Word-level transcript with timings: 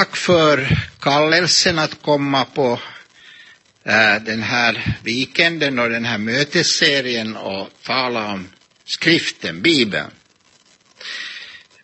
Tack 0.00 0.16
för 0.16 0.78
kallelsen 1.00 1.78
att 1.78 2.02
komma 2.02 2.44
på 2.44 2.80
eh, 3.84 4.22
den 4.22 4.42
här 4.42 4.96
weekenden 5.02 5.78
och 5.78 5.90
den 5.90 6.04
här 6.04 6.18
mötesserien 6.18 7.36
och 7.36 7.68
tala 7.82 8.32
om 8.32 8.48
skriften, 8.84 9.62
Bibeln. 9.62 10.10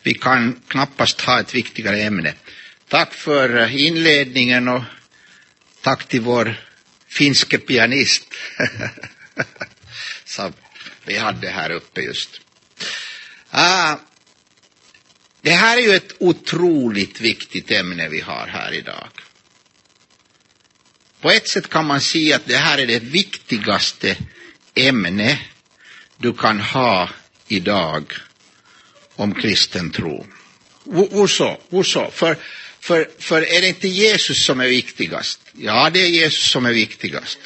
Vi 0.03 0.15
kan 0.15 0.63
knappast 0.69 1.21
ha 1.21 1.41
ett 1.41 1.55
viktigare 1.55 2.03
ämne. 2.03 2.35
Tack 2.89 3.15
för 3.15 3.56
eh, 3.56 3.76
inledningen 3.87 4.69
och 4.69 4.83
tack 5.80 6.08
till 6.08 6.21
vår 6.21 6.54
finske 7.08 7.58
pianist 7.58 8.35
som 10.24 10.53
vi 11.04 11.17
hade 11.19 11.48
här 11.48 11.71
uppe 11.71 12.01
just. 12.01 12.40
Ah, 13.51 13.96
det 15.47 15.53
här 15.53 15.76
är 15.76 15.81
ju 15.81 15.94
ett 15.94 16.12
otroligt 16.19 17.20
viktigt 17.20 17.70
ämne 17.70 18.09
vi 18.09 18.20
har 18.20 18.47
här 18.47 18.73
idag. 18.73 19.09
På 21.21 21.30
ett 21.30 21.48
sätt 21.48 21.69
kan 21.69 21.87
man 21.87 22.01
säga 22.01 22.37
att 22.37 22.47
det 22.47 22.57
här 22.57 22.79
är 22.79 22.87
det 22.87 22.98
viktigaste 22.98 24.16
ämne 24.74 25.41
du 26.16 26.33
kan 26.33 26.61
ha 26.61 27.11
idag 27.48 28.12
om 29.16 29.35
kristen 29.35 29.91
tro. 29.91 30.27
Varför? 30.85 31.59
Varför? 31.69 32.10
För, 32.10 32.37
för, 32.80 33.09
för 33.19 33.43
är 33.43 33.60
det 33.60 33.69
inte 33.69 33.88
Jesus 33.88 34.45
som 34.45 34.60
är 34.60 34.69
viktigast? 34.69 35.41
Ja, 35.52 35.91
det 35.91 36.01
är 36.01 36.09
Jesus 36.09 36.51
som 36.51 36.66
är 36.66 36.73
viktigast. 36.73 37.38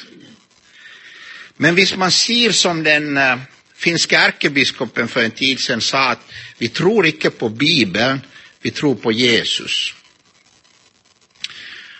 Men 1.57 1.75
visst 1.75 1.97
man 1.97 2.11
ser 2.11 2.51
som 2.51 2.83
den 2.83 3.17
eh, 3.17 3.37
finska 3.81 4.19
ärkebiskopen 4.19 5.07
för 5.07 5.23
en 5.23 5.31
tid 5.31 5.59
sedan 5.59 5.81
sa 5.81 6.09
att 6.09 6.31
vi 6.57 6.67
tror 6.67 7.05
icke 7.05 7.29
på 7.29 7.49
Bibeln, 7.49 8.21
vi 8.61 8.71
tror 8.71 8.95
på 8.95 9.11
Jesus. 9.11 9.93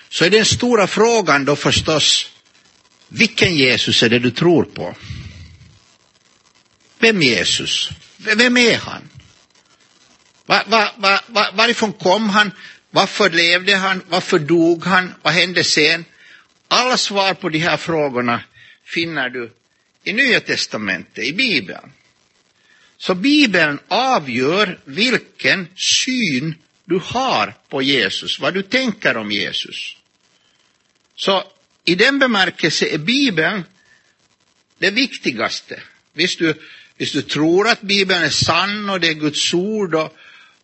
Så 0.10 0.26
är 0.26 0.30
den 0.30 0.46
stora 0.46 0.88
frågan 0.88 1.46
då 1.46 1.56
förstås, 1.56 2.32
vilken 3.08 3.56
Jesus 3.56 4.04
är 4.04 4.10
det 4.10 4.20
du 4.20 4.32
tror 4.32 4.64
på? 4.64 4.96
Vem 7.00 7.22
Jesus? 7.22 7.90
Vem 8.18 8.58
är 8.58 8.78
han? 8.78 9.10
Var, 10.46 10.64
var, 10.68 11.22
var, 11.28 11.52
varifrån 11.54 11.94
kom 11.94 12.30
han? 12.30 12.52
Varför 12.92 13.30
levde 13.30 13.76
han? 13.76 14.04
Varför 14.10 14.40
dog 14.40 14.86
han? 14.86 15.14
Vad 15.22 15.34
hände 15.34 15.64
sen? 15.64 16.06
Alla 16.68 16.98
svar 16.98 17.34
på 17.34 17.50
de 17.50 17.60
här 17.60 17.78
frågorna 17.78 18.44
finner 18.86 19.30
du 19.30 19.52
i 20.04 20.14
Nya 20.14 20.40
Testamentet, 20.40 21.24
i 21.24 21.34
Bibeln. 21.34 21.92
Så 22.98 23.16
Bibeln 23.16 23.80
avgör 23.88 24.80
vilken 24.86 25.68
syn 25.76 26.56
du 26.86 27.00
har 27.04 27.54
på 27.70 27.82
Jesus, 27.82 28.40
vad 28.40 28.54
du 28.54 28.62
tänker 28.62 29.18
om 29.18 29.32
Jesus. 29.32 29.98
Så 31.16 31.44
i 31.86 31.96
den 31.96 32.20
bemärkelsen 32.20 32.88
är 32.92 32.98
Bibeln 32.98 33.64
det 34.78 34.92
viktigaste. 34.92 35.82
Visst 36.14 36.40
du, 36.40 36.54
visst 36.98 37.14
du 37.14 37.22
tror 37.22 37.68
att 37.68 37.82
Bibeln 37.82 38.24
är 38.24 38.30
sann 38.30 38.90
och 38.90 39.00
det 39.00 39.08
är 39.08 39.14
Guds 39.14 39.54
ord 39.54 39.96
och, 39.96 40.16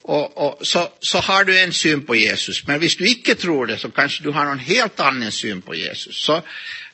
och, 0.01 0.37
och, 0.37 0.67
så, 0.67 0.91
så 0.99 1.17
har 1.17 1.43
du 1.43 1.59
en 1.59 1.73
syn 1.73 2.05
på 2.05 2.15
Jesus. 2.15 2.67
Men 2.67 2.79
visst 2.79 2.97
du 2.97 3.09
icke 3.09 3.35
tror 3.35 3.65
det 3.67 3.77
så 3.77 3.91
kanske 3.91 4.23
du 4.23 4.29
har 4.29 4.45
någon 4.45 4.59
helt 4.59 4.99
annan 4.99 5.31
syn 5.31 5.61
på 5.61 5.75
Jesus. 5.75 6.15
Så 6.15 6.41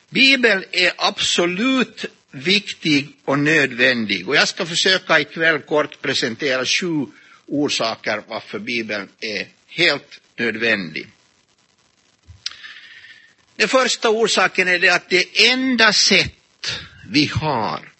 Bibeln 0.08 0.64
är 0.72 0.92
absolut 0.96 2.04
viktig 2.34 3.08
och 3.24 3.38
nödvändig. 3.38 4.28
Och 4.28 4.36
jag 4.36 4.48
ska 4.48 4.66
försöka 4.66 5.20
ikväll 5.20 5.58
kort 5.60 6.02
presentera 6.02 6.64
sju 6.64 7.06
orsaker 7.46 8.22
varför 8.28 8.58
Bibeln 8.58 9.08
är 9.20 9.48
helt 9.66 10.20
nödvändig. 10.36 11.08
Den 13.56 13.68
första 13.68 14.10
orsaken 14.10 14.68
är 14.68 14.78
det 14.78 14.88
att 14.88 15.08
det 15.08 15.48
enda 15.50 15.92
sätt 15.92 16.80
vi 17.08 17.26
har 17.26 17.92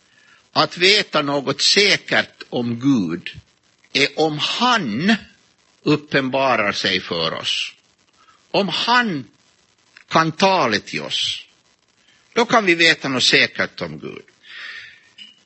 att 0.53 0.79
veta 0.79 1.23
något 1.23 1.63
säkert 1.63 2.43
om 2.51 2.81
Gud 2.81 3.31
är 3.93 4.09
om 4.19 4.39
han 4.39 5.17
uppenbarar 5.83 6.73
sig 6.73 7.01
för 7.01 7.35
oss. 7.35 7.73
Om 8.51 8.69
han 8.69 9.25
kan 10.09 10.33
tala 10.33 10.79
till 10.79 11.03
oss. 11.03 11.45
Då 12.35 12.45
kan 12.45 12.67
vi 12.67 12.75
veta 12.75 13.09
något 13.09 13.23
säkert 13.23 13.81
om 13.81 13.99
Gud. 13.99 14.23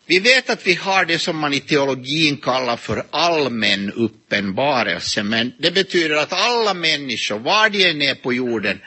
Vi 0.06 0.18
vet 0.18 0.50
att 0.50 0.66
vi 0.66 0.74
har 0.74 1.04
det 1.04 1.18
som 1.18 1.38
man 1.38 1.54
i 1.54 1.60
teologin 1.60 2.36
kallar 2.36 2.76
för 2.76 3.06
allmän 3.10 3.92
uppenbarelse, 3.92 5.22
men 5.22 5.52
det 5.58 5.70
betyder 5.70 6.16
att 6.16 6.32
alla 6.32 6.74
människor, 6.74 7.38
var 7.38 7.70
de 7.70 7.90
än 7.90 8.02
är 8.02 8.14
på 8.14 8.32
jorden, 8.32 8.80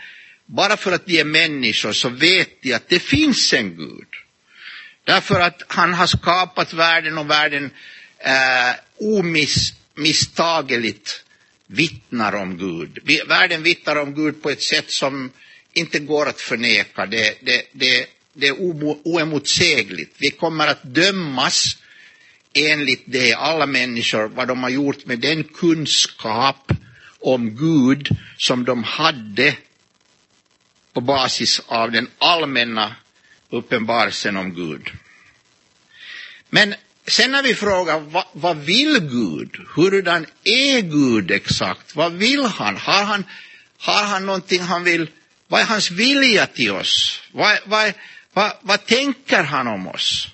bara 0.46 0.78
för 0.78 0.92
att 0.92 1.06
de 1.06 1.20
är 1.20 1.24
människor 1.24 1.92
så 1.92 2.10
vet 2.10 2.62
de 2.62 2.74
att 2.74 2.90
det 2.90 3.00
finns 3.00 3.54
en 3.54 3.76
Gud. 3.76 4.08
Därför 5.04 5.40
att 5.40 5.62
han 5.68 5.94
har 5.94 6.08
skapat 6.08 6.74
världen 6.74 7.18
och 7.18 7.30
världen 7.30 7.72
eh, 8.20 8.76
omisstageligt 8.98 11.24
vittnar 11.68 12.36
om 12.36 12.58
Gud. 12.58 13.00
Världen 13.28 13.64
vittnar 13.64 13.96
om 13.96 14.16
Gud 14.16 14.42
på 14.42 14.50
ett 14.50 14.62
sätt 14.62 14.92
som 14.92 15.32
inte 15.74 16.00
går 16.00 16.30
att 16.30 16.42
förneka. 16.42 17.06
Det, 17.06 17.38
det, 17.42 17.64
det, 17.72 18.06
det 18.34 18.48
är 18.48 18.56
oemotsägligt. 19.04 20.16
Vi 20.20 20.30
kommer 20.32 20.68
att 20.68 20.84
dömas 20.84 21.78
enligt 22.54 23.04
det, 23.06 23.34
alla 23.34 23.66
människor, 23.66 24.28
vad 24.28 24.48
de 24.48 24.64
har 24.64 24.70
gjort 24.70 25.06
med 25.06 25.20
den 25.20 25.44
kunskap 25.44 26.72
om 27.20 27.56
Gud 27.56 28.10
som 28.38 28.66
de 28.66 28.84
hade 28.84 29.56
på 30.94 31.02
basis 31.02 31.62
av 31.68 31.92
den 31.92 32.10
allmänna 32.18 32.96
uppenbarelsen 33.50 34.38
om 34.38 34.54
Gud. 34.54 34.92
Men 36.50 36.76
sen 37.08 37.32
när 37.32 37.44
vi 37.44 37.56
frågar 37.56 38.00
vad, 38.00 38.26
vad 38.34 38.58
vill 38.58 39.00
Gud? 39.00 39.68
Hurdan 39.76 40.26
är 40.44 40.82
Gud 40.82 41.32
exakt? 41.32 41.96
Vad 41.96 42.14
vill 42.14 42.46
han? 42.46 42.78
Har 42.78 43.04
han, 43.04 43.26
har 43.78 44.04
han 44.04 44.26
någonting 44.26 44.62
han 44.62 44.84
vill 44.84 45.10
vad 45.52 45.62
är 45.62 45.66
hans 45.66 45.92
vilja 45.92 46.48
till 46.48 46.72
oss? 46.72 47.22
Vad, 47.32 47.58
vad, 47.66 47.94
vad, 48.34 48.54
vad 48.62 48.86
tänker 48.86 49.44
han 49.44 49.68
om 49.68 49.88
oss? 49.88 50.28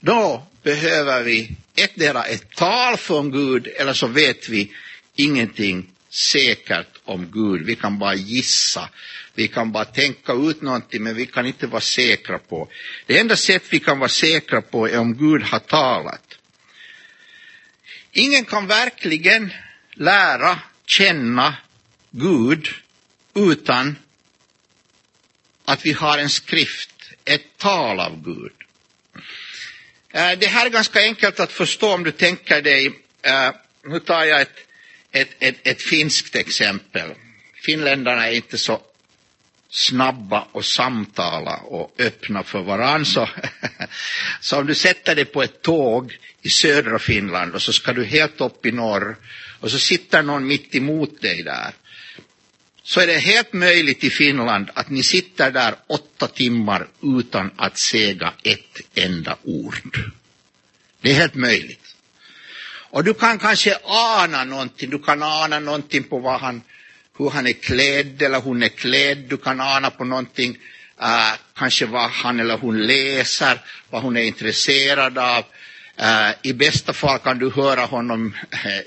Då 0.00 0.46
behöver 0.62 1.22
vi 1.22 1.56
ettdera 1.74 2.24
ett 2.24 2.50
tal 2.56 2.96
från 2.96 3.30
Gud 3.30 3.66
eller 3.66 3.92
så 3.92 4.06
vet 4.06 4.48
vi 4.48 4.72
ingenting 5.14 5.90
säkert 6.10 6.98
om 7.04 7.30
Gud. 7.30 7.66
Vi 7.66 7.76
kan 7.76 7.98
bara 7.98 8.14
gissa. 8.14 8.88
Vi 9.34 9.48
kan 9.48 9.72
bara 9.72 9.84
tänka 9.84 10.32
ut 10.32 10.62
någonting 10.62 11.02
men 11.02 11.14
vi 11.14 11.26
kan 11.26 11.46
inte 11.46 11.66
vara 11.66 11.80
säkra 11.80 12.38
på. 12.38 12.68
Det 13.06 13.18
enda 13.18 13.36
sätt 13.36 13.62
vi 13.70 13.80
kan 13.80 13.98
vara 13.98 14.08
säkra 14.08 14.62
på 14.62 14.88
är 14.88 14.98
om 14.98 15.16
Gud 15.16 15.42
har 15.42 15.58
talat. 15.58 16.38
Ingen 18.12 18.44
kan 18.44 18.66
verkligen 18.66 19.52
lära 19.94 20.58
känna 20.86 21.56
Gud 22.10 22.68
utan 23.40 23.96
att 25.64 25.86
vi 25.86 25.92
har 25.92 26.18
en 26.18 26.30
skrift, 26.30 26.90
ett 27.24 27.56
tal 27.56 28.00
av 28.00 28.22
Gud. 28.24 28.52
Eh, 30.12 30.38
det 30.38 30.46
här 30.46 30.66
är 30.66 30.70
ganska 30.70 31.00
enkelt 31.00 31.40
att 31.40 31.52
förstå 31.52 31.94
om 31.94 32.04
du 32.04 32.12
tänker 32.12 32.62
dig, 32.62 32.86
eh, 33.22 33.50
nu 33.84 34.00
tar 34.00 34.24
jag 34.24 34.40
ett, 34.40 34.56
ett, 35.12 35.28
ett, 35.38 35.56
ett 35.62 35.82
finskt 35.82 36.36
exempel. 36.36 37.10
Finländarna 37.54 38.28
är 38.28 38.32
inte 38.32 38.58
så 38.58 38.80
snabba 39.70 40.48
och 40.52 40.64
samtala 40.64 41.56
och 41.56 41.94
öppna 41.98 42.42
för 42.42 42.62
varandra. 42.62 43.04
Så, 43.04 43.28
så 44.40 44.58
om 44.58 44.66
du 44.66 44.74
sätter 44.74 45.14
dig 45.14 45.24
på 45.24 45.42
ett 45.42 45.62
tåg 45.62 46.18
i 46.42 46.50
södra 46.50 46.98
Finland 46.98 47.54
och 47.54 47.62
så 47.62 47.72
ska 47.72 47.92
du 47.92 48.04
helt 48.04 48.40
upp 48.40 48.66
i 48.66 48.72
norr 48.72 49.16
och 49.60 49.70
så 49.70 49.78
sitter 49.78 50.22
någon 50.22 50.46
mitt 50.46 50.74
emot 50.74 51.20
dig 51.20 51.42
där 51.42 51.72
så 52.90 53.00
är 53.00 53.06
det 53.06 53.18
helt 53.18 53.52
möjligt 53.52 54.04
i 54.04 54.10
Finland 54.10 54.70
att 54.74 54.90
ni 54.90 55.02
sitter 55.02 55.50
där 55.50 55.74
åtta 55.86 56.26
timmar 56.26 56.88
utan 57.02 57.50
att 57.56 57.78
säga 57.78 58.32
ett 58.42 58.80
enda 58.94 59.36
ord. 59.44 59.98
Det 61.00 61.10
är 61.10 61.14
helt 61.14 61.34
möjligt. 61.34 61.96
Och 62.90 63.04
du 63.04 63.14
kan 63.14 63.38
kanske 63.38 63.78
ana 63.84 64.44
någonting, 64.44 64.90
du 64.90 64.98
kan 64.98 65.22
ana 65.22 65.58
någonting 65.60 66.02
på 66.02 66.18
vad 66.18 66.40
han, 66.40 66.62
hur 67.18 67.30
han 67.30 67.46
är 67.46 67.52
klädd 67.52 68.22
eller 68.22 68.40
hon 68.40 68.62
är 68.62 68.68
klädd, 68.68 69.18
du 69.28 69.36
kan 69.36 69.60
ana 69.60 69.90
på 69.90 70.04
någonting, 70.04 70.50
uh, 71.02 71.34
kanske 71.56 71.86
vad 71.86 72.10
han 72.10 72.40
eller 72.40 72.56
hon 72.58 72.86
läser, 72.86 73.60
vad 73.90 74.02
hon 74.02 74.16
är 74.16 74.22
intresserad 74.22 75.18
av. 75.18 75.44
Uh, 76.02 76.32
I 76.42 76.52
bästa 76.52 76.92
fall 76.92 77.18
kan 77.18 77.38
du 77.38 77.50
höra 77.50 77.80
honom, 77.80 78.34
uh, 78.64 78.80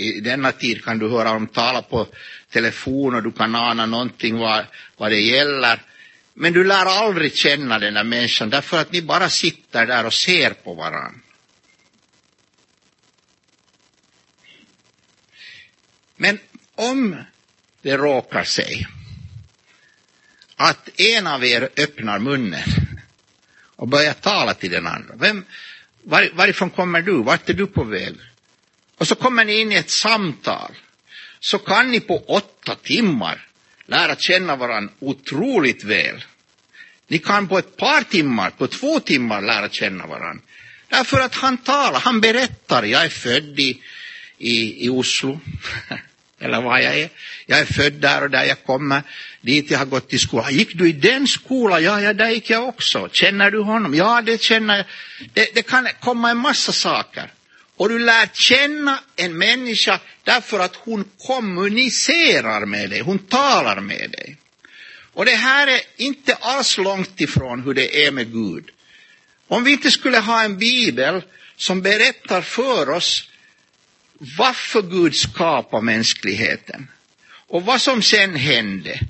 i 0.00 0.20
denna 0.24 0.52
tid 0.52 0.84
kan 0.84 0.98
du 0.98 1.08
höra 1.08 1.28
honom 1.28 1.46
tala 1.46 1.82
på 1.82 2.06
telefon 2.50 3.14
och 3.14 3.22
du 3.22 3.32
kan 3.32 3.54
ana 3.54 3.86
någonting 3.86 4.38
vad, 4.38 4.64
vad 4.96 5.10
det 5.10 5.20
gäller. 5.20 5.82
Men 6.34 6.52
du 6.52 6.64
lär 6.64 6.86
aldrig 6.86 7.34
känna 7.34 7.78
den 7.78 7.94
där 7.94 8.04
människan 8.04 8.50
därför 8.50 8.80
att 8.80 8.92
ni 8.92 9.02
bara 9.02 9.28
sitter 9.28 9.86
där 9.86 10.06
och 10.06 10.14
ser 10.14 10.50
på 10.50 10.74
varandra. 10.74 11.20
Men 16.16 16.38
om 16.74 17.16
det 17.82 17.96
råkar 17.96 18.44
sig 18.44 18.86
att 20.56 21.00
en 21.00 21.26
av 21.26 21.44
er 21.44 21.68
öppnar 21.76 22.18
munnen 22.18 22.68
och 23.76 23.88
börjar 23.88 24.12
tala 24.12 24.54
till 24.54 24.70
den 24.70 24.86
andra. 24.86 25.14
Vem, 25.16 25.44
var, 26.04 26.30
varifrån 26.32 26.70
kommer 26.70 27.02
du? 27.02 27.22
Vart 27.22 27.48
är 27.48 27.54
du 27.54 27.66
på 27.66 27.84
väg? 27.84 28.14
Och 28.98 29.08
så 29.08 29.14
kommer 29.14 29.44
ni 29.44 29.60
in 29.60 29.72
i 29.72 29.74
ett 29.74 29.90
samtal. 29.90 30.70
Så 31.40 31.58
kan 31.58 31.90
ni 31.90 32.00
på 32.00 32.18
åtta 32.18 32.74
timmar 32.74 33.46
lära 33.86 34.16
känna 34.16 34.56
varandra 34.56 34.92
otroligt 34.98 35.84
väl. 35.84 36.24
Ni 37.08 37.18
kan 37.18 37.48
på 37.48 37.58
ett 37.58 37.76
par 37.76 38.02
timmar, 38.02 38.50
på 38.50 38.66
två 38.66 39.00
timmar 39.00 39.42
lära 39.42 39.68
känna 39.68 40.06
varandra. 40.06 40.42
Därför 40.88 41.20
att 41.20 41.34
han 41.34 41.56
talar, 41.58 42.00
han 42.00 42.20
berättar, 42.20 42.82
jag 42.82 43.04
är 43.04 43.08
född 43.08 43.60
i, 43.60 43.80
i, 44.38 44.86
i 44.86 44.88
Oslo, 44.88 45.40
eller 46.38 46.60
vad 46.60 46.82
jag 46.82 46.98
är. 46.98 47.08
Jag 47.46 47.58
är 47.58 47.64
född 47.64 47.92
där 47.92 48.22
och 48.22 48.30
där 48.30 48.44
jag 48.44 48.64
kommer, 48.64 49.02
dit 49.44 49.70
jag 49.70 49.78
har 49.78 49.86
gått 49.86 50.12
i 50.12 50.18
skolan. 50.18 50.54
Gick 50.54 50.74
du 50.74 50.88
i 50.88 50.92
den 50.92 51.28
skolan? 51.28 51.84
Ja, 51.84 52.00
ja, 52.00 52.12
där 52.12 52.30
gick 52.30 52.50
jag 52.50 52.68
också. 52.68 53.08
Känner 53.12 53.50
du 53.50 53.58
honom? 53.58 53.94
Ja, 53.94 54.22
det 54.22 54.42
känner 54.42 54.76
jag. 54.76 54.86
Det, 55.32 55.54
det 55.54 55.62
kan 55.62 55.88
komma 56.00 56.30
en 56.30 56.36
massa 56.36 56.72
saker. 56.72 57.32
Och 57.76 57.88
du 57.88 57.98
lär 57.98 58.28
känna 58.32 58.98
en 59.16 59.38
människa 59.38 60.00
därför 60.24 60.60
att 60.60 60.76
hon 60.76 61.04
kommunicerar 61.26 62.66
med 62.66 62.90
dig, 62.90 63.00
hon 63.00 63.18
talar 63.18 63.80
med 63.80 64.10
dig. 64.10 64.36
Och 65.12 65.24
det 65.24 65.34
här 65.34 65.66
är 65.66 65.80
inte 65.96 66.34
alls 66.34 66.78
långt 66.78 67.20
ifrån 67.20 67.62
hur 67.62 67.74
det 67.74 68.06
är 68.06 68.10
med 68.10 68.32
Gud. 68.32 68.70
Om 69.48 69.64
vi 69.64 69.72
inte 69.72 69.90
skulle 69.90 70.18
ha 70.18 70.42
en 70.42 70.58
bibel 70.58 71.22
som 71.56 71.82
berättar 71.82 72.42
för 72.42 72.90
oss 72.90 73.28
varför 74.38 74.82
Gud 74.82 75.16
skapade 75.16 75.84
mänskligheten 75.84 76.88
och 77.46 77.64
vad 77.64 77.80
som 77.80 78.02
sen 78.02 78.34
hände 78.34 79.00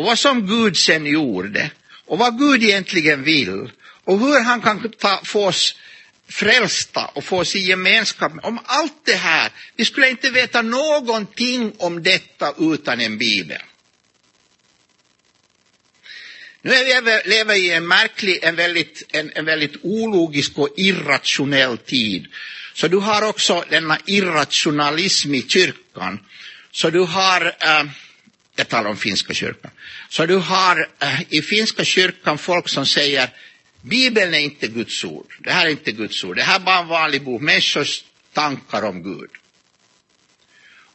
och 0.00 0.06
vad 0.06 0.18
som 0.18 0.46
Gud 0.46 0.76
sen 0.76 1.06
gjorde 1.06 1.70
och 2.06 2.18
vad 2.18 2.38
Gud 2.38 2.62
egentligen 2.62 3.22
vill 3.22 3.70
och 4.04 4.18
hur 4.18 4.40
han 4.40 4.60
kan 4.60 4.90
ta, 4.90 5.20
få 5.24 5.46
oss 5.46 5.76
frälsta 6.28 7.04
och 7.04 7.24
få 7.24 7.38
oss 7.38 7.56
i 7.56 7.58
gemenskap. 7.58 8.32
Om 8.42 8.58
allt 8.64 9.04
det 9.04 9.14
här, 9.14 9.50
vi 9.76 9.84
skulle 9.84 10.10
inte 10.10 10.30
veta 10.30 10.62
någonting 10.62 11.72
om 11.78 12.02
detta 12.02 12.54
utan 12.58 13.00
en 13.00 13.18
bibel. 13.18 13.62
Nu 16.62 16.72
är 16.72 17.02
vi, 17.02 17.30
lever 17.30 17.54
i 17.54 17.70
en 17.70 17.86
märklig, 17.86 18.38
en 18.42 18.56
väldigt, 18.56 19.02
en, 19.12 19.32
en 19.34 19.44
väldigt 19.44 19.76
ologisk 19.82 20.58
och 20.58 20.74
irrationell 20.76 21.78
tid. 21.78 22.26
Så 22.74 22.88
du 22.88 22.96
har 22.96 23.22
också 23.22 23.64
denna 23.70 23.98
irrationalism 24.06 25.34
i 25.34 25.42
kyrkan. 25.48 26.20
Så 26.72 26.90
du 26.90 27.00
har, 27.00 27.46
eh, 27.60 27.84
jag 28.56 28.68
talar 28.68 28.90
om 28.90 28.96
finska 28.96 29.34
kyrkan, 29.34 29.70
så 30.08 30.26
du 30.26 30.36
har 30.36 30.88
eh, 30.98 31.22
i 31.28 31.42
finska 31.42 31.84
kyrkan 31.84 32.38
folk 32.38 32.68
som 32.68 32.86
säger 32.86 33.30
Bibeln 33.82 34.34
är 34.34 34.38
inte 34.38 34.68
Guds 34.68 35.04
ord, 35.04 35.34
det 35.38 35.52
här 35.52 35.66
är 35.66 35.70
inte 35.70 35.92
Guds 35.92 36.24
ord, 36.24 36.36
det 36.36 36.42
här 36.42 36.56
är 36.56 36.64
bara 36.64 36.78
en 36.78 36.88
vanlig 36.88 37.22
bok, 37.22 37.42
människors 37.42 38.04
tankar 38.32 38.82
om 38.82 39.02
Gud. 39.02 39.30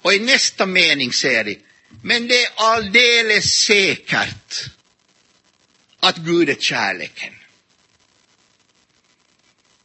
Och 0.02 0.14
i 0.14 0.20
nästa 0.20 0.66
mening 0.66 1.14
säger 1.14 1.44
de, 1.44 1.60
men 2.04 2.28
det 2.28 2.44
är 2.44 2.52
alldeles 2.56 3.46
säkert 3.46 4.70
att 6.00 6.18
Gud 6.18 6.50
är 6.50 6.56
kärleken. 6.56 7.34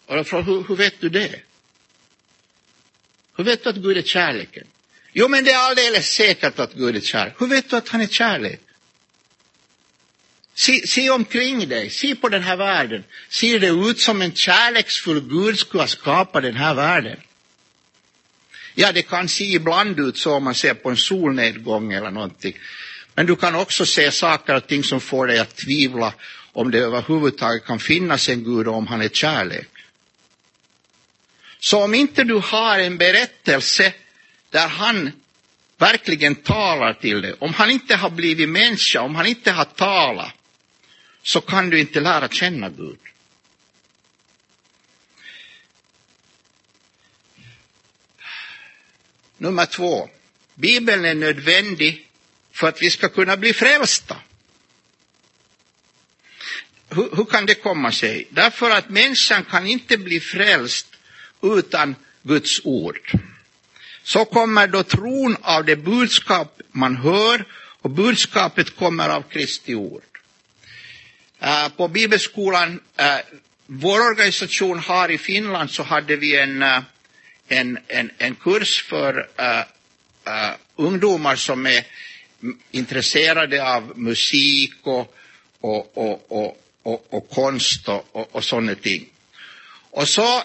Och 0.07 0.19
jag 0.19 0.27
frågar 0.27 0.45
hur, 0.45 0.65
hur 0.69 0.77
vet 0.77 1.01
du 1.01 1.09
det? 1.09 1.41
Hur 3.37 3.45
vet 3.45 3.65
du 3.65 3.71
att 3.71 3.77
Gud 3.77 3.97
är 3.97 4.03
kärleken? 4.03 4.67
Jo, 5.12 5.29
men 5.29 5.45
det 5.45 5.51
är 5.51 5.59
alldeles 5.59 6.07
säkert 6.07 6.59
att 6.59 6.75
Gud 6.75 6.97
är 6.97 7.01
kär. 7.01 7.35
Hur 7.39 7.47
vet 7.47 7.71
du 7.71 7.77
att 7.77 7.89
han 7.89 8.01
är 8.01 8.07
kärlek? 8.07 8.61
Se, 10.55 10.87
se 10.87 11.11
omkring 11.11 11.69
dig, 11.69 11.91
se 11.91 12.15
på 12.15 12.29
den 12.29 12.43
här 12.43 12.57
världen. 12.57 13.05
Ser 13.29 13.61
det 13.61 13.69
ut 13.69 14.01
som 14.01 14.23
en 14.23 14.35
kärleksfull 14.35 15.21
Gud 15.21 15.59
skulle 15.59 15.83
ha 15.83 15.89
skapat 15.89 16.43
den 16.43 16.57
här 16.57 16.75
världen? 16.75 17.21
Ja, 18.75 18.93
det 18.93 19.03
kan 19.03 19.29
se 19.29 19.45
ibland 19.45 20.01
ut 20.01 20.19
så 20.19 20.35
om 20.35 20.45
man 20.45 20.55
ser 20.55 20.75
på 20.75 20.91
en 20.91 20.97
solnedgång 20.97 21.93
eller 21.93 22.11
någonting. 22.11 22.59
Men 23.15 23.27
du 23.27 23.37
kan 23.37 23.55
också 23.55 23.87
se 23.87 24.11
saker 24.11 24.55
och 24.55 24.67
ting 24.67 24.85
som 24.85 25.01
får 25.01 25.27
dig 25.27 25.39
att 25.39 25.57
tvivla 25.57 26.15
om 26.53 26.71
det 26.71 26.79
överhuvudtaget 26.79 27.65
kan 27.65 27.79
finnas 27.79 28.29
en 28.29 28.45
Gud 28.45 28.69
och 28.69 28.75
om 28.75 28.87
han 28.87 29.03
är 29.03 29.09
kärlek. 29.09 29.69
Så 31.59 31.85
om 31.85 31.95
inte 31.95 32.25
du 32.25 32.35
har 32.35 32.79
en 32.79 32.99
berättelse 32.99 33.93
där 34.50 34.69
han 34.69 35.12
verkligen 35.79 36.35
talar 36.35 36.94
till 36.94 37.23
dig, 37.23 37.35
om 37.38 37.55
han 37.55 37.70
inte 37.70 37.97
har 37.97 38.11
blivit 38.11 38.49
människa, 38.49 39.00
om 39.00 39.14
han 39.14 39.26
inte 39.26 39.50
har 39.52 39.64
talat, 39.64 40.32
så 41.23 41.41
kan 41.41 41.70
du 41.70 41.81
inte 41.81 42.00
lära 42.00 42.29
känna 42.29 42.69
Gud. 42.69 42.99
Nummer 49.38 49.67
två. 49.67 50.08
Bibeln 50.55 51.05
är 51.05 51.14
nödvändig 51.14 52.08
för 52.52 52.69
att 52.69 52.82
vi 52.82 52.91
ska 52.91 53.08
kunna 53.08 53.37
bli 53.37 53.52
frälsta. 53.52 54.17
Hur, 56.88 57.17
hur, 57.17 57.25
kan 57.25 57.47
det 57.47 57.55
komma 57.55 57.93
sig? 57.93 58.29
Därför 58.31 58.70
att 58.70 58.88
människan 58.88 59.44
kan 59.44 59.67
inte 59.67 59.99
bli 59.99 60.20
frälst 60.20 60.87
utan 61.43 61.94
Guds 62.23 62.61
ord. 62.64 63.12
Så 64.12 64.25
kommer 64.25 64.67
då 64.67 64.83
tron 64.83 65.37
av 65.43 65.65
det 65.65 65.77
budskap 65.77 66.61
man 66.73 66.97
hör 66.97 67.45
och 67.83 67.91
budskapet 67.91 68.77
kommer 68.77 69.09
av 69.09 69.23
Kristi 69.23 69.75
ord. 69.75 70.03
Uh, 71.43 71.69
på 71.77 71.89
bibelskolan, 71.89 72.81
uh, 73.01 73.37
vår 73.67 74.01
organisation 74.11 74.79
har 74.79 75.11
i 75.11 75.19
Finland 75.19 75.71
så 75.71 75.83
hade 75.83 76.17
vi 76.17 76.37
en, 76.37 76.62
uh, 76.62 76.81
en, 77.49 77.79
en, 77.87 78.11
en 78.19 78.35
kurs 78.35 78.83
för 78.83 79.29
ungdomar 80.77 81.37
som 81.37 81.67
är 81.67 81.85
intresserade 82.71 83.75
av 83.75 83.99
musik 83.99 84.75
och, 84.83 85.15
och, 85.61 85.99
och, 85.99 86.57
och, 86.83 87.07
och 87.11 87.31
konst 87.31 87.89
och, 87.89 88.35
och, 88.35 88.45
sådana 88.45 88.75
ting. 88.75 89.09
Och 89.91 90.09
så, 90.09 90.43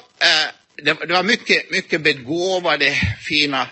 det, 0.77 0.93
det, 0.93 1.13
var 1.13 1.23
mycket, 1.23 1.71
mycket 1.71 2.01
begåvade, 2.01 2.95
fina 3.19 3.67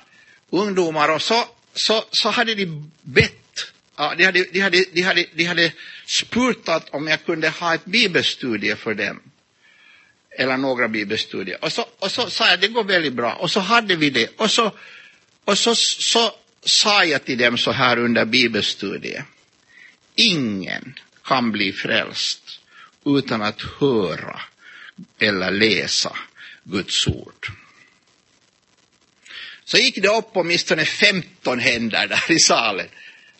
ungdomar 0.50 1.10
och 1.10 1.22
så, 1.22 1.46
så, 1.74 2.04
så 2.12 2.30
hade 2.30 2.56
de 2.56 2.92
bett, 3.02 3.74
ja, 3.98 4.14
de, 4.18 4.26
hade, 4.26 4.44
de, 4.52 4.60
hade, 4.60 4.86
de, 4.94 5.02
hade, 5.02 5.26
de 5.33 5.44
hade 5.44 5.72
spurtat 6.06 6.90
om 6.90 7.07
jag 7.07 7.26
kunde 7.26 7.50
ha 7.50 7.74
ett 7.74 7.86
bibelstudie 7.86 8.76
för 8.76 8.94
dem. 8.94 9.22
Eller 10.38 10.57
några 10.57 10.88
bibelstudier. 10.88 11.64
Och 11.64 11.72
så, 11.72 11.86
och 12.00 12.12
så 12.12 12.30
sa 12.30 12.50
jag, 12.50 12.60
det 12.60 12.68
går 12.68 12.83
väldigt 12.83 13.14
bra. 13.14 13.33
Och 13.33 13.52
så 13.52 13.60
hade 13.60 13.95
vi 13.95 14.10
det. 14.10 14.40
Och 14.40 14.52
så, 14.52 14.72
och 15.45 15.57
så, 15.57 15.76
så 15.76 16.31
sa 16.66 17.06
jag 17.06 17.26
till 17.26 17.38
dem 17.38 17.57
så 17.57 17.72
här 17.72 18.00
under 18.00 18.26
bibelstudiet. 18.26 19.26
Ingen 20.16 21.00
kan 21.24 21.52
bli 21.52 21.74
frälst 21.74 22.60
utan 23.06 23.42
att 23.42 23.62
höra 23.80 24.42
eller 25.19 25.52
läsa 25.52 26.18
Guds 26.64 27.08
ord. 27.08 27.48
Så 29.66 29.78
gick 29.78 30.02
det 30.02 30.08
upp 30.08 30.30
åtminstone 30.34 30.86
15 30.86 31.60
händer 31.60 32.08
där 32.08 32.32
i 32.32 32.40
salen. 32.40 32.88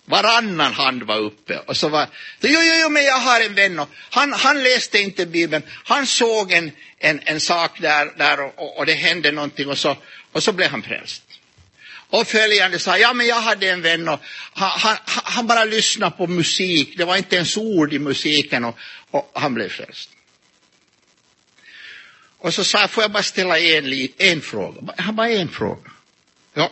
Varannan 0.06 0.74
hand 0.74 1.03
var 1.03 1.18
uppe. 1.18 1.58
Och 1.58 1.77
så 1.77 1.89
var, 1.89 2.08
jo, 2.42 2.60
jo, 2.62 2.74
jo, 2.82 2.89
men 2.89 3.03
jag 3.03 3.20
har 3.20 3.42
en 3.42 3.56
vän 3.56 3.80
och 3.80 3.89
han, 4.10 4.34
han 4.34 4.63
läste 4.63 5.00
inte 5.00 5.25
Bibeln. 5.25 5.63
Han 5.84 6.08
såg 6.08 6.51
en, 6.51 6.72
en, 6.98 7.22
en 7.25 7.39
sak 7.39 7.82
där, 7.82 8.18
där 8.18 8.39
och, 8.39 8.77
och 8.77 8.86
det 8.86 8.94
hände 8.94 9.32
någonting 9.32 9.70
och 9.70 9.77
så, 9.77 9.98
och 10.32 10.44
så 10.44 10.51
blev 10.51 10.70
han 10.70 10.84
frälst. 10.84 11.24
Och 12.10 12.27
följande 12.27 12.80
sa, 12.80 12.98
ja 12.98 13.13
men 13.13 13.27
jag 13.27 13.42
hade 13.42 13.70
en 13.70 13.82
vän 13.82 14.10
och 14.10 14.20
han, 14.53 14.80
han, 14.80 14.98
han 15.06 15.48
bara 15.48 15.65
lyssnade 15.65 16.18
på 16.18 16.27
musik, 16.27 16.94
det 16.98 17.06
var 17.06 17.18
inte 17.18 17.36
ens 17.36 17.58
ord 17.58 17.94
i 17.94 18.00
musiken 18.00 18.65
och, 18.65 18.77
och 19.12 19.32
han 19.34 19.53
blev 19.53 19.70
frälst. 19.70 20.10
Och 22.43 22.53
så 22.53 22.63
sa 22.63 22.79
jag, 22.79 22.91
får 22.91 23.03
jag 23.03 23.12
bara 23.12 23.23
ställa 23.23 23.59
en, 23.59 24.09
en 24.17 24.41
fråga? 24.41 24.93
Han 24.97 25.15
bara 25.15 25.29
en 25.29 25.47
fråga. 25.47 25.91
Ja. 26.53 26.71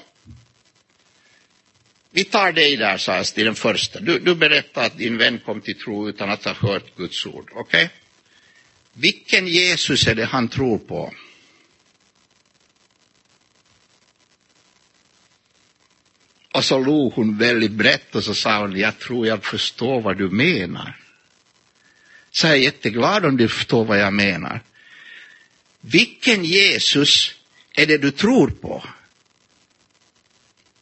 Vi 2.11 2.23
tar 2.23 2.51
dig 2.51 2.77
där, 2.77 2.97
sa 2.97 3.15
jag 3.15 3.25
till 3.25 3.45
den 3.45 3.55
första. 3.55 3.99
Du, 3.99 4.19
du 4.19 4.35
berättade 4.35 4.85
att 4.85 4.97
din 4.97 5.17
vän 5.17 5.39
kom 5.45 5.61
till 5.61 5.79
tro 5.79 6.09
utan 6.09 6.29
att 6.29 6.45
ha 6.45 6.53
hört 6.53 6.97
Guds 6.97 7.25
ord. 7.25 7.51
Okej? 7.53 7.85
Okay? 7.85 7.89
Vilken 8.93 9.47
Jesus 9.47 10.07
är 10.07 10.15
det 10.15 10.25
han 10.25 10.47
tror 10.47 10.77
på? 10.77 11.13
Och 16.53 16.65
så 16.65 16.79
log 16.79 17.13
hon 17.13 17.37
väldigt 17.37 17.71
brett 17.71 18.15
och 18.15 18.23
så 18.23 18.33
sa 18.33 18.59
hon, 18.59 18.79
jag 18.79 18.99
tror 18.99 19.27
jag 19.27 19.45
förstår 19.45 20.01
vad 20.01 20.17
du 20.17 20.29
menar. 20.29 20.97
Så 22.31 22.47
jag 22.47 22.55
är 22.55 22.59
jätteglad 22.59 23.25
om 23.25 23.37
du 23.37 23.47
förstår 23.47 23.85
vad 23.85 23.99
jag 23.99 24.13
menar. 24.13 24.61
Vilken 25.81 26.45
Jesus 26.45 27.33
är 27.73 27.85
det 27.85 27.97
du 27.97 28.11
tror 28.11 28.49
på? 28.49 28.83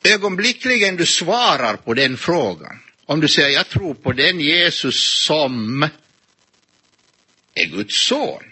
ögonblickligen 0.03 0.95
du 0.95 1.05
svarar 1.05 1.75
på 1.75 1.93
den 1.93 2.17
frågan, 2.17 2.79
om 3.05 3.21
du 3.21 3.27
säger 3.27 3.49
jag 3.49 3.69
tror 3.69 3.93
på 3.93 4.11
den 4.11 4.39
Jesus 4.39 5.23
som 5.25 5.83
är 7.53 7.65
Guds 7.65 8.07
son, 8.07 8.43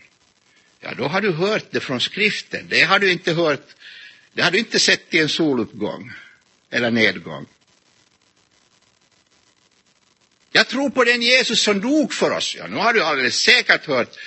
ja 0.80 0.94
då 0.98 1.08
har 1.08 1.22
du 1.22 1.32
hört 1.32 1.66
det 1.72 1.80
från 1.80 2.02
skriften. 2.02 2.66
Det 2.70 2.82
har 2.82 3.00
du 3.00 3.12
inte 3.12 3.34
hört, 3.34 3.68
det 4.34 4.42
har 4.42 4.52
du 4.52 4.58
inte 4.58 4.80
sett 4.80 5.14
i 5.14 5.20
en 5.20 5.30
soluppgång 5.30 6.12
eller 6.70 6.92
nedgång. 6.92 7.46
Jag 10.52 10.68
tror 10.68 10.90
på 10.90 11.04
den 11.04 11.22
Jesus 11.22 11.62
som 11.62 11.82
dog 11.82 12.14
för 12.14 12.32
oss. 12.32 12.56
Ja, 12.60 12.68
nu 12.68 12.76
har 12.76 12.94
du 12.94 13.04
alldeles 13.04 13.36
säkert 13.36 13.86
hört 13.86 14.18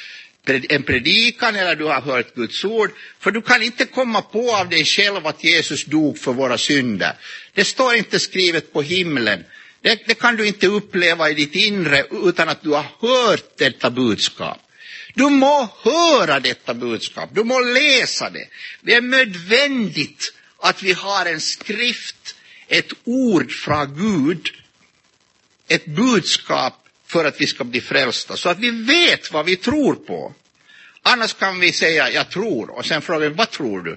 en 0.46 0.82
predikan 0.82 1.56
eller 1.56 1.76
du 1.76 1.84
har 1.84 2.00
hört 2.00 2.34
Guds 2.34 2.64
ord, 2.64 2.90
för 3.20 3.30
du 3.30 3.42
kan 3.42 3.62
inte 3.62 3.84
komma 3.84 4.22
på 4.22 4.56
av 4.56 4.68
dig 4.68 4.84
själv 4.84 5.26
att 5.26 5.44
Jesus 5.44 5.84
dog 5.84 6.18
för 6.18 6.32
våra 6.32 6.58
synder. 6.58 7.12
Det 7.54 7.64
står 7.64 7.94
inte 7.94 8.18
skrivet 8.18 8.72
på 8.72 8.82
himlen. 8.82 9.44
Det, 9.82 10.06
det 10.06 10.14
kan 10.14 10.36
du 10.36 10.46
inte 10.46 10.66
uppleva 10.66 11.30
i 11.30 11.34
ditt 11.34 11.54
inre 11.54 12.06
utan 12.10 12.48
att 12.48 12.62
du 12.62 12.70
har 12.70 12.86
hört 13.00 13.58
detta 13.58 13.90
budskap. 13.90 14.58
Du 15.14 15.28
må 15.28 15.68
höra 15.82 16.40
detta 16.40 16.74
budskap, 16.74 17.30
du 17.32 17.44
må 17.44 17.60
läsa 17.60 18.30
det. 18.30 18.48
Det 18.80 18.94
är 18.94 19.00
nödvändigt 19.00 20.32
att 20.58 20.82
vi 20.82 20.92
har 20.92 21.26
en 21.26 21.40
skrift, 21.40 22.36
ett 22.68 22.92
ord 23.04 23.52
från 23.52 23.94
Gud, 23.94 24.48
ett 25.68 25.86
budskap 25.86 26.79
för 27.10 27.24
att 27.24 27.40
vi 27.40 27.46
ska 27.46 27.64
bli 27.64 27.80
frälsta, 27.80 28.36
så 28.36 28.48
att 28.48 28.58
vi 28.58 28.70
vet 28.70 29.32
vad 29.32 29.46
vi 29.46 29.56
tror 29.56 29.94
på. 29.94 30.34
Annars 31.02 31.34
kan 31.34 31.60
vi 31.60 31.72
säga 31.72 32.10
jag 32.10 32.30
tror 32.30 32.70
och 32.70 32.86
sen 32.86 33.02
frågar 33.02 33.28
vi 33.28 33.34
vad 33.34 33.50
tror 33.50 33.82
du? 33.82 33.96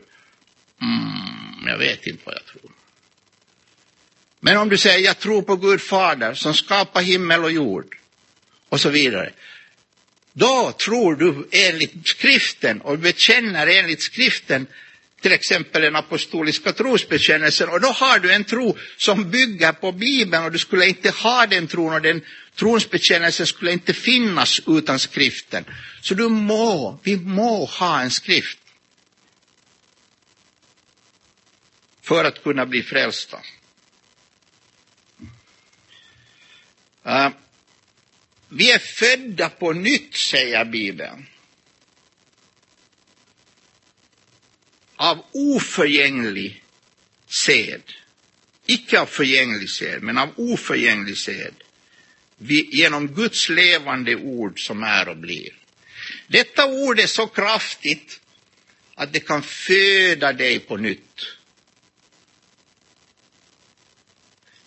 Mm, 0.81 1.67
jag 1.67 1.77
vet 1.77 2.07
inte 2.07 2.21
vad 2.23 2.35
jag 2.35 2.45
tror. 2.45 2.71
Men 4.39 4.57
om 4.57 4.69
du 4.69 4.77
säger 4.77 5.05
jag 5.05 5.19
tror 5.19 5.41
på 5.41 5.55
Gud 5.55 5.81
fader 5.81 6.33
som 6.33 6.53
skapar 6.53 7.01
himmel 7.01 7.43
och 7.43 7.51
jord 7.51 7.97
och 8.69 8.81
så 8.81 8.89
vidare. 8.89 9.31
Då 10.33 10.71
tror 10.71 11.15
du 11.15 11.47
enligt 11.51 12.07
skriften 12.07 12.81
och 12.81 12.99
bekänner 12.99 13.67
enligt 13.67 14.01
skriften 14.01 14.67
till 15.21 15.33
exempel 15.33 15.81
den 15.81 15.95
apostoliska 15.95 16.71
trosbekännelsen 16.71 17.69
och 17.69 17.81
då 17.81 17.87
har 17.87 18.19
du 18.19 18.33
en 18.33 18.43
tro 18.43 18.77
som 18.97 19.31
bygger 19.31 19.71
på 19.71 19.91
Bibeln 19.91 20.43
och 20.43 20.51
du 20.51 20.57
skulle 20.57 20.87
inte 20.87 21.09
ha 21.09 21.45
den 21.45 21.67
tron 21.67 21.93
och 21.93 22.01
den 22.01 22.21
trosbekännelsen 22.55 23.47
skulle 23.47 23.71
inte 23.71 23.93
finnas 23.93 24.61
utan 24.67 24.99
skriften. 24.99 25.65
Så 26.01 26.13
du 26.13 26.29
må, 26.29 26.99
vi 27.03 27.17
må 27.17 27.65
ha 27.65 28.01
en 28.01 28.11
skrift 28.11 28.59
för 32.01 32.25
att 32.25 32.43
kunna 32.43 32.65
bli 32.65 32.83
frälsta. 32.83 33.39
Uh, 37.05 37.29
vi 38.49 38.71
är 38.71 38.79
födda 38.79 39.49
på 39.49 39.73
nytt, 39.73 40.15
säger 40.15 40.65
Bibeln. 40.65 41.25
Av 44.95 45.25
oförgänglig 45.31 46.63
sed. 47.27 47.81
Icke 48.65 48.99
av 48.99 49.05
förgänglig 49.05 49.69
sed, 49.69 50.03
men 50.03 50.17
av 50.17 50.33
oförgänglig 50.37 51.17
sed. 51.17 51.62
Genom 52.49 53.07
Guds 53.07 53.49
levande 53.49 54.15
ord 54.15 54.65
som 54.65 54.83
är 54.83 55.09
och 55.09 55.17
blir. 55.17 55.49
Detta 56.27 56.65
ord 56.65 56.99
är 56.99 57.07
så 57.07 57.27
kraftigt 57.27 58.19
att 58.95 59.13
det 59.13 59.19
kan 59.19 59.43
föda 59.43 60.33
dig 60.33 60.59
på 60.59 60.77
nytt. 60.77 61.25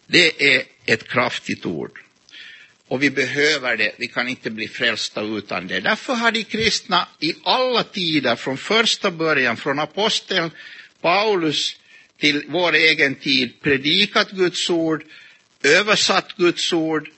Det 0.06 0.54
är 0.56 0.62
ett 0.84 1.08
kraftigt 1.08 1.66
ord. 1.66 2.00
Och 2.88 3.02
vi 3.02 3.10
behöver 3.10 3.76
det, 3.76 3.92
vi 3.98 4.08
kan 4.08 4.28
inte 4.28 4.50
bli 4.50 4.68
frälsta 4.68 5.22
utan 5.22 5.66
det. 5.66 5.80
Därför 5.80 6.14
har 6.14 6.32
de 6.32 6.44
kristna 6.44 7.08
i 7.20 7.34
alla 7.42 7.82
tider, 7.82 8.36
från 8.36 8.56
första 8.56 9.10
början, 9.10 9.56
från 9.56 9.78
aposteln 9.78 10.50
Paulus 11.00 11.76
till 12.18 12.44
vår 12.48 12.74
egen 12.74 13.14
tid, 13.14 13.60
predikat 13.62 14.30
Guds 14.30 14.70
ord, 14.70 15.04
översatt 15.62 16.36
Guds 16.36 16.72
ord, 16.72 17.10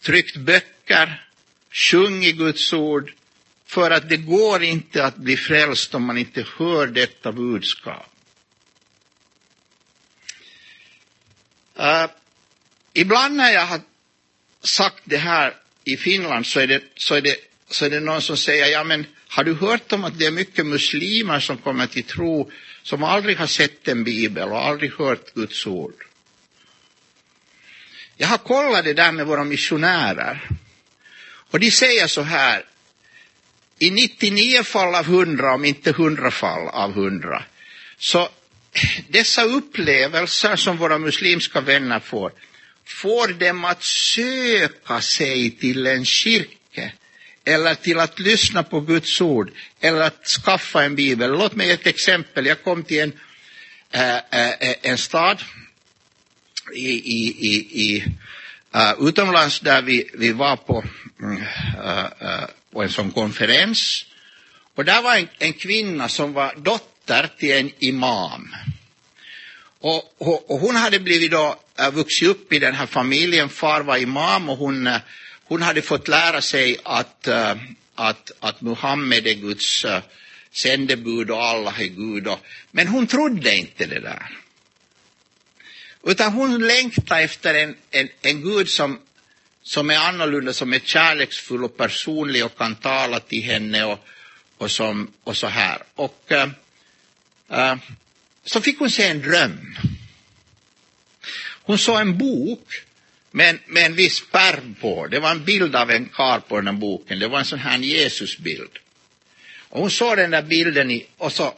tryckt 0.00 0.36
böcker, 0.36 1.26
sjungit 1.70 2.36
Guds 2.36 2.72
ord, 2.72 3.12
för 3.66 3.90
att 3.90 4.08
det 4.08 4.16
går 4.16 4.62
inte 4.62 5.04
att 5.04 5.16
bli 5.16 5.36
frälst 5.36 5.94
om 5.94 6.04
man 6.04 6.18
inte 6.18 6.46
hör 6.58 6.86
detta 6.86 7.32
budskap. 7.32 8.08
Uh, 11.78 12.06
ibland 12.92 13.36
när 13.36 13.52
jag 13.52 13.66
har 13.66 13.80
sagt 14.60 15.02
det 15.04 15.16
här 15.16 15.54
i 15.84 15.96
Finland 15.96 16.46
så 16.46 16.60
är 16.60 16.66
det, 16.66 16.82
så 16.96 17.14
är 17.14 17.20
det, 17.20 17.36
så 17.70 17.84
är 17.84 17.90
det 17.90 18.00
någon 18.00 18.22
som 18.22 18.36
säger, 18.36 18.66
ja 18.66 18.84
men 18.84 19.06
har 19.28 19.44
du 19.44 19.54
hört 19.54 19.92
om 19.92 20.04
att 20.04 20.18
det 20.18 20.26
är 20.26 20.30
mycket 20.30 20.66
muslimer 20.66 21.40
som 21.40 21.58
kommer 21.58 21.86
till 21.86 22.04
tro 22.04 22.50
som 22.82 23.02
aldrig 23.02 23.36
har 23.36 23.46
sett 23.46 23.88
en 23.88 24.04
bibel 24.04 24.48
och 24.48 24.64
aldrig 24.64 24.92
hört 24.92 25.34
Guds 25.34 25.66
ord? 25.66 26.04
Jag 28.22 28.28
har 28.28 28.38
kollat 28.38 28.84
det 28.84 28.92
där 28.92 29.12
med 29.12 29.26
våra 29.26 29.44
missionärer 29.44 30.48
och 31.50 31.60
de 31.60 31.70
säger 31.70 32.06
så 32.06 32.22
här, 32.22 32.64
i 33.78 33.90
99 33.90 34.62
fall 34.62 34.94
av 34.94 35.04
100, 35.04 35.54
om 35.54 35.64
inte 35.64 35.90
100 35.90 36.30
fall 36.30 36.68
av 36.68 36.90
100, 36.90 37.44
så 37.98 38.28
dessa 39.08 39.42
upplevelser 39.42 40.56
som 40.56 40.76
våra 40.76 40.98
muslimska 40.98 41.60
vänner 41.60 42.00
får, 42.00 42.32
får 42.86 43.28
dem 43.28 43.64
att 43.64 43.82
söka 43.82 45.00
sig 45.00 45.50
till 45.50 45.86
en 45.86 46.04
kyrka 46.04 46.90
eller 47.44 47.74
till 47.74 47.98
att 47.98 48.18
lyssna 48.18 48.62
på 48.62 48.80
Guds 48.80 49.20
ord 49.20 49.50
eller 49.80 50.00
att 50.00 50.26
skaffa 50.26 50.84
en 50.84 50.94
bibel. 50.94 51.30
Låt 51.30 51.54
mig 51.54 51.66
ge 51.66 51.72
ett 51.72 51.86
exempel. 51.86 52.46
Jag 52.46 52.62
kom 52.64 52.84
till 52.84 53.00
en, 53.00 53.12
äh, 53.90 54.16
äh, 54.16 54.74
en 54.82 54.98
stad 54.98 55.42
i, 56.74 56.90
i, 56.90 57.36
i, 57.38 57.82
i 57.82 58.04
uh, 58.76 59.08
utomlands 59.08 59.60
där 59.60 59.82
vi, 59.82 60.10
vi 60.14 60.32
var 60.32 60.56
på, 60.56 60.84
uh, 61.22 61.32
uh, 61.82 62.44
på 62.72 62.82
en 62.82 62.88
sån 62.88 63.10
konferens. 63.10 64.04
Och 64.74 64.84
där 64.84 65.02
var 65.02 65.16
en, 65.16 65.28
en 65.38 65.52
kvinna 65.52 66.08
som 66.08 66.32
var 66.32 66.54
dotter 66.56 67.28
till 67.38 67.52
en 67.52 67.70
imam. 67.78 68.54
Och, 69.80 70.14
och, 70.18 70.50
och 70.50 70.58
hon 70.58 70.76
hade 70.76 71.00
blivit 71.00 71.30
då, 71.30 71.56
uh, 71.80 71.90
vuxit 71.90 72.28
upp 72.28 72.52
i 72.52 72.58
den 72.58 72.74
här 72.74 72.86
familjen, 72.86 73.48
far 73.48 73.80
var 73.80 73.96
imam 73.96 74.48
och 74.48 74.58
hon, 74.58 74.86
uh, 74.86 74.96
hon 75.44 75.62
hade 75.62 75.82
fått 75.82 76.08
lära 76.08 76.40
sig 76.40 76.76
att, 76.82 77.28
uh, 77.28 77.62
att, 77.94 78.32
att 78.40 78.60
Muhammed 78.60 79.26
är 79.26 79.34
Guds 79.34 79.86
sändebud 80.52 81.30
och 81.30 81.42
Allah 81.42 81.80
är 81.80 81.86
Gud. 81.86 82.28
Och, 82.28 82.40
men 82.70 82.88
hon 82.88 83.06
trodde 83.06 83.56
inte 83.56 83.86
det 83.86 84.00
där. 84.00 84.41
Utan 86.04 86.32
hon 86.32 86.66
längtar 86.66 87.20
efter 87.20 87.54
en, 87.54 87.76
en, 87.90 88.08
en 88.22 88.42
Gud 88.42 88.68
som, 88.68 89.00
som 89.62 89.90
är 89.90 89.96
annorlunda, 89.96 90.52
som 90.52 90.72
är 90.72 90.78
kärleksfull 90.78 91.64
och 91.64 91.76
personlig 91.76 92.44
och 92.44 92.58
kan 92.58 92.74
tala 92.74 93.20
till 93.20 93.42
henne 93.42 93.84
och, 93.84 93.98
och, 94.58 94.70
som, 94.70 95.12
och 95.24 95.36
så 95.36 95.46
här. 95.46 95.82
Och 95.94 96.32
äh, 97.48 97.76
så 98.44 98.60
fick 98.60 98.78
hon 98.78 98.90
se 98.90 99.06
en 99.06 99.22
dröm. 99.22 99.76
Hon 101.62 101.78
såg 101.78 102.00
en 102.00 102.18
bok 102.18 102.82
med, 103.30 103.58
med 103.66 103.86
en 103.86 103.94
viss 103.94 104.30
pärm 104.30 104.74
på. 104.80 105.06
Det 105.06 105.20
var 105.20 105.30
en 105.30 105.44
bild 105.44 105.76
av 105.76 105.90
en 105.90 106.08
kar 106.08 106.40
på 106.40 106.56
den 106.56 106.66
här 106.66 106.74
boken. 106.74 107.18
Det 107.18 107.28
var 107.28 107.38
en 107.38 107.44
sån 107.44 107.58
här 107.58 107.78
Jesusbild. 107.78 108.78
Och 109.68 109.80
hon 109.80 109.90
såg 109.90 110.16
den 110.16 110.30
där 110.30 110.42
bilden 110.42 110.90
i, 110.90 111.06
och 111.16 111.32
så 111.32 111.54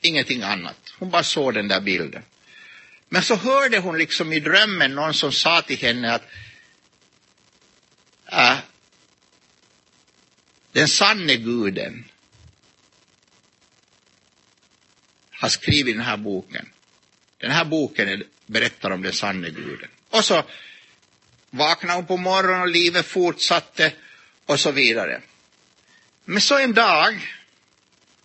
ingenting 0.00 0.42
annat. 0.42 0.92
Hon 0.98 1.10
bara 1.10 1.22
såg 1.22 1.54
den 1.54 1.68
där 1.68 1.80
bilden. 1.80 2.22
Men 3.08 3.22
så 3.22 3.34
hörde 3.34 3.78
hon 3.78 3.98
liksom 3.98 4.32
i 4.32 4.40
drömmen 4.40 4.94
någon 4.94 5.14
som 5.14 5.32
sa 5.32 5.62
till 5.62 5.78
henne 5.78 6.14
att 6.14 6.22
äh, 8.32 8.58
den 10.72 10.88
sanne 10.88 11.36
guden 11.36 12.04
har 15.30 15.48
skrivit 15.48 15.96
den 15.96 16.04
här 16.04 16.16
boken. 16.16 16.68
Den 17.38 17.50
här 17.50 17.64
boken 17.64 18.24
berättar 18.46 18.90
om 18.90 19.02
den 19.02 19.12
sanne 19.12 19.50
guden. 19.50 19.88
Och 20.10 20.24
så 20.24 20.44
vaknade 21.50 21.94
hon 21.94 22.06
på 22.06 22.16
morgonen 22.16 22.60
och 22.60 22.68
livet 22.68 23.06
fortsatte 23.06 23.92
och 24.46 24.60
så 24.60 24.70
vidare. 24.70 25.20
Men 26.24 26.40
så 26.40 26.58
en 26.58 26.74
dag 26.74 27.34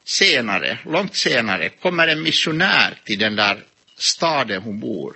senare, 0.03 0.79
långt 0.85 1.15
senare, 1.15 1.69
kommer 1.69 2.07
en 2.07 2.21
missionär 2.21 2.97
till 3.03 3.19
den 3.19 3.35
där 3.35 3.63
staden 3.97 4.61
hon 4.61 4.79
bor. 4.79 5.15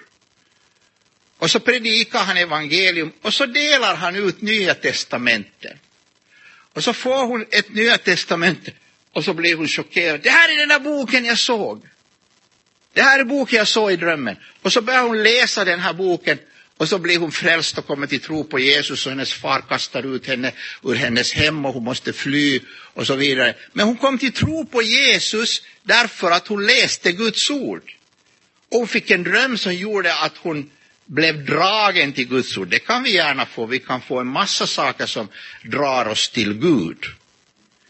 Och 1.37 1.51
så 1.51 1.59
predikar 1.59 2.19
han 2.19 2.37
evangelium 2.37 3.11
och 3.21 3.33
så 3.33 3.45
delar 3.45 3.95
han 3.95 4.15
ut 4.15 4.41
nya 4.41 4.73
testamenten. 4.73 5.77
Och 6.73 6.83
så 6.83 6.93
får 6.93 7.25
hon 7.25 7.45
ett 7.51 7.73
nya 7.73 7.97
testamente 7.97 8.71
och 9.13 9.23
så 9.23 9.33
blir 9.33 9.55
hon 9.55 9.67
chockerad. 9.67 10.21
Det 10.21 10.29
här 10.29 10.49
är 10.49 10.57
den 10.57 10.69
där 10.69 10.79
boken 10.79 11.25
jag 11.25 11.39
såg. 11.39 11.81
Det 12.93 13.01
här 13.01 13.19
är 13.19 13.23
boken 13.23 13.57
jag 13.57 13.67
såg 13.67 13.91
i 13.91 13.95
drömmen. 13.95 14.35
Och 14.61 14.73
så 14.73 14.81
börjar 14.81 15.01
hon 15.01 15.23
läsa 15.23 15.65
den 15.65 15.79
här 15.79 15.93
boken 15.93 16.37
och 16.77 16.89
så 16.89 16.99
blir 16.99 17.17
hon 17.17 17.31
frälst 17.31 17.77
och 17.77 17.87
kommer 17.87 18.07
till 18.07 18.19
tro 18.19 18.43
på 18.43 18.59
Jesus 18.59 19.05
och 19.05 19.11
hennes 19.11 19.33
far 19.33 19.61
kastar 19.61 20.15
ut 20.15 20.27
henne 20.27 20.51
ur 20.83 20.95
hennes 20.95 21.33
hem 21.33 21.65
och 21.65 21.73
hon 21.73 21.83
måste 21.83 22.13
fly 22.13 22.59
och 22.69 23.07
så 23.07 23.15
vidare. 23.15 23.55
Men 23.73 23.85
hon 23.85 23.97
kom 23.97 24.17
till 24.17 24.31
tro 24.31 24.65
på 24.65 24.81
Jesus 24.81 25.61
därför 25.83 26.31
att 26.31 26.47
hon 26.47 26.65
läste 26.65 27.11
Guds 27.11 27.49
ord. 27.49 27.96
Och 28.71 28.77
hon 28.77 28.87
fick 28.87 29.11
en 29.11 29.23
dröm 29.23 29.57
som 29.57 29.73
gjorde 29.73 30.15
att 30.15 30.37
hon 30.37 30.69
blev 31.05 31.45
dragen 31.45 32.13
till 32.13 32.27
Guds 32.27 32.57
ord. 32.57 32.67
Det 32.67 32.79
kan 32.79 33.03
vi 33.03 33.13
gärna 33.13 33.45
få. 33.45 33.65
Vi 33.65 33.79
kan 33.79 34.01
få 34.01 34.19
en 34.19 34.27
massa 34.27 34.67
saker 34.67 35.05
som 35.05 35.27
drar 35.63 36.07
oss 36.07 36.29
till 36.29 36.53
Gud. 36.53 37.05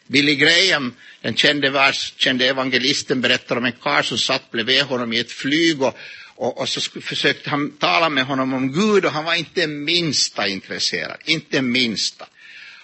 Billy 0.08 0.36
Graham, 0.36 0.94
den 1.22 1.36
kände, 1.36 1.70
vers, 1.70 2.14
kände 2.18 2.48
evangelisten, 2.48 3.22
berättar 3.22 3.58
om 3.58 3.66
en 3.66 3.72
karl 3.72 4.04
som 4.04 4.18
satt 4.18 4.52
bredvid 4.52 4.84
honom 4.84 5.14
i 5.14 5.20
ett 5.20 5.32
flyg 5.32 5.82
och, 5.82 5.98
och, 6.36 6.58
och, 6.58 6.70
så 6.70 7.02
försökte 7.02 7.50
han 7.50 7.72
tala 7.72 8.10
med 8.10 8.26
honom 8.26 8.54
om 8.54 8.74
Gud 8.74 9.06
och 9.06 9.12
han 9.12 9.26
var 9.26 9.34
inte 9.34 9.68
minsta 9.68 10.48
intresserad, 10.48 11.18
inte 11.26 11.62
minsta. 11.62 12.26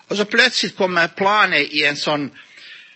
Och 0.07 0.17
så 0.17 0.25
plötsligt 0.25 0.75
kommer 0.75 1.07
planet 1.07 1.71
i 1.71 1.85
en 1.85 1.95
sån, 1.95 2.31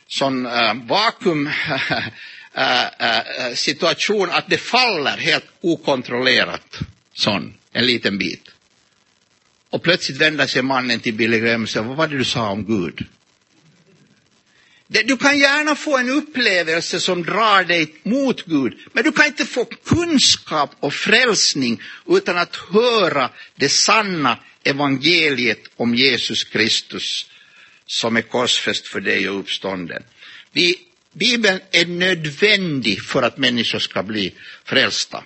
sån 0.08 0.46
uh, 0.46 0.74
vakuum 0.88 1.50
Eh, 2.58 2.88
eh, 2.88 3.54
situation 3.54 4.30
att 4.30 4.50
det 4.50 4.58
faller 4.58 5.18
helt 5.18 5.46
okontrollerat, 5.62 6.80
sån, 7.14 7.54
en 7.72 7.86
liten 7.86 8.18
bit. 8.18 8.50
Och 9.70 9.84
plötsligt 9.84 10.18
vänder 10.18 10.48
sig 10.48 10.62
mannen 10.62 11.00
till 11.00 11.14
Billy 11.14 11.40
Graham 11.40 11.64
och 11.64 11.70
säger, 11.70 11.86
vad 11.86 11.98
var 11.98 12.08
det 12.08 12.18
du 12.18 12.24
sa 12.24 12.50
om 12.50 12.66
Gud? 12.66 13.06
Du 14.88 15.18
kan 15.18 15.40
gärna 15.40 15.76
få 15.76 15.98
en 15.98 16.10
upplevelse 16.10 17.00
som 17.00 17.24
drar 17.24 17.64
dig 17.64 17.94
mot 18.04 18.46
Gud, 18.46 18.78
men 18.94 19.04
du 19.04 19.12
kan 19.12 19.26
inte 19.26 19.46
få 19.46 19.66
kunskap 19.66 20.76
och 20.80 20.94
frälsning 20.94 21.82
utan 22.08 22.38
att 22.38 22.56
höra 22.56 23.30
det 23.56 23.70
sanna 23.70 24.40
evangeliet 24.64 25.62
om 25.76 25.96
Jesus 25.96 26.44
Kristus 26.44 27.30
som 27.86 28.18
är 28.18 28.22
korsfäst 28.22 28.88
för 28.88 29.00
dig 29.00 29.30
och 29.30 29.40
uppstånden. 29.40 30.04
Vi, 30.52 30.87
Bibeln 31.18 31.60
är 31.72 31.86
nödvändig 31.86 33.02
för 33.02 33.24
att 33.24 33.38
människor 33.38 33.80
ska 33.80 34.04
bli 34.04 34.34
frälsta. 34.66 35.24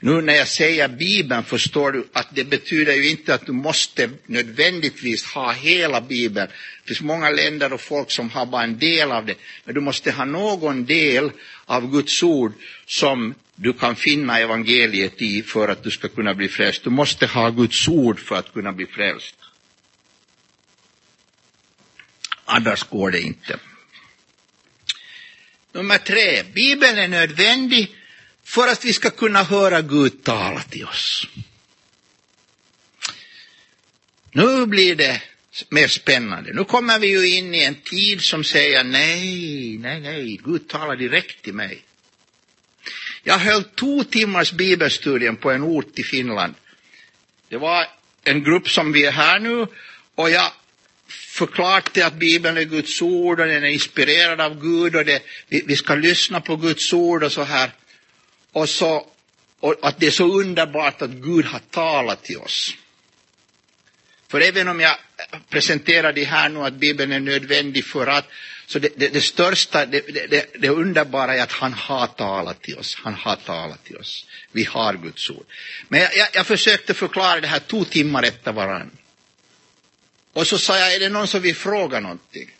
Nu 0.00 0.20
när 0.22 0.34
jag 0.34 0.48
säger 0.48 0.88
Bibeln 0.88 1.44
förstår 1.44 1.92
du 1.92 2.06
att 2.12 2.28
det 2.30 2.44
betyder 2.44 2.92
ju 2.92 3.10
inte 3.10 3.34
att 3.34 3.46
du 3.46 3.52
måste 3.52 4.10
nödvändigtvis 4.26 5.24
ha 5.24 5.52
hela 5.52 6.00
Bibeln. 6.00 6.48
Det 6.82 6.88
finns 6.88 7.00
många 7.00 7.30
länder 7.30 7.72
och 7.72 7.80
folk 7.80 8.10
som 8.10 8.30
har 8.30 8.46
bara 8.46 8.62
en 8.62 8.78
del 8.78 9.12
av 9.12 9.26
det. 9.26 9.34
Men 9.64 9.74
du 9.74 9.80
måste 9.80 10.12
ha 10.12 10.24
någon 10.24 10.84
del 10.84 11.30
av 11.64 11.90
Guds 11.90 12.22
ord 12.22 12.52
som 12.86 13.34
du 13.54 13.72
kan 13.72 13.96
finna 13.96 14.38
evangeliet 14.38 15.22
i 15.22 15.42
för 15.42 15.68
att 15.68 15.82
du 15.82 15.90
ska 15.90 16.08
kunna 16.08 16.34
bli 16.34 16.48
frälst. 16.48 16.84
Du 16.84 16.90
måste 16.90 17.26
ha 17.26 17.50
Guds 17.50 17.88
ord 17.88 18.20
för 18.20 18.36
att 18.36 18.52
kunna 18.52 18.72
bli 18.72 18.86
frälst. 18.86 19.36
Annars 22.44 22.82
går 22.82 23.10
det 23.10 23.20
inte. 23.20 23.58
Nummer 25.74 25.98
tre, 25.98 26.42
Bibeln 26.42 26.98
är 26.98 27.08
nödvändig 27.08 27.94
för 28.44 28.68
att 28.68 28.84
vi 28.84 28.92
ska 28.92 29.10
kunna 29.10 29.42
höra 29.42 29.82
Gud 29.82 30.24
tala 30.24 30.60
till 30.60 30.84
oss. 30.84 31.26
Nu 34.30 34.66
blir 34.66 34.94
det 34.94 35.22
mer 35.68 35.88
spännande. 35.88 36.52
Nu 36.52 36.64
kommer 36.64 36.98
vi 36.98 37.08
ju 37.08 37.36
in 37.36 37.54
i 37.54 37.64
en 37.64 37.74
tid 37.74 38.22
som 38.22 38.44
säger 38.44 38.84
nej, 38.84 39.78
nej, 39.78 40.00
nej, 40.00 40.40
Gud 40.44 40.68
talar 40.68 40.96
direkt 40.96 41.42
till 41.42 41.54
mig. 41.54 41.82
Jag 43.22 43.38
höll 43.38 43.64
två 43.64 44.04
timmars 44.04 44.52
bibelstudium 44.52 45.36
på 45.36 45.50
en 45.50 45.62
ort 45.62 45.98
i 45.98 46.02
Finland. 46.02 46.54
Det 47.48 47.56
var 47.56 47.86
en 48.24 48.44
grupp 48.44 48.68
som 48.70 48.92
vi 48.92 49.06
är 49.06 49.12
här 49.12 49.38
nu 49.40 49.66
och 50.14 50.30
jag 50.30 50.52
förklarat 51.34 51.98
att 51.98 52.14
Bibeln 52.14 52.56
är 52.56 52.62
Guds 52.62 53.02
ord 53.02 53.40
och 53.40 53.46
den 53.46 53.64
är 53.64 53.68
inspirerad 53.68 54.40
av 54.40 54.60
Gud 54.60 54.96
och 54.96 55.04
det, 55.04 55.22
vi, 55.48 55.62
vi 55.66 55.76
ska 55.76 55.94
lyssna 55.94 56.40
på 56.40 56.56
Guds 56.56 56.92
ord 56.92 57.22
och 57.22 57.32
så 57.32 57.42
här. 57.42 57.70
Och, 58.52 58.68
så, 58.68 59.06
och 59.60 59.74
att 59.82 60.00
det 60.00 60.06
är 60.06 60.10
så 60.10 60.40
underbart 60.40 61.02
att 61.02 61.10
Gud 61.10 61.44
har 61.44 61.60
talat 61.70 62.22
till 62.24 62.38
oss. 62.38 62.74
För 64.28 64.40
även 64.40 64.68
om 64.68 64.80
jag 64.80 64.96
presenterar 65.48 66.12
det 66.12 66.24
här 66.24 66.48
nu 66.48 66.60
att 66.60 66.74
Bibeln 66.74 67.12
är 67.12 67.20
nödvändig 67.20 67.84
för 67.84 68.06
att, 68.06 68.28
så 68.66 68.78
det, 68.78 68.88
det, 68.96 69.08
det 69.08 69.20
största, 69.20 69.86
det, 69.86 70.00
det, 70.30 70.46
det 70.58 70.68
underbara 70.68 71.34
är 71.34 71.42
att 71.42 71.52
han 71.52 71.72
har 71.72 72.06
talat 72.06 72.62
till 72.62 72.78
oss. 72.78 72.96
Han 73.02 73.14
har 73.14 73.36
talat 73.36 73.84
till 73.84 73.96
oss. 73.96 74.26
Vi 74.52 74.64
har 74.64 74.94
Guds 74.94 75.30
ord. 75.30 75.46
Men 75.88 76.00
jag, 76.00 76.16
jag, 76.16 76.28
jag 76.32 76.46
försökte 76.46 76.94
förklara 76.94 77.40
det 77.40 77.46
här 77.46 77.60
två 77.66 77.84
timmar 77.84 78.22
efter 78.22 78.52
varandra. 78.52 78.96
Och 80.34 80.46
så 80.46 80.58
sa 80.58 80.78
jag, 80.78 80.94
är 80.94 81.00
det 81.00 81.08
någon 81.08 81.28
som 81.28 81.42
vill 81.42 81.56
fråga 81.56 82.00
någonting? 82.00 82.50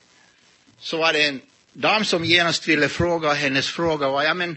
Så 0.78 0.96
var 0.96 1.12
det 1.12 1.26
en 1.26 1.40
dam 1.72 2.04
som 2.04 2.24
genast 2.24 2.68
ville 2.68 2.88
fråga, 2.88 3.28
och 3.28 3.36
hennes 3.36 3.68
fråga 3.68 4.08
var, 4.08 4.22
ja 4.22 4.34
men 4.34 4.56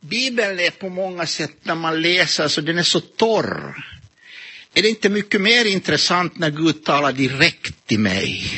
Bibeln 0.00 0.60
är 0.60 0.70
på 0.70 0.88
många 0.88 1.26
sätt, 1.26 1.56
när 1.62 1.74
man 1.74 2.02
läser, 2.02 2.48
så 2.48 2.60
den 2.60 2.78
är 2.78 2.82
så 2.82 3.00
torr. 3.00 3.84
Är 4.74 4.82
det 4.82 4.88
inte 4.88 5.08
mycket 5.08 5.40
mer 5.40 5.64
intressant 5.64 6.38
när 6.38 6.50
Gud 6.50 6.84
talar 6.84 7.12
direkt 7.12 7.86
till 7.86 8.00
mig? 8.00 8.50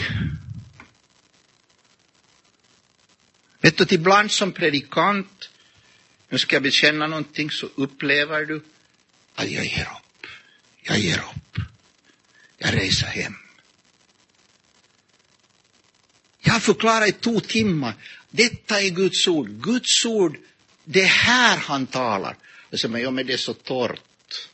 Vet 3.61 3.77
du, 3.77 3.95
ibland 3.95 4.31
som 4.31 4.53
predikant, 4.53 5.51
nu 6.29 6.39
ska 6.39 6.57
jag 6.57 6.63
bekänna 6.63 7.07
någonting, 7.07 7.51
så 7.51 7.69
upplever 7.75 8.45
du 8.45 8.63
att 9.35 9.51
jag 9.51 9.65
ger 9.65 9.89
upp. 9.97 10.27
Jag 10.83 10.99
ger 10.99 11.19
upp. 11.19 11.59
Jag 12.59 12.75
reser 12.75 13.07
hem. 13.07 13.40
Jag 16.53 16.63
förklarar 16.63 17.07
i 17.07 17.13
två 17.13 17.41
timmar. 17.41 17.95
Detta 18.31 18.81
är 18.81 18.91
Guds 18.91 19.29
ord. 19.29 19.49
Guds 19.49 20.05
ord 20.05 20.39
det 20.85 21.03
är 21.03 21.07
här 21.07 21.57
han 21.57 21.87
talar. 21.87 22.37
Jag 22.71 22.81
säger, 22.81 22.93
men, 22.93 23.03
ja, 23.03 23.11
men 23.11 23.27
det 23.27 23.33
är 23.33 23.37
så 23.37 23.55
torrt. 23.55 24.49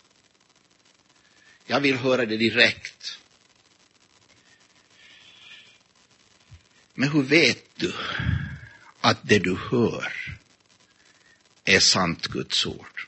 Jag 1.66 1.80
vill 1.80 1.96
höra 1.96 2.26
det 2.26 2.36
direkt. 2.36 3.18
Men 6.94 7.08
hur 7.08 7.22
vet 7.22 7.64
du 7.76 7.92
att 9.00 9.18
det 9.22 9.38
du 9.38 9.58
hör 9.70 10.38
är 11.64 11.80
sant 11.80 12.26
Guds 12.26 12.66
ord? 12.66 13.06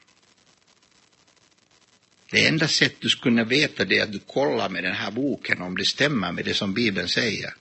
Det 2.31 2.46
enda 2.46 2.68
sätt 2.68 2.94
du 2.98 3.09
skulle 3.09 3.22
kunna 3.22 3.44
veta 3.44 3.85
det 3.85 3.98
är 3.98 4.03
att 4.03 4.12
du 4.12 4.18
kollar 4.18 4.68
med 4.68 4.85
den 4.85 4.94
här 4.94 5.11
boken 5.11 5.62
om 5.62 5.77
det 5.77 5.85
stämmer 5.85 6.33
med 6.33 6.44
det 6.44 6.55
som 6.55 6.74
Bibeln 6.74 7.09
säger. 7.09 7.55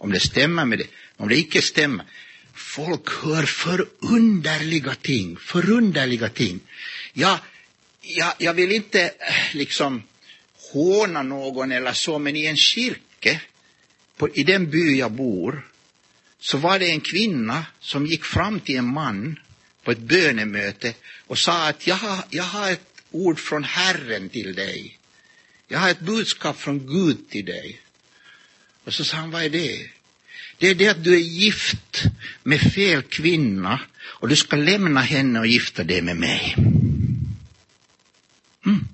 Om 0.00 0.12
det 0.12 0.20
stämmer 0.20 0.64
med 0.64 0.78
det. 0.78 0.86
Om 1.16 1.28
det 1.28 1.36
icke 1.36 1.62
stämmer, 1.62 2.06
folk 2.54 3.10
hör 3.22 3.42
förunderliga 3.42 4.94
ting, 4.94 5.36
förunderliga 5.36 6.28
ting. 6.28 6.60
Jag, 7.12 7.38
jag, 8.00 8.32
jag 8.38 8.54
vill 8.54 8.72
inte 8.72 9.02
eh, 9.02 9.54
liksom 9.54 10.02
håna 10.72 11.22
någon 11.22 11.72
eller 11.72 11.92
så, 11.92 12.18
men 12.18 12.36
i 12.36 12.44
en 12.44 12.56
kyrka, 12.56 13.40
på, 14.16 14.28
i 14.28 14.42
den 14.42 14.70
by 14.70 14.98
jag 14.98 15.12
bor, 15.12 15.66
så 16.38 16.58
var 16.58 16.78
det 16.78 16.90
en 16.90 17.00
kvinna 17.00 17.66
som 17.80 18.06
gick 18.06 18.24
fram 18.24 18.60
till 18.60 18.76
en 18.76 18.92
man 18.92 19.38
på 19.82 19.90
ett 19.90 19.98
bönemöte 19.98 20.94
och 21.26 21.38
sa 21.38 21.68
att 21.68 21.86
jag 21.86 21.96
har, 21.96 22.24
jag 22.30 22.44
har 22.44 22.70
ett 22.70 23.02
ord 23.10 23.38
från 23.38 23.64
Herren 23.64 24.28
till 24.28 24.54
dig. 24.54 24.98
Jag 25.68 25.78
har 25.78 25.90
ett 25.90 26.00
budskap 26.00 26.60
från 26.60 26.86
Gud 26.86 27.30
till 27.30 27.44
dig. 27.44 27.80
Och 28.84 28.94
så 28.94 29.04
sa 29.04 29.16
han, 29.16 29.30
vad 29.30 29.42
är 29.42 29.50
det? 29.50 29.90
Det 30.58 30.68
är 30.68 30.74
det 30.74 30.88
att 30.88 31.04
du 31.04 31.14
är 31.14 31.20
gift 31.20 32.02
med 32.42 32.60
fel 32.60 33.02
kvinna 33.02 33.80
och 34.02 34.28
du 34.28 34.36
ska 34.36 34.56
lämna 34.56 35.00
henne 35.00 35.38
och 35.38 35.46
gifta 35.46 35.84
dig 35.84 36.02
med 36.02 36.16
mig. 36.16 36.54
Mm. 38.66 38.88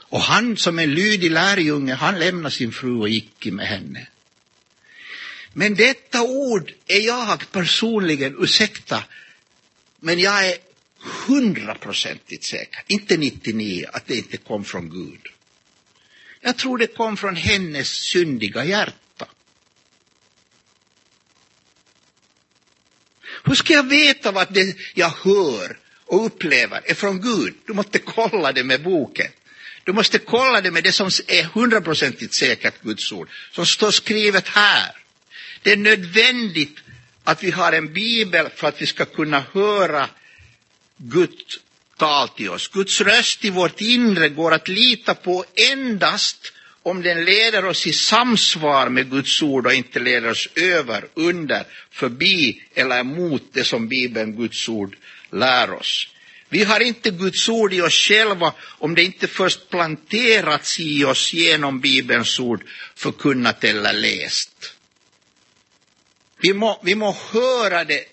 Och 0.00 0.20
han 0.20 0.56
som 0.56 0.78
är 0.78 0.86
lydig 0.86 1.30
lärjunge, 1.30 1.94
han 1.94 2.18
lämnade 2.18 2.54
sin 2.54 2.72
fru 2.72 2.98
och 2.98 3.08
gick 3.08 3.46
med 3.46 3.66
henne. 3.66 4.06
Men 5.52 5.74
detta 5.74 6.22
ord 6.22 6.72
är 6.86 7.00
jag 7.00 7.52
personligen, 7.52 8.36
ursäkta, 8.38 9.04
men 10.00 10.18
jag 10.18 10.46
är 10.46 10.56
hundraprocentigt 11.26 12.44
säker, 12.44 12.82
inte 12.86 13.16
99, 13.16 13.86
att 13.92 14.06
det 14.06 14.16
inte 14.16 14.36
kom 14.36 14.64
från 14.64 14.90
Gud. 14.90 15.20
Jag 16.44 16.56
tror 16.56 16.78
det 16.78 16.86
kom 16.86 17.16
från 17.16 17.36
hennes 17.36 17.88
syndiga 17.88 18.64
hjärta. 18.64 19.26
Hur 23.44 23.54
ska 23.54 23.72
jag 23.72 23.88
veta 23.88 24.32
vad 24.32 24.52
det 24.52 24.76
jag 24.94 25.08
hör 25.08 25.78
och 26.06 26.26
upplever 26.26 26.80
är 26.84 26.94
från 26.94 27.20
Gud? 27.20 27.54
Du 27.66 27.72
måste 27.72 27.98
kolla 27.98 28.52
det 28.52 28.64
med 28.64 28.82
boken. 28.82 29.30
Du 29.84 29.92
måste 29.92 30.18
kolla 30.18 30.60
det 30.60 30.70
med 30.70 30.84
det 30.84 30.92
som 30.92 31.10
är 31.26 31.44
hundraprocentigt 31.44 32.34
säkert 32.34 32.82
Guds 32.82 33.12
ord, 33.12 33.28
som 33.52 33.66
står 33.66 33.90
skrivet 33.90 34.48
här. 34.48 34.96
Det 35.62 35.72
är 35.72 35.76
nödvändigt 35.76 36.78
att 37.24 37.42
vi 37.42 37.50
har 37.50 37.72
en 37.72 37.92
bibel 37.92 38.48
för 38.54 38.68
att 38.68 38.82
vi 38.82 38.86
ska 38.86 39.04
kunna 39.04 39.44
höra 39.52 40.08
Guds 40.96 41.60
tal 42.02 42.28
till 42.28 42.50
oss. 42.50 42.68
Guds 42.68 43.00
röst 43.00 43.44
i 43.44 43.50
vårt 43.50 43.80
inre 43.80 44.28
går 44.28 44.52
att 44.52 44.68
lita 44.68 45.14
på 45.14 45.44
endast 45.72 46.52
om 46.82 47.02
den 47.02 47.24
leder 47.24 47.64
oss 47.64 47.86
i 47.86 47.92
samsvar 47.92 48.88
med 48.88 49.10
Guds 49.10 49.42
ord 49.42 49.66
och 49.66 49.74
inte 49.74 50.00
leder 50.00 50.30
oss 50.30 50.48
över, 50.54 51.04
under, 51.14 51.64
förbi 51.90 52.62
eller 52.74 53.00
emot 53.00 53.42
det 53.52 53.64
som 53.64 53.88
Bibeln, 53.88 54.36
Guds 54.36 54.68
ord, 54.68 54.96
lär 55.30 55.72
oss. 55.72 56.08
Vi 56.48 56.64
har 56.64 56.80
inte 56.80 57.10
Guds 57.10 57.48
ord 57.48 57.72
i 57.72 57.80
oss 57.80 57.94
själva 57.94 58.54
om 58.62 58.94
det 58.94 59.02
inte 59.02 59.28
först 59.28 59.70
planterats 59.70 60.80
i 60.80 61.04
oss 61.04 61.32
genom 61.32 61.80
Bibelns 61.80 62.40
ord, 62.40 62.64
förkunnat 62.94 63.64
eller 63.64 63.92
läst. 63.92 64.74
Vi 66.40 66.54
må, 66.54 66.80
vi 66.84 66.94
må 66.94 67.16
höra 67.32 67.84
det, 67.84 68.04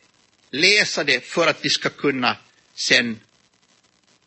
läsa 0.52 1.04
det 1.04 1.26
för 1.26 1.48
att 1.48 1.66
vi 1.66 1.70
ska 1.70 1.90
kunna 1.90 2.36
sen 2.76 3.20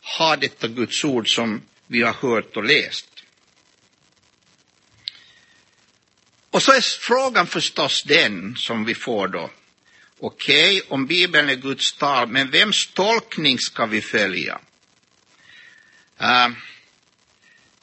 ha 0.03 0.35
detta 0.35 0.67
Guds 0.67 1.03
ord 1.03 1.35
som 1.35 1.61
vi 1.87 2.01
har 2.01 2.13
hört 2.13 2.57
och 2.57 2.63
läst. 2.63 3.09
Och 6.49 6.63
så 6.63 6.71
är 6.71 6.81
frågan 6.81 7.47
förstås 7.47 8.03
den 8.03 8.55
som 8.55 8.85
vi 8.85 8.95
får 8.95 9.27
då. 9.27 9.49
Okej, 10.19 10.77
okay, 10.77 10.89
om 10.89 11.05
Bibeln 11.05 11.49
är 11.49 11.55
Guds 11.55 11.93
tal, 11.93 12.27
men 12.27 12.51
vems 12.51 12.87
tolkning 12.87 13.59
ska 13.59 13.85
vi 13.85 14.01
följa? 14.01 14.59
Uh, 16.21 16.49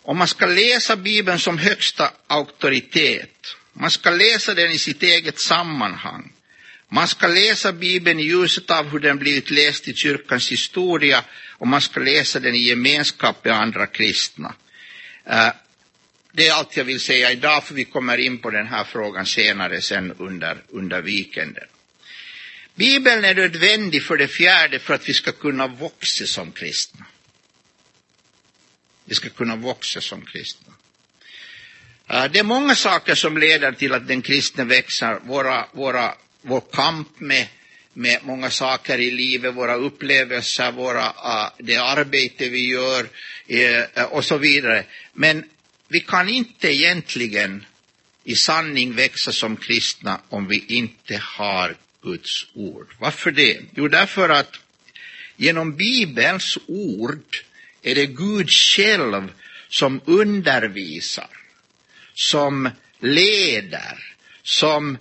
om 0.03 0.19
man 0.19 0.29
ska 0.29 0.47
läsa 0.47 0.97
Bibeln 0.97 1.39
som 1.39 1.59
högsta 1.59 2.13
auktoritet, 2.27 3.57
man 3.73 3.91
ska 3.91 4.11
läsa 4.11 4.55
den 4.55 4.73
i 4.73 4.79
sitt 4.79 5.03
eget 5.03 5.41
sammanhang, 5.41 6.33
man 6.93 7.09
ska 7.09 7.27
läsa 7.27 7.73
Bibeln 7.73 8.21
i 8.21 8.23
ljuset 8.23 8.71
av 8.71 8.89
hur 8.89 8.99
den 8.99 9.19
blivit 9.19 9.51
läst 9.51 9.89
i 9.89 9.95
kyrkans 9.95 10.53
historia 10.53 11.25
och 11.59 11.67
man 11.67 11.81
ska 11.81 12.01
läsa 12.01 12.41
den 12.41 12.55
i 12.55 12.59
gemenskap 12.59 13.45
med 13.45 13.55
andra 13.55 13.87
kristna. 13.87 14.55
Eh, 15.25 15.49
det 16.33 16.49
är 16.49 16.53
allt 16.53 16.77
jag 16.77 16.85
vill 16.85 17.01
säga 17.01 17.33
idag, 17.33 17.65
för 17.65 17.75
vi 17.75 17.85
kommer 17.85 18.19
in 18.19 18.39
på 18.39 18.51
den 18.51 18.67
här 18.67 18.85
frågan 18.85 19.27
senare 19.27 19.81
sen 19.81 20.13
under, 20.19 20.63
under 20.69 21.03
weekenden. 21.03 21.65
Bibeln 22.75 23.25
är 23.25 23.35
nödvändig 23.35 24.03
för 24.03 24.17
det 24.17 24.29
fjärde 24.29 24.79
för 24.79 24.95
att 24.95 25.09
vi 25.09 25.15
ska 25.15 25.33
kunna 25.33 25.67
växa 25.67 26.27
som 26.27 26.53
kristna. 26.53 27.07
Vi 29.05 29.15
ska 29.15 29.29
kunna 29.29 29.57
växa 29.57 30.01
som 30.01 30.25
kristna. 30.25 30.73
Eh, 32.09 32.25
det 32.25 32.39
är 32.39 32.45
många 32.45 32.75
saker 32.75 33.15
som 33.15 33.39
leder 33.39 33.73
till 33.73 33.95
att 33.95 34.09
den 34.09 34.23
kristne 34.23 34.65
växer. 34.65 35.21
Våra, 35.25 35.67
våra, 35.73 36.15
vår 36.43 36.63
kamp 36.73 37.21
med, 37.21 37.47
med 37.93 38.19
många 38.23 38.51
saker 38.51 38.99
i 38.99 39.11
livet, 39.11 39.55
våra 39.55 39.75
upplevelser, 39.75 40.73
våra, 40.73 41.05
ah, 41.05 41.55
det 41.59 41.77
arbete 41.77 42.49
vi 42.49 42.67
gör 42.69 43.09
uh, 43.51 44.03
och 44.05 44.25
så 44.25 44.39
vidare. 44.39 44.85
Men 45.13 45.45
vi 45.89 46.01
kan 46.01 46.29
inte 46.29 46.69
egentligen 46.69 47.65
i 48.25 48.37
sanning 48.37 48.95
växa 48.95 49.33
som 49.33 49.57
kristna 49.57 50.21
om 50.29 50.49
vi 50.49 50.65
inte 50.69 51.17
har 51.17 51.77
Guds 52.03 52.47
ord. 52.55 52.95
Varför 52.99 53.31
det? 53.31 53.61
Jo, 53.75 53.89
därför 53.89 54.29
att 54.29 54.61
genom 55.37 55.77
Bibelns 55.77 56.59
ord 56.67 57.37
är 57.83 57.95
det 57.95 58.07
Gud 58.07 58.51
själv 58.51 59.33
som 59.69 60.01
undervisar, 60.05 61.31
som 62.15 62.71
leder, 63.01 64.15
som 64.43 64.99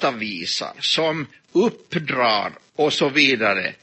tillrättavisar, 0.00 0.74
som 0.80 1.26
uppdrar 1.52 2.52
och 2.76 2.92
så 2.92 3.08
vidare. 3.08 3.74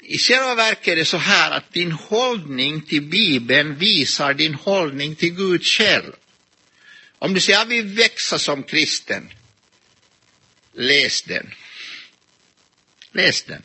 I 0.00 0.18
själva 0.18 0.54
verket 0.54 0.88
är 0.88 0.96
det 0.96 1.04
så 1.04 1.16
här 1.16 1.50
att 1.50 1.72
din 1.72 1.92
hållning 1.92 2.82
till 2.82 3.02
Bibeln 3.02 3.74
visar 3.78 4.34
din 4.34 4.54
hållning 4.54 5.16
till 5.16 5.34
Gud 5.34 5.64
själv. 5.64 6.12
Om 7.18 7.34
du 7.34 7.40
säger 7.40 7.58
jag 7.58 7.66
vill 7.66 7.86
växa 7.86 8.38
som 8.38 8.62
kristen, 8.62 9.32
läs 10.72 11.22
den. 11.22 11.54
Läs 13.12 13.42
den. 13.42 13.62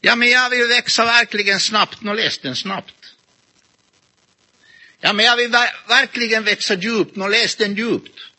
Ja, 0.00 0.16
men 0.16 0.30
jag 0.30 0.50
vill 0.50 0.68
växa 0.68 1.04
verkligen 1.04 1.60
snabbt, 1.60 2.02
nå 2.02 2.12
läs 2.14 2.38
den 2.38 2.56
snabbt. 2.56 3.14
Ja, 5.00 5.12
men 5.12 5.24
jag 5.24 5.36
vill 5.36 5.50
verkligen 5.88 6.44
växa 6.44 6.74
djupt, 6.74 7.16
nå 7.16 7.28
läs 7.28 7.56
den 7.56 7.74
djupt. 7.74 8.33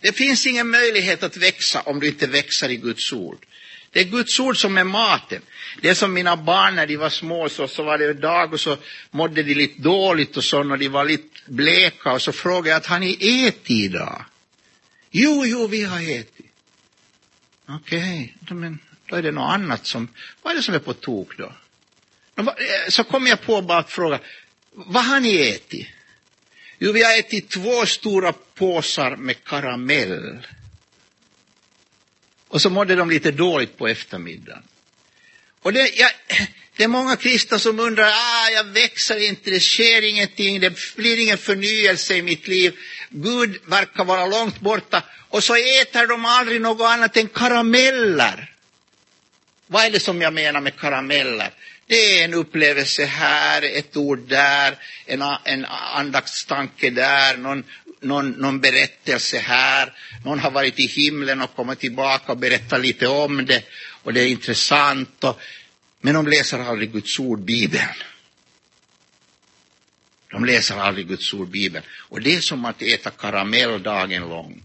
Det 0.00 0.12
finns 0.12 0.46
ingen 0.46 0.70
möjlighet 0.70 1.22
att 1.22 1.36
växa 1.36 1.80
om 1.80 2.00
du 2.00 2.08
inte 2.08 2.26
växer 2.26 2.68
i 2.68 2.76
Guds 2.76 3.12
ord. 3.12 3.46
Det 3.90 4.00
är 4.00 4.04
Guds 4.04 4.40
ord 4.40 4.60
som 4.60 4.78
är 4.78 4.84
maten. 4.84 5.42
Det 5.80 5.88
är 5.88 5.94
som 5.94 6.12
mina 6.12 6.36
barn 6.36 6.76
när 6.76 6.86
de 6.86 6.96
var 6.96 7.10
små, 7.10 7.48
så, 7.48 7.68
så 7.68 7.82
var 7.82 7.98
det 7.98 8.10
en 8.10 8.20
dag 8.20 8.52
och 8.52 8.60
så 8.60 8.76
mådde 9.10 9.42
de 9.42 9.54
lite 9.54 9.80
dåligt 9.80 10.36
och 10.36 10.44
så 10.44 10.62
när 10.62 10.76
de 10.76 10.88
var 10.88 11.04
lite 11.04 11.40
bleka 11.46 12.12
och 12.12 12.22
så 12.22 12.32
frågade 12.32 12.68
jag 12.68 12.76
att 12.76 12.86
har 12.86 12.98
ni 12.98 13.46
ätit 13.46 13.70
idag? 13.70 14.24
Jo, 15.10 15.46
jo, 15.46 15.66
vi 15.66 15.82
har 15.82 16.00
ätit. 16.00 16.46
Okej, 17.68 18.34
okay. 18.42 18.56
men 18.56 18.78
då 19.06 19.16
är 19.16 19.22
det 19.22 19.32
något 19.32 19.54
annat 19.54 19.86
som, 19.86 20.08
vad 20.42 20.52
är 20.52 20.56
det 20.56 20.62
som 20.62 20.74
är 20.74 20.78
på 20.78 20.92
tok 20.92 21.36
då? 21.38 21.52
Eh, 22.36 22.44
så 22.88 23.04
kom 23.04 23.26
jag 23.26 23.42
på 23.42 23.62
bara 23.62 23.78
att 23.78 23.90
fråga, 23.90 24.20
vad 24.72 25.04
har 25.04 25.20
ni 25.20 25.48
ätit? 25.48 25.88
Jo, 26.78 26.92
vi 26.92 27.02
har 27.02 27.18
ätit 27.18 27.48
två 27.48 27.86
stora 27.86 28.32
påsar 28.32 29.16
med 29.16 29.44
karamell. 29.44 30.46
Och 32.48 32.62
så 32.62 32.70
mådde 32.70 32.94
de 32.94 33.10
lite 33.10 33.30
dåligt 33.30 33.78
på 33.78 33.88
eftermiddagen. 33.88 34.62
Och 35.62 35.72
det, 35.72 35.90
jag, 35.96 36.10
det 36.76 36.84
är 36.84 36.88
många 36.88 37.16
kristna 37.16 37.58
som 37.58 37.80
undrar, 37.80 38.08
ah, 38.08 38.48
jag 38.50 38.64
växer 38.64 39.28
inte, 39.28 39.50
det 39.50 39.60
sker 39.60 40.02
ingenting, 40.02 40.60
det 40.60 40.96
blir 40.96 41.16
ingen 41.16 41.38
förnyelse 41.38 42.16
i 42.16 42.22
mitt 42.22 42.48
liv. 42.48 42.76
Gud 43.10 43.58
verkar 43.66 44.04
vara 44.04 44.26
långt 44.26 44.60
borta. 44.60 45.02
Och 45.28 45.44
så 45.44 45.54
äter 45.54 46.06
de 46.06 46.24
aldrig 46.24 46.60
något 46.60 46.86
annat 46.86 47.16
än 47.16 47.28
karameller. 47.28 48.54
Vad 49.66 49.84
är 49.84 49.90
det 49.90 50.00
som 50.00 50.22
jag 50.22 50.32
menar 50.32 50.60
med 50.60 50.76
karameller? 50.76 51.50
Det 51.88 52.20
är 52.20 52.24
en 52.24 52.34
upplevelse 52.34 53.04
här, 53.04 53.62
ett 53.62 53.96
ord 53.96 54.18
där, 54.28 54.78
en, 55.06 55.22
en 55.44 55.64
andaktstanke 55.94 56.90
där, 56.90 57.36
någon, 57.36 57.64
någon, 58.00 58.30
någon 58.30 58.60
berättelse 58.60 59.38
här. 59.38 59.92
Någon 60.24 60.38
har 60.38 60.50
varit 60.50 60.78
i 60.80 60.86
himlen 60.86 61.42
och 61.42 61.54
kommit 61.56 61.78
tillbaka 61.78 62.32
och 62.32 62.38
berättat 62.38 62.80
lite 62.80 63.08
om 63.08 63.46
det 63.46 63.64
och 64.02 64.12
det 64.12 64.20
är 64.20 64.26
intressant. 64.26 65.24
Och, 65.24 65.40
men 66.00 66.14
de 66.14 66.26
läser 66.26 66.58
aldrig 66.58 66.92
Guds 66.92 67.18
ord, 67.18 67.40
Bibeln. 67.40 67.94
De 70.30 70.44
läser 70.44 70.76
aldrig 70.76 71.08
Guds 71.08 71.34
ord, 71.34 71.48
Bibeln. 71.48 71.84
Och 71.90 72.20
det 72.20 72.34
är 72.34 72.40
som 72.40 72.64
att 72.64 72.82
äta 72.82 73.10
karamell 73.10 73.82
dagen 73.82 74.28
lång. 74.28 74.62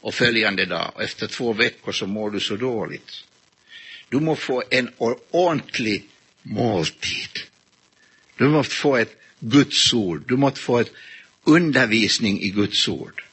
Och 0.00 0.14
följande 0.14 0.64
dag, 0.64 0.92
och 0.94 1.02
efter 1.02 1.26
två 1.26 1.52
veckor 1.52 1.92
så 1.92 2.06
mår 2.06 2.30
du 2.30 2.40
så 2.40 2.56
dåligt. 2.56 3.24
Du 4.08 4.20
må 4.20 4.36
få 4.36 4.62
en 4.70 4.90
ordentlig 4.98 6.08
måltid. 6.48 7.38
Du 8.36 8.48
måste 8.48 8.74
få 8.74 8.96
ett 8.96 9.20
Guds 9.40 9.92
ord. 9.92 10.22
Du 10.28 10.36
måste 10.36 10.60
få 10.60 10.78
ett 10.78 10.92
undervisning 11.44 12.40
i 12.40 12.50
Guds 12.50 12.88
ord. 12.88 13.24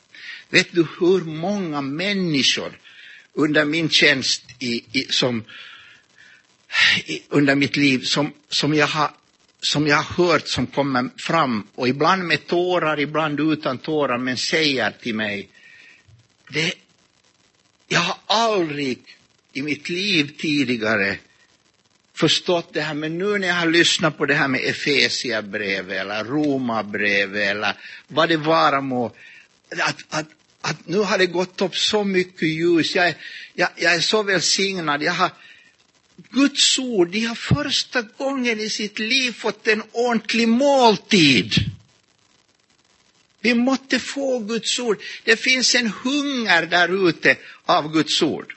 Vet 0.49 0.71
du 0.71 0.87
hur 0.99 1.21
många 1.21 1.81
människor 1.81 2.79
under 3.33 3.65
min 3.65 3.89
tjänst 3.89 4.43
i, 4.59 4.83
i, 4.91 5.05
som, 5.09 5.43
i, 7.05 7.21
under 7.29 7.55
mitt 7.55 7.77
liv 7.77 8.03
som, 8.03 8.33
som, 8.49 8.73
jag 8.73 8.87
har, 8.87 9.11
som 9.61 9.87
jag 9.87 9.97
har 9.97 10.25
hört 10.25 10.47
som 10.47 10.67
kommer 10.67 11.09
fram 11.17 11.67
och 11.75 11.87
ibland 11.87 12.23
med 12.23 12.47
tårar, 12.47 12.99
ibland 12.99 13.39
utan 13.39 13.77
tårar 13.77 14.17
men 14.17 14.37
säger 14.37 14.91
till 14.91 15.15
mig 15.15 15.49
det, 16.49 16.73
jag 17.87 17.99
har 17.99 18.17
aldrig 18.25 18.99
i 19.53 19.61
mitt 19.61 19.89
liv 19.89 20.35
tidigare 20.37 21.17
förstått 22.15 22.73
det 22.73 22.81
här, 22.81 22.93
men 22.93 23.17
nu 23.17 23.37
när 23.37 23.47
jag 23.47 23.55
har 23.55 23.67
lyssnat 23.67 24.17
på 24.17 24.25
det 24.25 24.33
här 24.33 24.47
med 24.47 24.61
Efesierbrevet 24.63 26.01
eller 26.01 26.23
Romarbrevet 26.23 27.49
eller 27.49 27.73
vad 28.07 28.29
det 28.29 28.37
vara 28.37 28.81
må, 28.81 29.05
att, 29.69 30.05
att, 30.09 30.27
att 30.61 30.87
nu 30.87 30.97
har 30.97 31.17
det 31.17 31.25
gått 31.25 31.61
upp 31.61 31.75
så 31.75 32.03
mycket 32.03 32.47
ljus, 32.47 32.95
jag 32.95 33.07
är, 33.07 33.15
jag, 33.53 33.69
jag 33.75 33.93
är 33.93 33.99
så 33.99 34.23
välsignad, 34.23 35.03
jag 35.03 35.13
har 35.13 35.31
Guds 36.31 36.79
ord, 36.79 37.09
de 37.09 37.25
har 37.25 37.35
första 37.35 38.01
gången 38.01 38.59
i 38.59 38.69
sitt 38.69 38.99
liv 38.99 39.31
fått 39.31 39.67
en 39.67 39.83
ordentlig 39.91 40.47
måltid. 40.47 41.53
Vi 43.41 43.53
måste 43.53 43.99
få 43.99 44.39
Guds 44.39 44.79
ord. 44.79 45.01
Det 45.23 45.37
finns 45.37 45.75
en 45.75 45.87
hunger 46.03 46.65
där 46.65 47.09
ute 47.09 47.35
av 47.65 47.93
Guds 47.93 48.21
ord. 48.21 48.55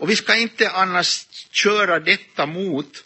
Och 0.00 0.10
vi 0.10 0.16
ska 0.16 0.36
inte 0.36 0.70
annars 0.70 1.26
köra 1.50 2.00
detta 2.00 2.46
mot 2.46 3.04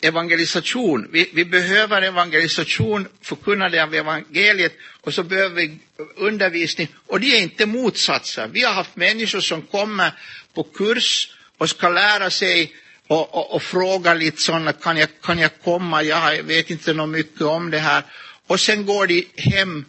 evangelisation. 0.00 1.08
Vi, 1.12 1.30
vi 1.32 1.44
behöver 1.44 2.02
evangelisation, 2.02 3.08
förkunnande 3.22 3.82
av 3.82 3.94
evangeliet 3.94 4.72
och 5.00 5.14
så 5.14 5.22
behöver 5.22 5.54
vi 5.54 5.78
undervisning. 6.16 6.88
Och 7.06 7.20
det 7.20 7.36
är 7.36 7.42
inte 7.42 7.66
motsatser. 7.66 8.48
Vi 8.48 8.62
har 8.62 8.72
haft 8.72 8.96
människor 8.96 9.40
som 9.40 9.62
kommer 9.62 10.12
på 10.54 10.62
kurs 10.62 11.34
och 11.58 11.70
ska 11.70 11.88
lära 11.88 12.30
sig 12.30 12.72
och, 13.06 13.34
och, 13.34 13.54
och 13.54 13.62
fråga 13.62 14.14
lite 14.14 14.40
sådana, 14.40 14.72
kan 14.72 14.96
jag, 14.96 15.08
kan 15.22 15.38
jag 15.38 15.50
komma? 15.64 16.02
Jag 16.02 16.42
vet 16.42 16.70
inte 16.70 16.92
något 16.92 17.08
mycket 17.08 17.42
om 17.42 17.70
det 17.70 17.78
här. 17.78 18.02
Och 18.46 18.60
sen 18.60 18.86
går 18.86 19.06
de 19.06 19.26
hem 19.36 19.84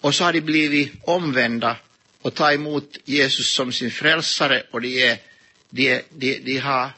och 0.00 0.14
så 0.14 0.24
har 0.24 0.32
de 0.32 0.40
blivit 0.40 0.92
omvända 1.04 1.76
och 2.22 2.34
tar 2.34 2.52
emot 2.52 2.96
Jesus 3.04 3.50
som 3.50 3.72
sin 3.72 3.90
frälsare 3.90 4.62
och 4.70 4.80
de, 4.80 5.02
är, 5.10 5.18
de, 5.76 6.02
de, 6.10 6.38
de 6.38 6.58
har 6.58 6.90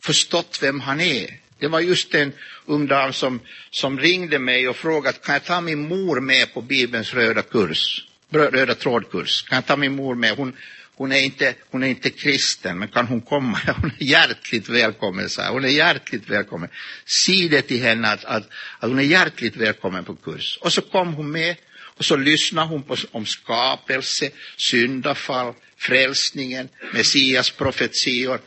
förstått 0.00 0.58
vem 0.62 0.80
han 0.80 1.00
är. 1.00 1.40
Det 1.58 1.68
var 1.68 1.80
just 1.80 2.14
en 2.14 2.32
ung 2.66 2.86
dam 2.86 3.12
som, 3.12 3.40
som 3.70 3.98
ringde 3.98 4.38
mig 4.38 4.68
och 4.68 4.76
frågade 4.76 5.18
kan 5.18 5.32
jag 5.32 5.44
ta 5.44 5.60
min 5.60 5.88
mor 5.88 6.20
med 6.20 6.54
på 6.54 6.62
Bibelns 6.62 7.14
röda, 7.14 7.42
kurs, 7.42 8.06
röda 8.30 8.74
trådkurs. 8.74 9.42
Kan 9.42 9.56
jag 9.56 9.66
ta 9.66 9.76
min 9.76 9.96
mor 9.96 10.14
med? 10.14 10.36
Hon, 10.36 10.56
hon, 10.94 11.12
är 11.12 11.22
inte, 11.22 11.54
hon 11.70 11.82
är 11.82 11.88
inte 11.88 12.10
kristen, 12.10 12.78
men 12.78 12.88
kan 12.88 13.06
hon 13.06 13.20
komma? 13.20 13.58
Hon 13.80 13.92
är 13.98 14.04
hjärtligt 14.04 14.68
välkommen, 14.68 15.28
så 15.28 15.42
Hon 15.42 15.64
är 15.64 15.68
hjärtligt 15.68 16.28
välkommen. 16.30 16.68
Säg 17.06 17.48
det 17.48 17.62
till 17.62 17.82
henne 17.82 18.08
att, 18.08 18.24
att, 18.24 18.48
att 18.78 18.88
hon 18.88 18.98
är 18.98 19.02
hjärtligt 19.02 19.56
välkommen 19.56 20.04
på 20.04 20.14
kurs. 20.16 20.58
Och 20.60 20.72
så 20.72 20.80
kom 20.80 21.14
hon 21.14 21.30
med 21.30 21.56
och 21.98 22.04
så 22.04 22.16
lyssnade 22.16 22.68
hon 22.68 22.82
på, 22.82 22.96
om 23.10 23.26
skapelse, 23.26 24.30
syndafall, 24.56 25.54
frälsningen, 25.78 26.68
Messias 26.92 27.50
profetior 27.50 28.40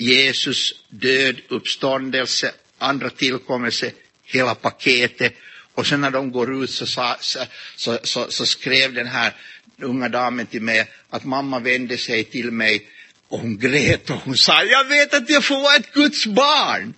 Jesus 0.00 0.74
död, 0.88 1.40
uppståndelse, 1.48 2.52
andra 2.78 3.10
tillkommelse, 3.10 3.92
hela 4.24 4.54
paketet. 4.54 5.36
Och 5.74 5.86
sen 5.86 6.00
när 6.00 6.10
de 6.10 6.32
går 6.32 6.64
ut 6.64 6.70
så, 6.70 6.86
sa, 6.86 7.16
så, 7.20 7.38
så, 7.76 7.98
så, 8.02 8.30
så 8.30 8.46
skrev 8.46 8.94
den 8.94 9.06
här 9.06 9.32
unga 9.78 10.08
damen 10.08 10.46
till 10.46 10.62
mig 10.62 10.90
att 11.10 11.24
mamma 11.24 11.58
vände 11.58 11.98
sig 11.98 12.24
till 12.24 12.50
mig 12.50 12.86
och 13.28 13.38
hon 13.38 13.58
grät 13.58 14.10
och 14.10 14.16
hon 14.16 14.36
sa, 14.36 14.64
jag 14.64 14.84
vet 14.84 15.14
att 15.14 15.30
jag 15.30 15.44
får 15.44 15.62
vara 15.62 15.76
ett 15.76 15.92
Guds 15.92 16.26
barn. 16.26 16.94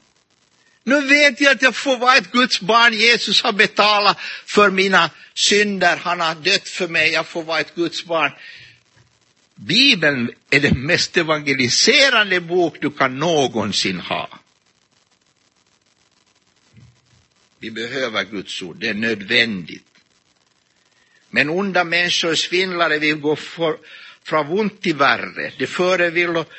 Nu 0.84 1.00
vet 1.00 1.40
jag 1.40 1.52
att 1.52 1.62
jag 1.62 1.76
får 1.76 1.96
vara 1.96 2.16
ett 2.16 2.32
Guds 2.32 2.60
barn. 2.60 2.94
Jesus 2.94 3.42
har 3.42 3.52
betalat 3.52 4.18
för 4.46 4.70
mina 4.70 5.10
synder. 5.34 5.96
Han 5.96 6.20
har 6.20 6.34
dött 6.34 6.68
för 6.68 6.88
mig. 6.88 7.12
Jag 7.12 7.26
får 7.26 7.42
vara 7.42 7.60
ett 7.60 7.74
Guds 7.74 8.04
barn. 8.04 8.32
Bibeln 9.66 10.30
är 10.50 10.60
den 10.60 10.86
mest 10.86 11.16
evangeliserande 11.16 12.40
bok 12.40 12.76
du 12.80 12.90
kan 12.90 13.18
någonsin 13.18 14.00
ha. 14.00 14.38
Vi 17.58 17.70
behöver 17.70 18.24
Guds 18.24 18.62
ord, 18.62 18.76
det 18.80 18.88
är 18.88 18.94
nödvändigt. 18.94 19.84
Men 21.30 21.50
onda 21.50 21.84
människor, 21.84 22.34
svindlare, 22.34 22.98
vill 22.98 23.14
gå 23.14 23.36
för, 23.36 23.76
från 24.22 24.46
ont 24.58 24.82
till 24.82 24.96
värre. 24.96 25.52
De 25.58 25.66
före 25.66 26.10
vill 26.10 26.36
och, 26.36 26.52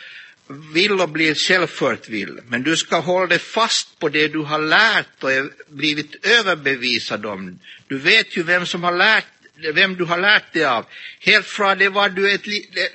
vill 0.73 1.01
och 1.01 1.09
blir 1.09 1.35
självfört 1.35 2.09
vill. 2.09 2.39
Men 2.47 2.63
du 2.63 2.77
ska 2.77 2.99
hålla 2.99 3.27
dig 3.27 3.39
fast 3.39 3.99
på 3.99 4.09
det 4.09 4.27
du 4.27 4.39
har 4.39 4.59
lärt 4.59 5.23
och 5.23 5.29
blivit 5.67 6.25
överbevisad 6.25 7.25
om. 7.25 7.59
Du 7.87 7.97
vet 7.97 8.37
ju 8.37 8.43
vem 8.43 8.65
som 8.65 8.83
har 8.83 8.97
lärt 8.97 9.25
vem 9.73 9.95
du 9.95 10.05
har 10.05 10.17
lärt 10.17 10.53
dig 10.53 10.65
av. 10.65 10.85
Helt 11.19 11.45
från 11.45 11.77
det 11.77 11.89
var 11.89 12.09
du 12.09 12.31
ett, 12.31 12.43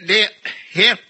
det, 0.07 0.31
helt 0.71 1.01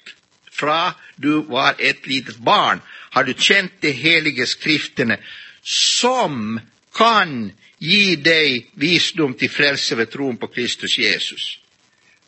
från 0.51 0.93
du 1.17 1.43
var 1.43 1.75
ett 1.79 2.07
litet 2.07 2.37
barn 2.37 2.81
har 3.11 3.25
du 3.25 3.35
känt 3.39 3.73
de 3.81 3.91
heliga 3.91 4.47
skrifterna 4.47 5.17
som 5.63 6.61
kan 6.95 7.53
ge 7.79 8.17
dig 8.17 8.67
visdom 8.75 9.35
till 9.35 9.51
frälse 9.51 9.95
vid 9.95 10.11
tron 10.11 10.37
på 10.37 10.47
Kristus 10.47 10.99
Jesus. 10.99 11.59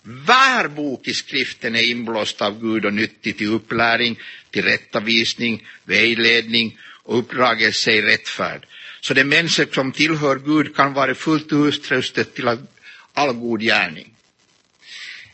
Var 0.03 0.69
bok 0.69 1.09
i 1.09 1.15
skriften 1.15 1.77
är 1.77 1.83
inblåst 1.83 2.43
av 2.43 2.61
Gud 2.61 2.85
och 2.85 2.95
nyttig 2.95 3.39
till 3.39 3.53
upplärning, 3.53 4.19
tillrättavisning, 4.51 5.67
vägledning 5.85 6.79
och 7.03 7.19
uppdragelse 7.19 7.91
i 7.91 8.03
rättfärd. 8.03 8.67
Så 9.01 9.15
de 9.15 9.25
människor 9.25 9.69
som 9.73 9.93
tillhör 9.93 10.37
Gud 10.37 10.77
kan 10.77 10.93
vara 10.93 11.15
fullt 11.15 11.53
utrustade 11.53 12.25
till 12.25 12.49
att 12.49 12.80
all 13.15 13.33
god 13.33 13.61
gärning. 13.61 14.15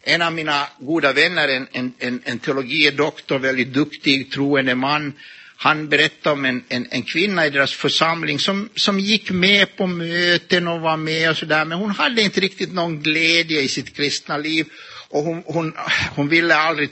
En 0.02 0.22
av 0.22 0.32
mina 0.32 0.66
goda 0.78 1.12
vänner, 1.12 1.48
en, 1.48 1.66
en, 1.72 1.92
en, 1.98 2.22
en 2.24 2.38
teologidoktor, 2.38 3.38
väldigt 3.38 3.72
duktig, 3.72 4.32
troende 4.32 4.74
man, 4.74 5.12
han 5.56 5.88
berättade 5.88 6.32
om 6.32 6.44
en, 6.44 6.64
en, 6.68 6.86
en 6.90 7.02
kvinna 7.02 7.46
i 7.46 7.50
deras 7.50 7.72
församling 7.72 8.38
som, 8.38 8.68
som 8.74 9.00
gick 9.00 9.30
med 9.30 9.76
på 9.76 9.86
möten 9.86 10.68
och 10.68 10.80
var 10.80 10.96
med 10.96 11.30
och 11.30 11.36
sådär, 11.36 11.64
men 11.64 11.78
hon 11.78 11.90
hade 11.90 12.22
inte 12.22 12.40
riktigt 12.40 12.72
någon 12.72 13.02
glädje 13.02 13.60
i 13.60 13.68
sitt 13.68 13.96
kristna 13.96 14.36
liv 14.36 14.66
och 15.08 15.22
hon, 15.22 15.42
hon, 15.46 15.74
hon 16.14 16.28
ville 16.28 16.54
aldrig 16.54 16.90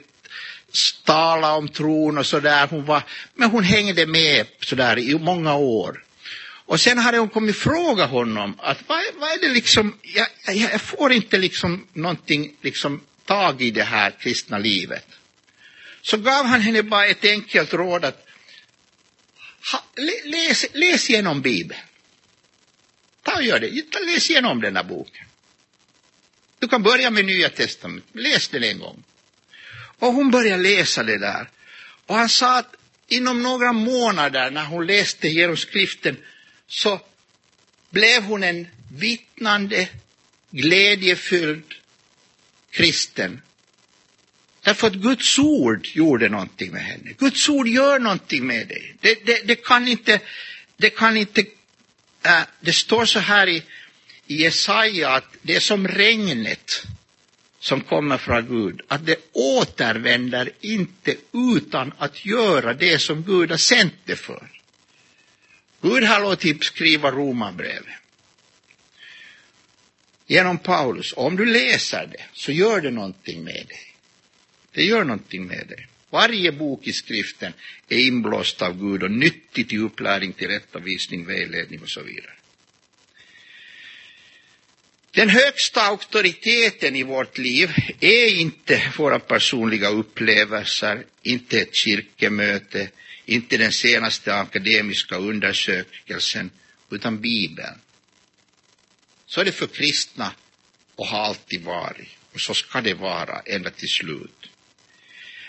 tala 1.04 1.54
om 1.54 1.68
tron 1.68 2.18
och 2.18 2.26
sådär, 2.26 2.68
men 3.34 3.50
hon 3.50 3.64
hängde 3.64 4.06
med 4.06 4.46
sådär 4.60 4.98
i 4.98 5.18
många 5.18 5.54
år. 5.54 6.03
Och 6.66 6.80
sen 6.80 6.98
hade 6.98 7.18
hon 7.18 7.28
kommit 7.28 7.56
fråga 7.56 8.06
honom 8.06 8.54
att 8.58 8.78
vad, 8.86 9.02
vad 9.14 9.30
är 9.30 9.40
det 9.40 9.48
liksom, 9.48 9.98
jag, 10.02 10.56
jag, 10.56 10.80
får 10.80 11.12
inte 11.12 11.38
liksom 11.38 11.86
någonting 11.92 12.56
liksom 12.60 13.00
tag 13.24 13.62
i 13.62 13.70
det 13.70 13.82
här 13.82 14.10
kristna 14.10 14.58
livet. 14.58 15.06
Så 16.02 16.16
gav 16.16 16.46
han 16.46 16.60
henne 16.60 16.82
bara 16.82 17.06
ett 17.06 17.24
enkelt 17.24 17.74
råd 17.74 18.04
att 18.04 18.26
ha, 19.72 19.84
läs, 20.24 20.66
läs 20.72 21.10
igenom 21.10 21.42
Bibeln. 21.42 21.80
Ta 23.22 23.34
och 23.34 23.42
gör 23.42 23.60
det, 23.60 24.00
läs 24.06 24.30
igenom 24.30 24.60
den 24.60 24.76
här 24.76 24.84
boken. 24.84 25.24
Du 26.58 26.68
kan 26.68 26.82
börja 26.82 27.10
med 27.10 27.24
Nya 27.24 27.48
Testamentet, 27.48 28.10
läs 28.12 28.48
den 28.48 28.64
en 28.64 28.78
gång. 28.78 29.04
Och 29.98 30.12
hon 30.12 30.30
började 30.30 30.62
läsa 30.62 31.02
det 31.02 31.18
där. 31.18 31.48
Och 32.06 32.14
han 32.14 32.28
sa 32.28 32.58
att 32.58 32.74
inom 33.08 33.42
några 33.42 33.72
månader 33.72 34.50
när 34.50 34.64
hon 34.64 34.86
läste 34.86 35.28
genom 35.28 35.56
skriften 35.56 36.16
så 36.68 37.00
blev 37.90 38.22
hon 38.22 38.42
en 38.42 38.68
vittnande, 38.88 39.88
glädjefylld 40.50 41.74
kristen. 42.70 43.42
Därför 44.62 44.86
att 44.86 44.94
Guds 44.94 45.38
ord 45.38 45.88
gjorde 45.92 46.28
någonting 46.28 46.72
med 46.72 46.82
henne. 46.82 47.12
Guds 47.18 47.48
ord 47.48 47.68
gör 47.68 47.98
någonting 47.98 48.46
med 48.46 48.68
dig. 48.68 48.94
Det, 49.00 49.26
det, 49.26 49.40
det 49.44 49.54
kan 49.54 49.88
inte, 49.88 50.20
det 50.76 50.90
kan 50.90 51.16
inte, 51.16 51.40
äh, 52.22 52.42
det 52.60 52.72
står 52.72 53.04
så 53.04 53.18
här 53.18 53.46
i, 53.46 53.62
i 54.26 54.42
Jesaja 54.42 55.10
att 55.10 55.36
det 55.42 55.56
är 55.56 55.60
som 55.60 55.88
regnet 55.88 56.82
som 57.60 57.80
kommer 57.80 58.18
från 58.18 58.46
Gud, 58.46 58.80
att 58.88 59.06
det 59.06 59.16
återvänder 59.32 60.50
inte 60.60 61.16
utan 61.56 61.92
att 61.98 62.26
göra 62.26 62.74
det 62.74 62.98
som 62.98 63.22
Gud 63.22 63.50
har 63.50 63.56
sänt 63.58 63.94
det 64.04 64.16
för. 64.16 64.53
Gud 65.84 66.04
har 66.04 66.20
låtit 66.20 66.64
skriva 66.64 67.10
romarbrevet 67.10 67.94
genom 70.26 70.58
Paulus. 70.58 71.14
Om 71.16 71.36
du 71.36 71.44
läser 71.44 72.06
det 72.06 72.24
så 72.32 72.52
gör 72.52 72.80
det 72.80 72.90
någonting 72.90 73.44
med 73.44 73.66
dig. 73.68 73.96
Det 74.72 74.84
gör 74.84 75.04
någonting 75.04 75.46
med 75.46 75.66
dig. 75.68 75.86
Varje 76.10 76.52
bok 76.52 76.86
i 76.86 76.92
skriften 76.92 77.52
är 77.88 77.98
inblåst 77.98 78.62
av 78.62 78.80
Gud 78.80 79.02
och 79.02 79.10
nyttig 79.10 79.68
till 79.68 79.82
upplärning, 79.82 80.32
till 80.32 80.48
rättavisning, 80.48 81.26
vägledning 81.26 81.80
och 81.82 81.90
så 81.90 82.02
vidare. 82.02 82.32
Den 85.10 85.28
högsta 85.28 85.82
auktoriteten 85.82 86.96
i 86.96 87.02
vårt 87.02 87.38
liv 87.38 87.70
är 88.00 88.26
inte 88.26 88.92
våra 88.96 89.18
personliga 89.18 89.88
upplevelser, 89.88 91.04
inte 91.22 91.60
ett 91.60 91.74
kyrkemöte, 91.74 92.88
inte 93.26 93.56
den 93.56 93.72
senaste 93.72 94.34
akademiska 94.34 95.16
undersökelsen, 95.16 96.50
utan 96.90 97.20
Bibeln. 97.20 97.80
Så 99.26 99.40
är 99.40 99.44
det 99.44 99.52
för 99.52 99.66
kristna 99.66 100.32
och 100.94 101.06
har 101.06 101.18
alltid 101.18 101.62
varit. 101.62 102.08
Och 102.32 102.40
så 102.40 102.54
ska 102.54 102.80
det 102.80 102.94
vara 102.94 103.40
ända 103.46 103.70
till 103.70 103.88
slut. 103.88 104.50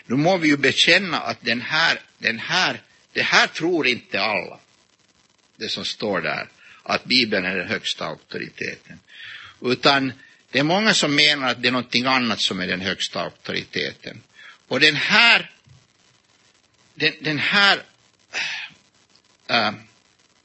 Nu 0.05 0.15
må 0.15 0.37
vi 0.37 0.47
ju 0.47 0.57
bekänna 0.57 1.19
att 1.19 1.37
den 1.41 1.61
här, 1.61 1.99
den 2.17 2.39
här, 2.39 2.81
det 3.13 3.21
här 3.21 3.47
tror 3.47 3.87
inte 3.87 4.21
alla. 4.21 4.59
Det 5.57 5.69
som 5.69 5.85
står 5.85 6.21
där, 6.21 6.47
att 6.83 7.05
Bibeln 7.05 7.45
är 7.45 7.55
den 7.55 7.67
högsta 7.67 8.05
auktoriteten. 8.05 8.99
Utan 9.61 10.13
det 10.51 10.59
är 10.59 10.63
många 10.63 10.93
som 10.93 11.15
menar 11.15 11.49
att 11.49 11.61
det 11.61 11.67
är 11.67 11.71
någonting 11.71 12.05
annat 12.05 12.41
som 12.41 12.59
är 12.59 12.67
den 12.67 12.81
högsta 12.81 13.21
auktoriteten. 13.21 14.21
Och 14.67 14.79
den 14.79 14.95
här 14.95 15.51
den, 16.95 17.13
den 17.21 17.37
här 17.37 17.81
äh, 19.47 19.71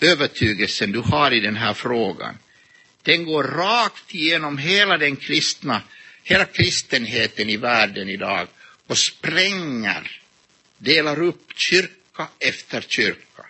övertygelsen 0.01 0.93
du 0.93 0.99
har 0.99 1.31
i 1.31 1.41
den 1.41 1.57
här 1.57 1.75
frågan, 1.75 2.39
den 3.03 3.25
går 3.25 3.45
rakt 3.45 4.15
igenom 4.15 4.59
hela 4.59 4.99
den 4.99 5.17
kristna, 5.17 5.83
hela 6.23 6.45
kristenheten 6.45 7.49
i 7.51 7.57
världen 7.57 8.09
idag 8.09 8.49
och 8.87 8.99
spränger, 8.99 10.21
delar 10.79 11.23
upp 11.23 11.53
kyrka 11.57 12.29
efter 12.39 12.81
kyrka. 12.81 13.47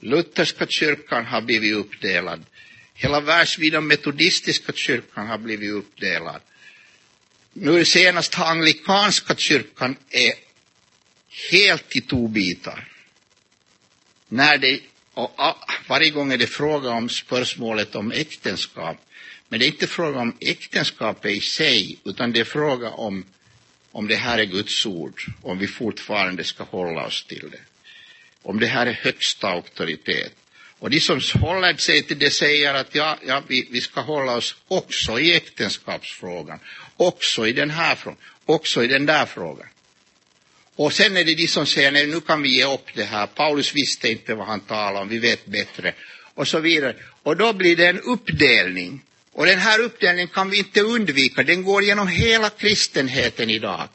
Lutherska 0.00 0.66
kyrkan 0.66 1.26
har 1.26 1.40
blivit 1.40 1.74
uppdelad. 1.74 2.44
Hela 2.94 3.20
världsvida 3.20 3.80
metodistiska 3.80 4.72
kyrkan 4.72 5.26
har 5.26 5.38
blivit 5.38 5.72
uppdelad. 5.72 6.40
Nu 7.52 7.84
senast 7.84 8.34
har 8.34 8.46
anglikanska 8.46 9.34
kyrkan 9.36 9.96
är 10.10 10.32
helt 11.50 11.96
i 11.96 12.00
två 12.00 12.28
bitar. 12.28 12.88
När 14.28 14.58
det, 14.58 14.80
och 15.14 15.30
varje 15.86 16.10
gång 16.10 16.32
är 16.32 16.38
det 16.38 16.46
fråga 16.46 16.90
om 16.90 17.08
spörsmålet 17.08 17.94
om 17.94 18.12
äktenskap. 18.12 18.96
Men 19.48 19.58
det 19.58 19.66
är 19.66 19.68
inte 19.68 19.86
fråga 19.86 20.20
om 20.20 20.36
äktenskapet 20.40 21.30
i 21.30 21.40
sig, 21.40 21.98
utan 22.04 22.32
det 22.32 22.40
är 22.40 22.44
fråga 22.44 22.90
om 22.90 23.24
om 23.92 24.08
det 24.08 24.16
här 24.16 24.38
är 24.38 24.44
Guds 24.44 24.86
ord, 24.86 25.22
om 25.42 25.58
vi 25.58 25.66
fortfarande 25.66 26.44
ska 26.44 26.64
hålla 26.64 27.06
oss 27.06 27.24
till 27.24 27.50
det. 27.50 27.60
Om 28.42 28.60
det 28.60 28.66
här 28.66 28.86
är 28.86 28.92
högsta 28.92 29.48
auktoritet. 29.48 30.32
Och 30.78 30.90
de 30.90 31.00
som 31.00 31.20
håller 31.40 31.76
sig 31.76 32.02
till 32.02 32.18
det 32.18 32.30
säger 32.30 32.74
att 32.74 32.94
ja, 32.94 33.18
ja 33.26 33.42
vi, 33.46 33.68
vi 33.70 33.80
ska 33.80 34.00
hålla 34.00 34.36
oss 34.36 34.56
också 34.68 35.20
i 35.20 35.34
äktenskapsfrågan, 35.34 36.58
också 36.96 37.46
i 37.46 37.52
den 37.52 37.70
här 37.70 37.94
frågan, 37.94 38.18
också 38.44 38.84
i 38.84 38.86
den 38.86 39.06
där 39.06 39.26
frågan. 39.26 39.66
Och 40.76 40.92
sen 40.92 41.16
är 41.16 41.24
det 41.24 41.34
de 41.34 41.48
som 41.48 41.66
säger 41.66 41.90
nej, 41.90 42.06
nu 42.06 42.20
kan 42.20 42.42
vi 42.42 42.48
ge 42.48 42.64
upp 42.64 42.86
det 42.94 43.04
här. 43.04 43.26
Paulus 43.26 43.74
visste 43.74 44.08
inte 44.08 44.34
vad 44.34 44.46
han 44.46 44.60
talade 44.60 44.98
om, 44.98 45.08
vi 45.08 45.18
vet 45.18 45.46
bättre. 45.46 45.94
Och 46.34 46.48
så 46.48 46.60
vidare. 46.60 46.96
Och 47.22 47.36
då 47.36 47.52
blir 47.52 47.76
det 47.76 47.86
en 47.86 48.00
uppdelning. 48.00 49.02
Och 49.32 49.46
den 49.46 49.58
här 49.58 49.78
uppdelningen 49.78 50.28
kan 50.28 50.50
vi 50.50 50.58
inte 50.58 50.80
undvika. 50.80 51.42
Den 51.42 51.62
går 51.62 51.84
genom 51.84 52.08
hela 52.08 52.50
kristenheten 52.50 53.50
idag. 53.50 53.88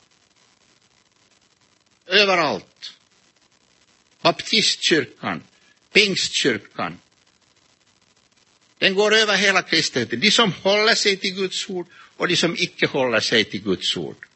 Överallt. 2.08 2.94
Baptistkyrkan, 4.22 5.44
pingstkyrkan. 5.94 7.00
Den 8.78 8.96
går 8.96 9.14
över 9.14 9.36
hela 9.36 9.62
kristenheten. 9.62 10.20
De 10.20 10.32
som 10.32 10.52
håller 10.52 10.96
sig 10.96 11.18
till 11.18 11.36
Guds 11.36 11.70
ord 11.70 11.88
och 12.18 12.28
de 12.28 12.36
som 12.36 12.56
icke 12.58 12.88
håller 12.88 13.20
sig 13.20 13.44
till 13.44 13.64
Guds 13.64 13.98
ord. 13.98 14.27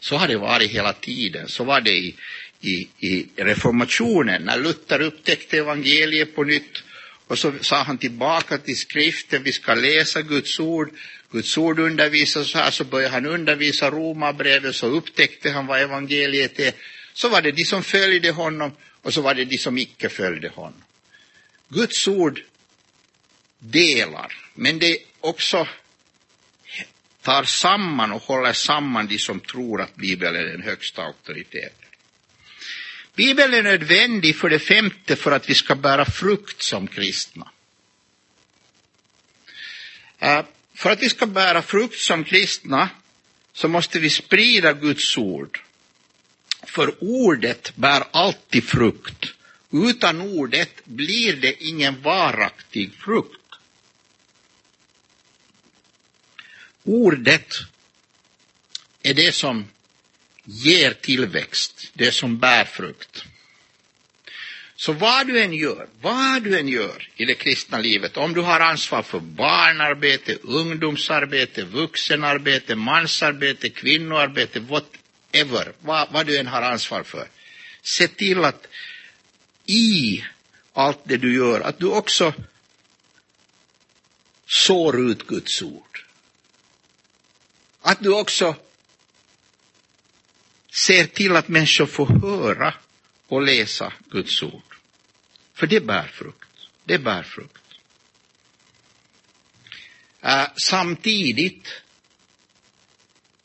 Så 0.00 0.16
har 0.16 0.28
det 0.28 0.36
varit 0.36 0.70
hela 0.70 0.92
tiden. 0.92 1.48
Så 1.48 1.64
var 1.64 1.80
det 1.80 1.90
i, 1.90 2.14
i, 2.60 2.88
i 2.98 3.26
reformationen 3.36 4.42
när 4.42 4.58
Luther 4.58 5.00
upptäckte 5.00 5.58
evangeliet 5.58 6.34
på 6.34 6.44
nytt 6.44 6.82
och 7.26 7.38
så 7.38 7.52
sa 7.60 7.82
han 7.82 7.98
tillbaka 7.98 8.58
till 8.58 8.76
skriften, 8.76 9.42
vi 9.42 9.52
ska 9.52 9.74
läsa 9.74 10.22
Guds 10.22 10.60
ord. 10.60 10.90
Guds 11.32 11.58
ord 11.58 11.78
undervisar 11.78 12.44
så 12.44 12.58
här, 12.58 12.70
så 12.70 12.84
började 12.84 13.14
han 13.14 13.26
undervisa 13.26 13.90
romabrevet, 13.90 14.76
så 14.76 14.86
upptäckte 14.86 15.50
han 15.50 15.66
vad 15.66 15.80
evangeliet 15.80 16.58
är. 16.58 16.72
Så 17.12 17.28
var 17.28 17.42
det 17.42 17.52
de 17.52 17.64
som 17.64 17.82
följde 17.82 18.30
honom 18.30 18.72
och 19.02 19.14
så 19.14 19.20
var 19.20 19.34
det 19.34 19.44
de 19.44 19.58
som 19.58 19.78
icke 19.78 20.08
följde 20.08 20.48
honom. 20.48 20.82
Guds 21.68 22.08
ord 22.08 22.42
delar, 23.58 24.32
men 24.54 24.78
det 24.78 24.90
är 24.90 24.98
också 25.20 25.68
tar 27.22 27.44
samman 27.44 28.12
och 28.12 28.22
håller 28.22 28.52
samman 28.52 29.06
de 29.06 29.18
som 29.18 29.40
tror 29.40 29.80
att 29.80 29.96
Bibeln 29.96 30.36
är 30.36 30.44
den 30.44 30.62
högsta 30.62 31.02
auktoriteten. 31.02 31.88
Bibeln 33.14 33.54
är 33.54 33.62
nödvändig 33.62 34.36
för 34.36 34.50
det 34.50 34.58
femte 34.58 35.16
för 35.16 35.32
att 35.32 35.50
vi 35.50 35.54
ska 35.54 35.74
bära 35.74 36.04
frukt 36.04 36.62
som 36.62 36.86
kristna. 36.86 37.50
Äh, 40.18 40.44
för 40.74 40.90
att 40.90 41.02
vi 41.02 41.08
ska 41.08 41.26
bära 41.26 41.62
frukt 41.62 41.98
som 41.98 42.24
kristna 42.24 42.88
så 43.52 43.68
måste 43.68 43.98
vi 43.98 44.10
sprida 44.10 44.72
Guds 44.72 45.18
ord. 45.18 45.60
För 46.62 46.94
ordet 47.00 47.76
bär 47.76 48.04
alltid 48.10 48.64
frukt. 48.64 49.34
Utan 49.72 50.20
ordet 50.20 50.84
blir 50.84 51.36
det 51.36 51.64
ingen 51.64 52.02
varaktig 52.02 52.94
frukt. 52.94 53.39
Ordet 56.90 57.54
är 59.02 59.14
det 59.14 59.32
som 59.32 59.64
ger 60.44 60.92
tillväxt, 60.92 61.90
det 61.94 62.12
som 62.12 62.38
bär 62.38 62.64
frukt. 62.64 63.24
Så 64.76 64.92
vad 64.92 65.26
du 65.26 65.40
än 65.40 65.52
gör, 65.52 65.88
vad 66.00 66.42
du 66.42 66.58
än 66.58 66.68
gör 66.68 67.08
i 67.16 67.24
det 67.24 67.34
kristna 67.34 67.78
livet, 67.78 68.16
om 68.16 68.34
du 68.34 68.40
har 68.40 68.60
ansvar 68.60 69.02
för 69.02 69.20
barnarbete, 69.20 70.38
ungdomsarbete, 70.42 71.64
vuxenarbete, 71.64 72.74
mansarbete, 72.74 73.68
kvinnoarbete, 73.68 74.60
whatever, 74.60 75.72
vad, 75.80 76.12
vad 76.12 76.26
du 76.26 76.38
än 76.38 76.46
har 76.46 76.62
ansvar 76.62 77.02
för, 77.02 77.28
se 77.82 78.08
till 78.08 78.44
att 78.44 78.66
i 79.66 80.24
allt 80.72 81.00
det 81.04 81.16
du 81.16 81.34
gör, 81.34 81.60
att 81.60 81.78
du 81.78 81.86
också 81.86 82.34
sår 84.46 85.10
ut 85.10 85.26
Guds 85.26 85.62
ord. 85.62 85.89
Att 87.82 88.00
du 88.00 88.12
också 88.12 88.56
ser 90.70 91.04
till 91.06 91.36
att 91.36 91.48
människor 91.48 91.86
får 91.86 92.06
höra 92.06 92.74
och 93.28 93.42
läsa 93.42 93.92
Guds 94.10 94.42
ord. 94.42 94.76
För 95.54 95.66
det 95.66 95.80
bär 95.80 96.06
frukt. 96.06 96.48
Det 96.84 96.98
bär 96.98 97.22
frukt. 97.22 97.62
Uh, 100.24 100.46
samtidigt 100.56 101.82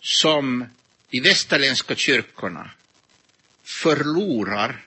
som 0.02 0.66
de 1.10 1.20
västerländska 1.20 1.96
kyrkorna 1.96 2.72
förlorar 3.64 4.86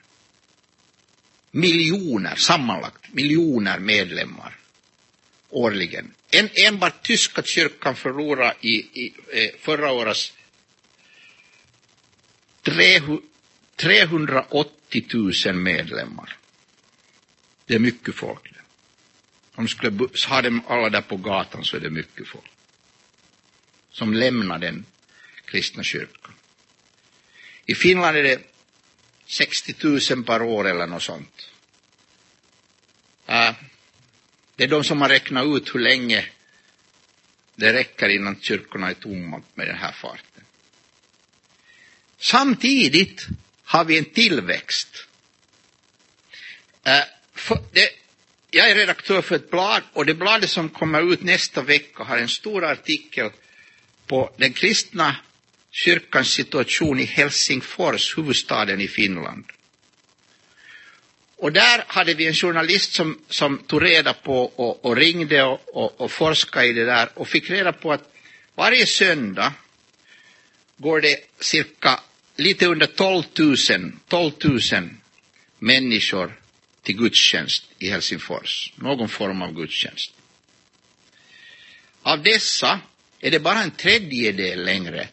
miljoner, 1.51 2.35
sammanlagt 2.35 3.13
miljoner 3.13 3.79
medlemmar 3.79 4.58
årligen. 5.49 6.13
En, 6.31 6.49
enbart 6.53 7.03
tyska 7.03 7.43
kyrkan 7.43 7.95
förlorade 7.95 8.55
i, 8.61 8.75
i 8.75 9.13
eh, 9.33 9.49
förra 9.59 9.91
årets 9.91 10.33
380 13.75 15.05
000 15.45 15.55
medlemmar. 15.55 16.37
Det 17.65 17.75
är 17.75 17.79
mycket 17.79 18.15
folk. 18.15 18.47
Om 19.55 19.65
de 19.65 19.69
skulle 19.69 20.09
ha 20.29 20.41
dem 20.41 20.61
alla 20.67 20.89
där 20.89 21.01
på 21.01 21.17
gatan 21.17 21.65
så 21.65 21.77
är 21.77 21.81
det 21.81 21.89
mycket 21.89 22.27
folk. 22.27 22.51
Som 23.91 24.13
lämnar 24.13 24.59
den 24.59 24.85
kristna 25.45 25.83
kyrkan. 25.83 26.33
I 27.65 27.75
Finland 27.75 28.17
är 28.17 28.23
det 28.23 28.41
60 29.25 29.75
000 30.15 30.23
per 30.23 30.41
år 30.41 30.67
eller 30.67 30.87
något 30.87 31.03
sånt. 31.03 31.49
Äh, 33.25 33.53
det 34.59 34.65
är 34.65 34.67
de 34.67 34.83
som 34.83 35.01
har 35.01 35.09
räknat 35.09 35.45
ut 35.45 35.75
hur 35.75 35.79
länge 35.79 36.25
det 37.55 37.73
räcker 37.73 38.09
innan 38.09 38.39
kyrkorna 38.41 38.89
är 38.89 38.93
tomma 38.93 39.41
med 39.55 39.67
den 39.67 39.75
här 39.75 39.91
farten. 39.91 40.43
Samtidigt 42.17 43.27
har 43.63 43.85
vi 43.85 43.97
en 43.97 44.05
tillväxt. 44.05 45.07
Eh, 46.83 47.03
jag 48.51 48.69
är 48.69 48.75
redaktör 48.75 49.21
för 49.21 49.35
ett 49.35 49.51
blad 49.51 49.83
och 49.93 50.05
det 50.05 50.13
bladet 50.13 50.49
som 50.49 50.69
kommer 50.69 51.13
ut 51.13 51.21
nästa 51.21 51.61
vecka 51.61 52.03
har 52.03 52.17
en 52.17 52.29
stor 52.29 52.65
artikel 52.65 53.31
på 54.07 54.33
den 54.37 54.53
kristna 54.53 55.15
kyrkans 55.71 56.27
situation 56.27 56.99
i 56.99 57.05
Helsingfors, 57.05 58.17
huvudstaden 58.17 58.81
i 58.81 58.87
Finland. 58.87 59.45
Och 61.39 61.51
där 61.51 61.83
hade 61.87 62.13
vi 62.13 62.27
en 62.27 62.33
journalist 62.33 62.93
som, 62.93 63.19
som 63.29 63.57
tog 63.57 63.83
reda 63.83 64.13
på 64.13 64.43
och, 64.43 64.85
och 64.85 64.95
ringde 64.95 65.43
och, 65.43 65.61
och, 65.73 66.01
och 66.01 66.11
forskade 66.11 66.67
i 66.67 66.73
det 66.73 66.85
där 66.85 67.09
och 67.13 67.27
fick 67.27 67.49
reda 67.49 67.73
på 67.73 67.91
att 67.91 68.13
varje 68.55 68.85
söndag 68.85 69.53
går 70.77 71.01
det 71.01 71.17
cirka 71.39 71.99
lite 72.35 72.65
under 72.65 72.85
12 72.85 73.23
000, 73.39 73.91
12 74.07 74.31
000 74.43 74.89
människor 75.59 76.39
till 76.83 76.97
gudstjänst 76.97 77.65
i 77.79 77.89
Helsingfors, 77.89 78.73
någon 78.75 79.09
form 79.09 79.41
av 79.41 79.53
gudstjänst. 79.53 80.13
Av 82.01 82.23
dessa 82.23 82.79
är 83.19 83.31
det 83.31 83.39
bara 83.39 83.61
en 83.61 83.71
tredjedel 83.71 84.65
längre 84.65 85.07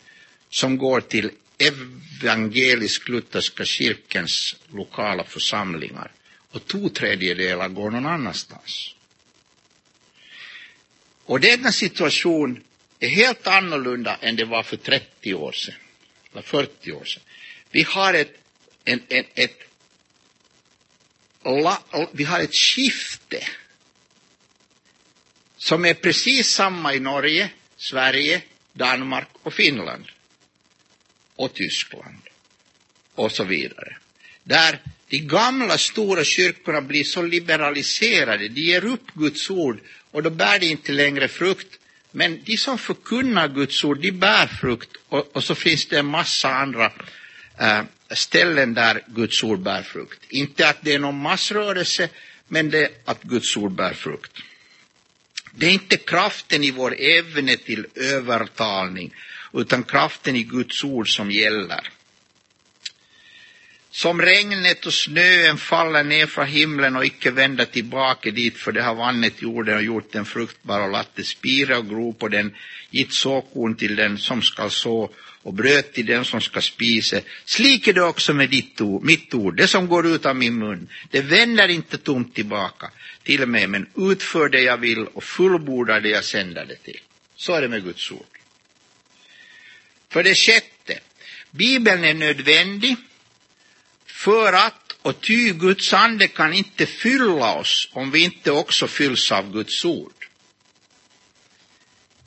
som 0.50 0.78
går 0.78 1.00
till 1.00 1.30
evangelisk-lutherska 1.58 3.64
kyrkans 3.64 4.56
lokala 4.72 5.24
församlingar 5.24 6.12
och 6.50 6.66
två 6.66 6.88
tredjedelar 6.88 7.68
går 7.68 7.90
någon 7.90 8.06
annanstans. 8.06 8.94
Och 11.24 11.40
denna 11.40 11.72
situation 11.72 12.64
är 12.98 13.08
helt 13.08 13.46
annorlunda 13.46 14.16
än 14.16 14.36
det 14.36 14.44
var 14.44 14.62
för 14.62 14.76
30 14.76 15.34
år 15.34 15.52
sedan 15.52 15.74
eller 16.32 16.42
40 16.42 16.92
år 16.92 17.04
sedan. 17.04 17.22
Vi 17.70 17.82
har 17.82 18.14
ett, 18.14 18.38
en, 18.84 19.02
en, 19.08 19.24
ett, 19.34 19.58
vi 22.12 22.24
har 22.24 22.40
ett 22.40 22.54
skifte 22.54 23.46
som 25.56 25.84
är 25.84 25.94
precis 25.94 26.48
samma 26.48 26.94
i 26.94 27.00
Norge, 27.00 27.50
Sverige, 27.76 28.42
Danmark 28.72 29.28
och 29.42 29.54
Finland 29.54 30.04
och 31.36 31.54
Tyskland 31.54 32.22
och 33.14 33.32
så 33.32 33.44
vidare. 33.44 33.96
Där 34.44 34.78
De 35.08 35.18
gamla 35.18 35.78
stora 35.78 36.24
kyrkorna 36.24 36.80
blir 36.80 37.04
så 37.04 37.22
liberaliserade, 37.22 38.48
de 38.48 38.60
ger 38.60 38.84
upp 38.84 39.14
Guds 39.14 39.50
ord 39.50 39.80
och 40.10 40.22
då 40.22 40.30
bär 40.30 40.58
de 40.58 40.66
inte 40.66 40.92
längre 40.92 41.28
frukt. 41.28 41.78
Men 42.10 42.42
de 42.44 42.56
som 42.56 42.78
förkunnar 42.78 43.48
Guds 43.48 43.84
ord, 43.84 44.00
de 44.00 44.12
bär 44.12 44.46
frukt 44.46 44.90
och, 45.08 45.36
och 45.36 45.44
så 45.44 45.54
finns 45.54 45.86
det 45.86 45.98
en 45.98 46.06
massa 46.06 46.54
andra 46.54 46.92
äh, 47.58 47.82
ställen 48.10 48.74
där 48.74 49.02
Guds 49.06 49.44
ord 49.44 49.60
bär 49.60 49.82
frukt. 49.82 50.20
Inte 50.28 50.68
att 50.68 50.78
det 50.82 50.92
är 50.92 50.98
någon 50.98 51.20
massrörelse, 51.20 52.08
men 52.48 52.70
det 52.70 52.84
är 52.84 52.90
att 53.04 53.22
Guds 53.22 53.56
ord 53.56 53.72
bär 53.72 53.94
frukt. 53.94 54.32
Det 55.52 55.66
är 55.66 55.70
inte 55.70 55.96
kraften 55.96 56.64
i 56.64 56.70
vår 56.70 56.94
evne 57.00 57.56
till 57.56 57.86
övertalning, 57.94 59.14
utan 59.56 59.82
kraften 59.82 60.36
i 60.36 60.42
Guds 60.42 60.84
ord 60.84 61.16
som 61.16 61.30
gäller. 61.30 61.88
Som 63.90 64.22
regnet 64.22 64.86
och 64.86 64.94
snön 64.94 65.58
faller 65.58 66.04
ner 66.04 66.26
från 66.26 66.46
himlen 66.46 66.96
och 66.96 67.04
icke 67.04 67.30
vänder 67.30 67.64
tillbaka 67.64 68.30
dit, 68.30 68.56
för 68.56 68.72
det 68.72 68.82
har 68.82 68.94
vannet 68.94 69.42
jorden 69.42 69.76
och 69.76 69.82
gjort 69.82 70.12
den 70.12 70.24
fruktbar 70.24 70.80
och 70.80 70.90
latt 70.90 71.10
det 71.14 71.24
spira 71.24 71.78
och 71.78 71.88
gro 71.88 72.12
på 72.12 72.28
den, 72.28 72.54
gitt 72.90 73.12
såkorn 73.12 73.76
till 73.76 73.96
den 73.96 74.18
som 74.18 74.42
skall 74.42 74.70
så 74.70 75.10
och 75.42 75.54
bröt 75.54 75.92
till 75.92 76.06
den 76.06 76.24
som 76.24 76.40
ska 76.40 76.60
spisa. 76.60 77.20
Slik 77.44 77.88
är 77.88 77.92
det 77.92 78.02
också 78.02 78.34
med 78.34 78.50
ditt 78.50 78.80
ord, 78.80 79.02
mitt 79.04 79.34
ord, 79.34 79.56
det 79.56 79.68
som 79.68 79.86
går 79.86 80.06
ut 80.06 80.26
av 80.26 80.36
min 80.36 80.58
mun. 80.58 80.88
Det 81.10 81.20
vänder 81.20 81.68
inte 81.68 81.98
tomt 81.98 82.34
tillbaka 82.34 82.90
till 83.22 83.46
mig, 83.46 83.66
men 83.66 83.86
utför 83.96 84.48
det 84.48 84.60
jag 84.60 84.76
vill 84.76 85.06
och 85.06 85.24
fullbordar 85.24 86.00
det 86.00 86.08
jag 86.08 86.24
sänder 86.24 86.64
det 86.66 86.76
till. 86.76 87.00
Så 87.36 87.52
är 87.52 87.62
det 87.62 87.68
med 87.68 87.84
Guds 87.84 88.12
ord. 88.12 88.35
För 90.08 90.22
det 90.22 90.34
sjätte, 90.34 91.00
Bibeln 91.50 92.04
är 92.04 92.14
nödvändig 92.14 92.96
för 94.06 94.52
att, 94.52 94.92
och 95.02 95.20
ty 95.20 95.52
Guds 95.52 95.92
ande 95.92 96.28
kan 96.28 96.52
inte 96.52 96.86
fylla 96.86 97.54
oss 97.54 97.88
om 97.92 98.10
vi 98.10 98.20
inte 98.20 98.50
också 98.50 98.88
fylls 98.88 99.32
av 99.32 99.52
Guds 99.52 99.84
ord. 99.84 100.12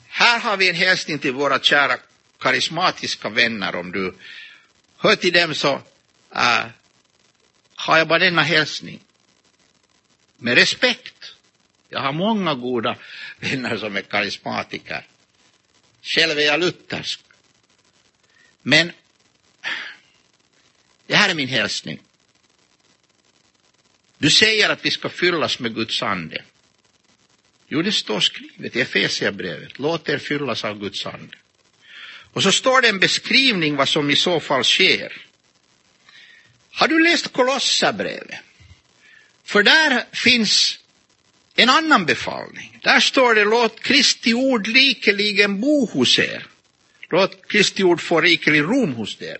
Här 0.08 0.40
har 0.40 0.56
vi 0.56 0.68
en 0.68 0.74
hälsning 0.74 1.18
till 1.18 1.32
våra 1.32 1.58
kära 1.58 1.96
karismatiska 2.38 3.28
vänner. 3.28 3.76
Om 3.76 3.92
du 3.92 4.14
hör 4.96 5.16
till 5.16 5.32
dem 5.32 5.54
så 5.54 5.82
äh, 6.34 6.64
har 7.74 7.98
jag 7.98 8.08
bara 8.08 8.18
denna 8.18 8.42
hälsning. 8.42 9.00
Med 10.36 10.54
respekt. 10.54 11.34
Jag 11.88 12.00
har 12.00 12.12
många 12.12 12.54
goda 12.54 12.96
vänner 13.40 13.76
som 13.76 13.96
är 13.96 14.02
karismatiker. 14.02 15.06
Själv 16.02 16.38
är 16.38 16.42
jag 16.42 16.60
luthersk. 16.60 17.20
Men 18.62 18.92
det 21.06 21.16
här 21.16 21.28
är 21.28 21.34
min 21.34 21.48
hälsning. 21.48 22.00
Du 24.18 24.30
säger 24.30 24.68
att 24.68 24.84
vi 24.84 24.90
ska 24.90 25.08
fyllas 25.08 25.58
med 25.58 25.74
Guds 25.74 26.02
ande. 26.02 26.44
Jo, 27.68 27.82
det 27.82 27.92
står 27.92 28.20
skrivet 28.20 28.76
i 28.76 28.80
Efesierbrevet. 28.80 29.78
Låt 29.78 30.08
er 30.08 30.18
fyllas 30.18 30.64
av 30.64 30.78
Guds 30.78 31.06
ande. 31.06 31.36
Och 32.32 32.42
så 32.42 32.52
står 32.52 32.82
det 32.82 32.88
en 32.88 32.98
beskrivning 32.98 33.76
vad 33.76 33.88
som 33.88 34.10
i 34.10 34.16
så 34.16 34.40
fall 34.40 34.64
sker. 34.64 35.26
Har 36.72 36.88
du 36.88 37.02
läst 37.02 37.32
Kolosserbrevet? 37.32 38.38
För 39.44 39.62
där 39.62 40.04
finns 40.12 40.78
en 41.54 41.68
annan 41.68 42.06
befallning. 42.06 42.78
Där 42.82 43.00
står 43.00 43.34
det 43.34 43.44
låt 43.44 43.80
Kristi 43.80 44.34
ord 44.34 44.66
likeligen 44.66 45.60
bo 45.60 45.86
hos 45.86 46.18
er. 46.18 46.46
Låt 47.10 47.48
Kristi 47.48 47.82
ord 47.82 48.00
få 48.00 48.20
riklig 48.20 48.60
rom 48.60 48.94
hos 48.94 49.22
er. 49.22 49.38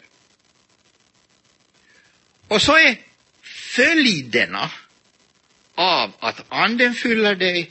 Och 2.48 2.62
så 2.62 2.76
är 2.76 2.96
följderna 3.42 4.70
av 5.74 6.12
att 6.18 6.44
anden 6.48 6.94
fyller 6.94 7.34
dig 7.34 7.70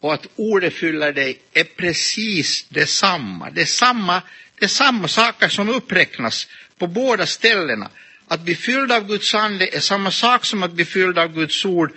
och 0.00 0.14
att 0.14 0.26
ordet 0.36 0.74
fyller 0.74 1.12
dig 1.12 1.40
är 1.52 1.64
precis 1.64 2.66
detsamma. 2.68 3.50
Det 3.50 3.60
är 3.60 3.66
samma, 3.66 4.22
det 4.58 4.64
är 4.64 4.68
samma 4.68 5.08
saker 5.08 5.48
som 5.48 5.68
uppräknas 5.68 6.46
på 6.78 6.86
båda 6.86 7.26
ställena. 7.26 7.90
Att 8.28 8.40
bli 8.40 8.54
fylld 8.54 8.92
av 8.92 9.06
Guds 9.06 9.34
ande 9.34 9.76
är 9.76 9.80
samma 9.80 10.10
sak 10.10 10.44
som 10.44 10.62
att 10.62 10.72
bli 10.72 10.84
fylld 10.84 11.18
av 11.18 11.34
Guds 11.34 11.64
ord, 11.64 11.92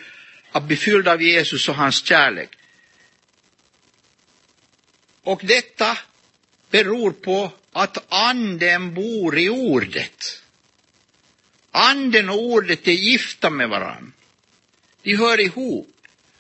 att 0.51 0.63
bli 0.63 0.75
fylld 0.75 1.07
av 1.07 1.21
Jesus 1.21 1.69
och 1.69 1.75
hans 1.75 2.05
kärlek. 2.05 2.49
Och 5.23 5.41
detta 5.43 5.97
beror 6.69 7.11
på 7.11 7.51
att 7.71 8.05
anden 8.09 8.93
bor 8.93 9.37
i 9.39 9.49
ordet. 9.49 10.43
Anden 11.71 12.29
och 12.29 12.43
ordet 12.43 12.87
är 12.87 12.91
gifta 12.91 13.49
med 13.49 13.69
varandra. 13.69 14.11
De 15.01 15.15
hör 15.15 15.39
ihop. 15.39 15.95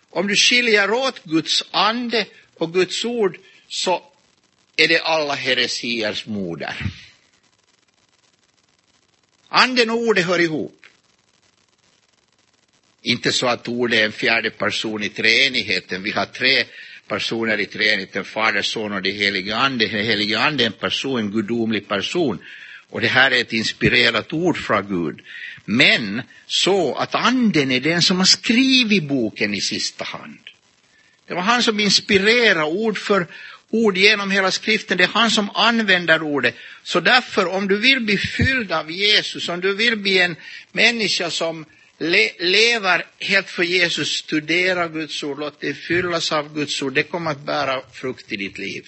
Om 0.09 0.27
du 0.27 0.35
skiljer 0.35 0.91
åt 0.91 1.23
Guds 1.23 1.63
ande 1.71 2.25
och 2.53 2.73
Guds 2.73 3.05
ord 3.05 3.37
så 3.67 4.03
är 4.75 4.87
det 4.87 4.99
alla 4.99 5.33
heresiers 5.33 6.25
moder. 6.25 6.75
Anden 9.47 9.89
och 9.89 9.97
ordet 9.97 10.25
hör 10.25 10.39
ihop. 10.39 10.85
Inte 13.01 13.31
så 13.31 13.47
att 13.47 13.67
ordet 13.67 13.99
är 13.99 14.05
en 14.05 14.11
fjärde 14.11 14.49
person 14.49 15.03
i 15.03 15.09
treenigheten. 15.09 16.03
Vi 16.03 16.11
har 16.11 16.25
tre 16.25 16.65
personer 17.09 17.59
i 17.59 17.65
treenigheten, 17.65 18.25
Fader, 18.25 18.61
Son 18.61 18.93
och 18.93 19.01
det 19.01 19.11
helige 19.11 19.55
Ande. 19.55 19.87
Den 19.87 20.05
helige 20.05 20.39
Ande 20.39 20.63
är 20.63 20.67
en 20.67 20.73
person, 20.73 21.19
en 21.19 21.31
gudomlig 21.31 21.87
person. 21.87 22.39
Och 22.89 23.01
det 23.01 23.07
här 23.07 23.31
är 23.31 23.41
ett 23.41 23.53
inspirerat 23.53 24.33
ord 24.33 24.57
från 24.57 24.87
Gud. 24.87 25.21
Men 25.65 26.21
så 26.47 26.95
att 26.95 27.15
anden 27.15 27.71
är 27.71 27.79
den 27.79 28.01
som 28.01 28.17
har 28.17 28.25
skrivit 28.25 29.03
boken 29.03 29.53
i 29.53 29.61
sista 29.61 30.03
hand. 30.03 30.39
Det 31.27 31.33
var 31.33 31.41
han 31.41 31.63
som 31.63 31.79
inspirerade 31.79 32.63
ord 32.63 32.97
för 32.97 33.27
ord 33.69 33.97
genom 33.97 34.31
hela 34.31 34.51
skriften. 34.51 34.97
Det 34.97 35.03
är 35.03 35.07
han 35.07 35.31
som 35.31 35.49
använder 35.49 36.23
ordet. 36.23 36.55
Så 36.83 36.99
därför, 36.99 37.47
om 37.47 37.67
du 37.67 37.77
vill 37.77 37.99
bli 37.99 38.17
fylld 38.17 38.71
av 38.71 38.91
Jesus, 38.91 39.49
om 39.49 39.61
du 39.61 39.75
vill 39.75 39.95
bli 39.95 40.19
en 40.19 40.35
människa 40.71 41.29
som 41.29 41.65
le 41.99 42.31
lever 42.39 43.05
helt 43.19 43.49
för 43.49 43.63
Jesus, 43.63 44.17
studera 44.17 44.87
Guds 44.87 45.23
ord, 45.23 45.39
låt 45.39 45.59
dig 45.61 45.73
fyllas 45.73 46.31
av 46.31 46.53
Guds 46.53 46.81
ord. 46.81 46.93
Det 46.93 47.03
kommer 47.03 47.31
att 47.31 47.45
bära 47.45 47.81
frukt 47.91 48.31
i 48.31 48.37
ditt 48.37 48.57
liv. 48.57 48.87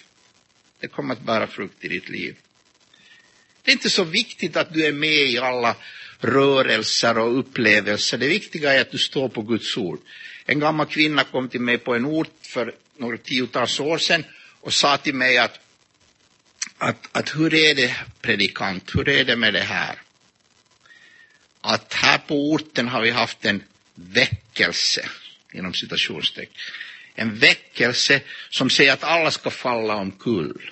Det 0.80 0.88
kommer 0.88 1.14
att 1.14 1.22
bära 1.22 1.48
frukt 1.48 1.86
i 1.86 1.88
ditt 1.88 2.10
liv. 2.10 2.36
Det 3.64 3.72
är 3.72 3.74
inte 3.74 3.90
så 3.90 4.04
viktigt 4.04 4.58
att 4.58 4.74
du 4.74 4.86
är 4.86 4.92
med 4.92 5.24
i 5.24 5.38
alla 5.38 5.76
rörelser 6.20 7.18
och 7.18 7.40
upplevelser. 7.40 8.18
Det 8.18 8.28
viktiga 8.28 8.74
är 8.74 8.82
att 8.82 8.92
du 8.92 8.98
står 8.98 9.30
på 9.30 9.42
Guds 9.42 9.78
ord. 9.78 10.00
En 10.46 10.60
gammal 10.60 10.86
kvinna 10.86 11.24
kom 11.24 11.50
till 11.50 11.62
mig 11.62 11.78
på 11.78 11.96
en 11.96 12.06
ort 12.06 12.36
för 12.42 12.76
några 12.98 13.18
tiotals 13.18 13.80
år 13.80 13.98
sedan 13.98 14.24
och 14.62 14.74
sa 14.74 14.98
till 14.98 15.16
mig 15.16 15.38
att, 15.38 15.60
att, 16.78 17.10
att 17.12 17.36
hur 17.36 17.54
är 17.54 17.76
det 17.76 17.96
predikant, 18.22 18.92
hur 18.96 19.10
är 19.10 19.24
det 19.24 19.36
med 19.36 19.54
det 19.54 19.64
här? 19.64 19.96
Att 21.62 21.94
här 21.94 22.18
på 22.18 22.52
orten 22.52 22.88
har 22.88 23.02
vi 23.02 23.10
haft 23.10 23.46
en 23.46 23.64
väckelse, 23.96 25.10
inom 25.54 25.74
citationstecken, 25.74 26.56
en 27.16 27.40
väckelse 27.40 28.22
som 28.50 28.70
säger 28.70 28.94
att 28.94 29.04
alla 29.04 29.32
ska 29.32 29.50
falla 29.50 29.96
omkull. 29.96 30.72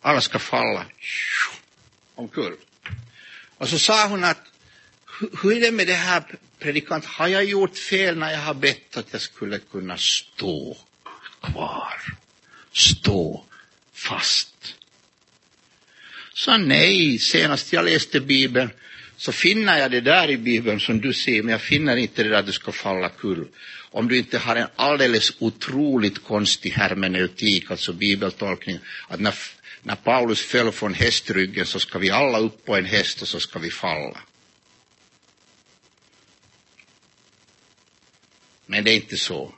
Alla 0.00 0.20
ska 0.20 0.38
falla 0.38 0.86
omkull. 2.14 2.56
Och 3.56 3.68
så 3.68 3.78
sa 3.78 4.08
hon 4.08 4.24
att 4.24 4.42
hur 5.42 5.56
är 5.56 5.60
det 5.60 5.70
med 5.70 5.86
det 5.86 5.94
här 5.94 6.22
predikant, 6.58 7.04
har 7.04 7.28
jag 7.28 7.44
gjort 7.44 7.78
fel 7.78 8.18
när 8.18 8.32
jag 8.32 8.38
har 8.38 8.54
bett 8.54 8.96
att 8.96 9.12
jag 9.12 9.20
skulle 9.20 9.58
kunna 9.58 9.98
stå 9.98 10.76
kvar, 11.40 12.14
stå 12.72 13.44
fast? 13.92 14.74
Så 16.34 16.56
nej, 16.56 17.18
senast 17.18 17.72
jag 17.72 17.84
läste 17.84 18.20
Bibeln 18.20 18.70
så 19.18 19.32
finner 19.32 19.78
jag 19.78 19.90
det 19.90 20.00
där 20.00 20.30
i 20.30 20.36
Bibeln 20.36 20.80
som 20.80 21.00
du 21.00 21.12
ser, 21.12 21.42
men 21.42 21.52
jag 21.52 21.62
finner 21.62 21.96
inte 21.96 22.22
det 22.22 22.28
där 22.28 22.38
att 22.38 22.46
du 22.46 22.52
ska 22.52 22.72
falla 22.72 23.08
kull. 23.08 23.48
Om 23.90 24.08
du 24.08 24.18
inte 24.18 24.38
har 24.38 24.56
en 24.56 24.68
alldeles 24.76 25.32
otroligt 25.38 26.24
konstig 26.24 26.70
hermeneutik, 26.70 27.70
alltså 27.70 27.92
bibeltolkning, 27.92 28.78
att 29.08 29.20
när 29.20 29.34
när 29.82 29.96
Paulus 29.96 30.40
föll 30.40 30.72
från 30.72 30.94
hästryggen 30.94 31.66
så 31.66 31.80
ska 31.80 31.98
vi 31.98 32.10
alla 32.10 32.38
upp 32.38 32.64
på 32.64 32.76
en 32.76 32.84
häst 32.84 33.22
och 33.22 33.28
så 33.28 33.40
ska 33.40 33.58
vi 33.58 33.70
falla. 33.70 34.20
Men 38.66 38.84
det 38.84 38.90
är 38.90 38.96
inte 38.96 39.16
så. 39.16 39.54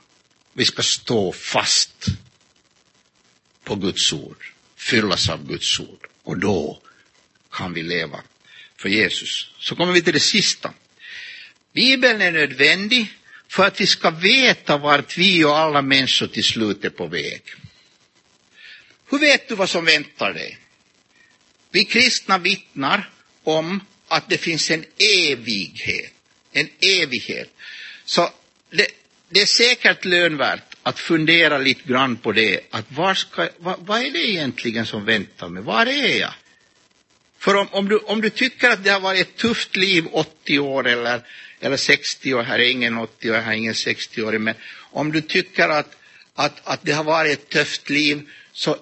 Vi 0.53 0.65
ska 0.65 0.83
stå 0.83 1.31
fast 1.31 2.05
på 3.63 3.75
Guds 3.75 4.13
ord, 4.13 4.45
fyllas 4.75 5.29
av 5.29 5.47
Guds 5.47 5.79
ord 5.79 6.07
och 6.23 6.39
då 6.39 6.81
kan 7.51 7.73
vi 7.73 7.83
leva 7.83 8.23
för 8.81 8.89
Jesus. 8.89 9.51
Så 9.59 9.75
kommer 9.75 9.93
vi 9.93 10.01
till 10.01 10.13
det 10.13 10.19
sista. 10.19 10.73
Bibeln 11.73 12.21
är 12.21 12.31
nödvändig 12.31 13.07
för 13.47 13.65
att 13.65 13.81
vi 13.81 13.87
ska 13.87 14.09
veta 14.09 14.77
vart 14.77 15.17
vi 15.17 15.43
och 15.43 15.57
alla 15.57 15.81
människor 15.81 16.27
till 16.27 16.43
slut 16.43 16.85
är 16.85 16.89
på 16.89 17.07
väg. 17.07 17.41
Hur 19.09 19.19
vet 19.19 19.47
du 19.47 19.55
vad 19.55 19.69
som 19.69 19.85
väntar 19.85 20.33
dig? 20.33 20.57
Vi 21.71 21.85
kristna 21.85 22.37
vittnar 22.37 23.09
om 23.43 23.85
att 24.07 24.29
det 24.29 24.37
finns 24.37 24.71
en 24.71 24.85
evighet. 25.29 26.13
En 26.51 26.69
evighet. 26.79 27.49
Så 28.05 28.29
det, 28.69 28.87
det 29.29 29.41
är 29.41 29.45
säkert 29.45 30.05
lönvärt 30.05 30.75
att 30.83 30.99
fundera 30.99 31.57
lite 31.57 31.89
grann 31.89 32.17
på 32.17 32.31
det. 32.31 32.59
Att 32.69 32.91
var 32.91 33.13
ska, 33.13 33.49
vad, 33.57 33.75
vad 33.79 34.01
är 34.01 34.11
det 34.11 34.29
egentligen 34.29 34.85
som 34.85 35.05
väntar 35.05 35.49
mig? 35.49 35.63
Var 35.63 35.85
är 35.85 36.19
jag? 36.19 36.33
För 37.41 37.55
om, 37.55 37.67
om, 37.71 37.89
du, 37.89 37.97
om 37.97 38.21
du 38.21 38.29
tycker 38.29 38.69
att 38.69 38.83
det 38.83 38.89
har 38.89 38.99
varit 38.99 39.21
ett 39.21 39.37
tufft 39.37 39.75
liv 39.75 40.07
80 40.11 40.59
år 40.59 40.87
eller, 40.87 41.21
eller 41.59 41.77
60 41.77 42.33
år, 42.33 42.43
här 42.43 42.59
är 42.59 42.69
ingen 42.69 42.97
80 42.97 43.31
år, 43.31 43.35
här 43.35 43.51
är 43.51 43.55
ingen 43.55 43.75
60 43.75 44.23
år, 44.23 44.37
men 44.37 44.55
om 44.91 45.11
du 45.11 45.21
tycker 45.21 45.69
att, 45.69 45.95
att, 46.35 46.61
att 46.63 46.79
det 46.83 46.91
har 46.91 47.03
varit 47.03 47.31
ett 47.31 47.49
tufft 47.49 47.89
liv, 47.89 48.29
så 48.53 48.77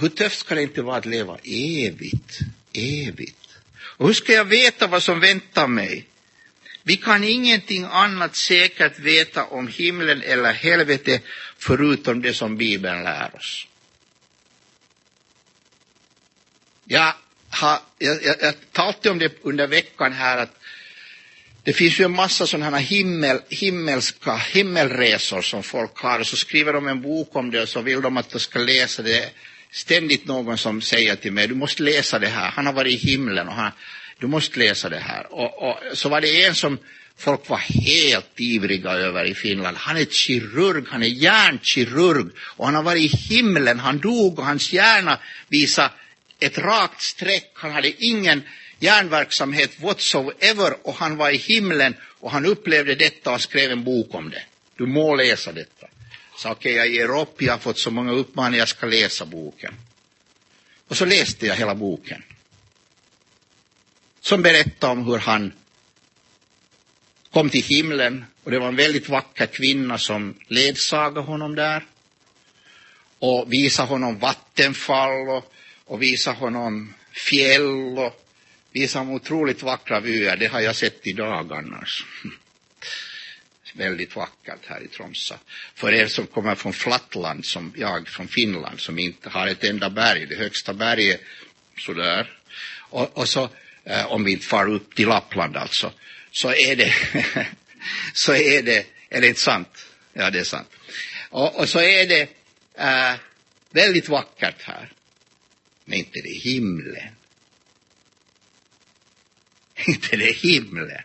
hur 0.00 0.08
tufft 0.08 0.38
ska 0.38 0.54
det 0.54 0.62
inte 0.62 0.82
vara 0.82 0.96
att 0.96 1.06
leva 1.06 1.38
evigt? 1.44 2.38
Evigt. 2.72 3.48
Och 3.78 4.06
hur 4.06 4.14
ska 4.14 4.32
jag 4.32 4.44
veta 4.44 4.86
vad 4.86 5.02
som 5.02 5.20
väntar 5.20 5.66
mig? 5.66 6.06
Vi 6.82 6.96
kan 6.96 7.24
ingenting 7.24 7.84
annat 7.84 8.36
säkert 8.36 8.98
veta 8.98 9.44
om 9.44 9.68
himlen 9.68 10.22
eller 10.22 10.52
helvetet, 10.52 11.22
förutom 11.58 12.22
det 12.22 12.34
som 12.34 12.56
Bibeln 12.56 13.02
lär 13.02 13.36
oss. 13.36 13.66
Jag, 16.84 17.14
jag, 17.60 17.78
jag, 17.98 18.36
jag 18.40 18.54
talade 18.72 19.10
om 19.10 19.18
det 19.18 19.32
under 19.42 19.66
veckan 19.66 20.12
här 20.12 20.38
att 20.38 20.58
det 21.64 21.72
finns 21.72 22.00
ju 22.00 22.04
en 22.04 22.12
massa 22.12 22.46
sådana 22.46 22.78
här 22.78 22.84
himmel, 22.84 23.40
himmelska 23.48 24.36
himmelresor 24.36 25.42
som 25.42 25.62
folk 25.62 25.98
har 25.98 26.20
och 26.20 26.26
så 26.26 26.36
skriver 26.36 26.72
de 26.72 26.88
en 26.88 27.02
bok 27.02 27.36
om 27.36 27.50
det 27.50 27.62
och 27.62 27.68
så 27.68 27.80
vill 27.80 28.00
de 28.00 28.16
att 28.16 28.32
jag 28.32 28.40
ska 28.40 28.58
läsa 28.58 29.02
det. 29.02 29.30
Ständigt 29.70 30.26
någon 30.26 30.58
som 30.58 30.80
säger 30.80 31.16
till 31.16 31.32
mig, 31.32 31.48
du 31.48 31.54
måste 31.54 31.82
läsa 31.82 32.18
det 32.18 32.28
här, 32.28 32.50
han 32.50 32.66
har 32.66 32.72
varit 32.72 32.92
i 32.92 33.10
himlen 33.10 33.48
och 33.48 33.54
han, 33.54 33.72
du 34.18 34.26
måste 34.26 34.58
läsa 34.58 34.88
det 34.88 34.98
här. 34.98 35.32
Och, 35.32 35.68
och 35.68 35.76
så 35.92 36.08
var 36.08 36.20
det 36.20 36.44
en 36.44 36.54
som 36.54 36.78
folk 37.16 37.48
var 37.48 37.58
helt 37.58 38.40
ivriga 38.40 38.90
över 38.90 39.24
i 39.24 39.34
Finland. 39.34 39.76
Han 39.76 39.96
är 39.96 40.04
kirurg, 40.04 40.84
han 40.88 41.02
är 41.02 41.06
hjärnkirurg 41.06 42.30
och 42.38 42.66
han 42.66 42.74
har 42.74 42.82
varit 42.82 43.14
i 43.14 43.16
himlen, 43.16 43.80
han 43.80 43.98
dog 43.98 44.38
och 44.38 44.46
hans 44.46 44.72
hjärna 44.72 45.18
visade 45.48 45.90
ett 46.42 46.58
rakt 46.58 47.02
streck, 47.02 47.50
han 47.54 47.72
hade 47.72 48.04
ingen 48.04 48.42
järnverksamhet 48.78 49.80
whatsoever 49.80 50.76
och 50.82 50.94
han 50.94 51.16
var 51.16 51.30
i 51.30 51.36
himlen 51.36 51.94
och 52.02 52.30
han 52.30 52.46
upplevde 52.46 52.94
detta 52.94 53.32
och 53.32 53.40
skrev 53.40 53.70
en 53.70 53.84
bok 53.84 54.14
om 54.14 54.30
det. 54.30 54.42
Du 54.76 54.86
må 54.86 55.14
läsa 55.14 55.52
detta. 55.52 55.86
Så 56.36 56.50
okej, 56.50 56.72
okay, 56.72 56.72
jag 56.72 56.88
ger 56.88 57.20
upp, 57.20 57.42
jag 57.42 57.52
har 57.52 57.58
fått 57.58 57.78
så 57.78 57.90
många 57.90 58.12
uppmaningar, 58.12 58.58
jag 58.58 58.68
ska 58.68 58.86
läsa 58.86 59.26
boken. 59.26 59.74
Och 60.88 60.96
så 60.96 61.04
läste 61.04 61.46
jag 61.46 61.56
hela 61.56 61.74
boken. 61.74 62.22
Som 64.20 64.42
berättar 64.42 64.90
om 64.90 65.06
hur 65.06 65.18
han 65.18 65.52
kom 67.32 67.50
till 67.50 67.62
himlen 67.62 68.24
och 68.44 68.50
det 68.50 68.58
var 68.58 68.68
en 68.68 68.76
väldigt 68.76 69.08
vacker 69.08 69.46
kvinna 69.46 69.98
som 69.98 70.34
ledsagade 70.48 71.20
honom 71.20 71.54
där 71.54 71.84
och 73.18 73.52
visade 73.52 73.88
honom 73.88 74.18
vattenfall 74.18 75.28
och, 75.28 75.51
och 75.92 76.02
visade 76.02 76.36
honom 76.36 76.94
fjäll 77.12 77.98
och 77.98 78.26
visade 78.70 79.04
honom 79.04 79.14
otroligt 79.14 79.62
vackra 79.62 80.00
vyer. 80.00 80.36
Det 80.36 80.46
har 80.46 80.60
jag 80.60 80.76
sett 80.76 81.06
i 81.06 81.12
dag 81.12 81.52
annars. 81.52 82.06
väldigt 83.74 84.16
vackert 84.16 84.66
här 84.66 84.82
i 84.84 84.88
Tromsa. 84.88 85.38
För 85.74 85.92
er 85.92 86.06
som 86.06 86.26
kommer 86.26 86.54
från 86.54 86.72
Flattland, 86.72 87.44
som 87.44 87.72
jag 87.76 88.08
från 88.08 88.28
Finland, 88.28 88.80
som 88.80 88.98
inte 88.98 89.28
har 89.28 89.46
ett 89.46 89.64
enda 89.64 89.90
berg, 89.90 90.26
det 90.26 90.36
högsta 90.36 90.72
berget 90.72 91.20
sådär. 91.78 92.38
Och, 92.78 93.18
och 93.18 93.28
så, 93.28 93.48
eh, 93.84 94.06
om 94.06 94.24
vi 94.24 94.32
inte 94.32 94.46
far 94.46 94.70
upp 94.70 94.94
till 94.94 95.08
Lappland 95.08 95.56
alltså, 95.56 95.92
så 96.30 96.52
är 96.52 96.76
det, 96.76 96.94
så 98.12 98.34
är 98.34 98.62
det, 98.62 98.86
är 99.08 99.20
det 99.20 99.28
inte 99.28 99.40
sant? 99.40 99.86
Ja, 100.12 100.30
det 100.30 100.38
är 100.38 100.44
sant. 100.44 100.70
Och, 101.30 101.60
och 101.60 101.68
så 101.68 101.80
är 101.80 102.06
det 102.06 102.28
eh, 102.74 103.14
väldigt 103.70 104.08
vackert 104.08 104.62
här. 104.62 104.92
Men 105.84 105.98
inte 105.98 106.20
det 106.20 106.34
himlen. 106.34 107.08
Inte 109.86 110.16
det 110.16 110.32
himlen. 110.32 111.02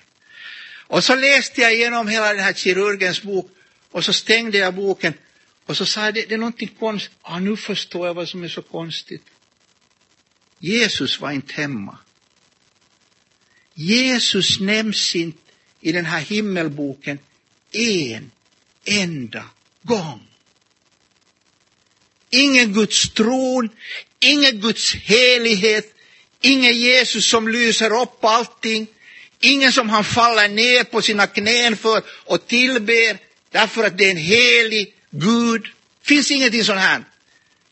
Och 0.88 1.04
så 1.04 1.16
läste 1.16 1.62
jag 1.62 1.74
igenom 1.74 2.08
hela 2.08 2.34
den 2.34 2.44
här 2.44 2.54
kirurgens 2.54 3.22
bok 3.22 3.52
och 3.92 4.06
så 4.06 4.14
stängde 4.14 4.58
jag 4.58 4.76
boken 4.76 5.14
och 5.66 5.78
så 5.78 5.86
sa 5.86 6.06
jag, 6.06 6.14
det, 6.14 6.26
det 6.26 6.34
är 6.34 6.38
någonting 6.38 6.68
konstigt. 6.80 7.18
Ah, 7.22 7.40
nu 7.40 7.58
förstår 7.58 8.08
jag 8.08 8.14
vad 8.14 8.30
som 8.30 8.44
är 8.44 8.48
så 8.48 8.62
konstigt. 8.62 9.24
Jesus 10.60 11.20
var 11.20 11.32
inte 11.32 11.54
hemma. 11.54 11.98
Jesus 13.74 14.60
nämns 14.60 15.16
inte 15.16 15.52
i 15.82 15.92
den 15.92 16.06
här 16.06 16.20
himmelboken 16.20 17.20
en 17.72 18.32
enda 18.86 19.44
gång. 19.82 20.28
Ingen 22.30 22.74
Guds 22.74 23.10
tron, 23.10 23.70
ingen 24.28 24.62
Guds 24.62 24.96
helighet, 24.96 25.96
ingen 26.42 26.74
Jesus 26.74 27.30
som 27.30 27.48
lyser 27.48 28.02
upp 28.02 28.24
allting, 28.24 28.88
ingen 29.40 29.72
som 29.72 29.90
han 29.90 30.04
faller 30.04 30.48
ner 30.48 30.84
på 30.84 31.02
sina 31.02 31.28
knän 31.28 31.78
för 31.78 32.04
och 32.26 32.48
tillber 32.48 33.18
därför 33.52 33.84
att 33.84 33.98
det 33.98 34.06
är 34.06 34.12
en 34.12 34.18
helig 34.18 34.94
Gud. 35.10 35.66
finns 36.04 36.32
ingenting 36.32 36.64
sånt 36.64 36.80
här. 36.80 37.04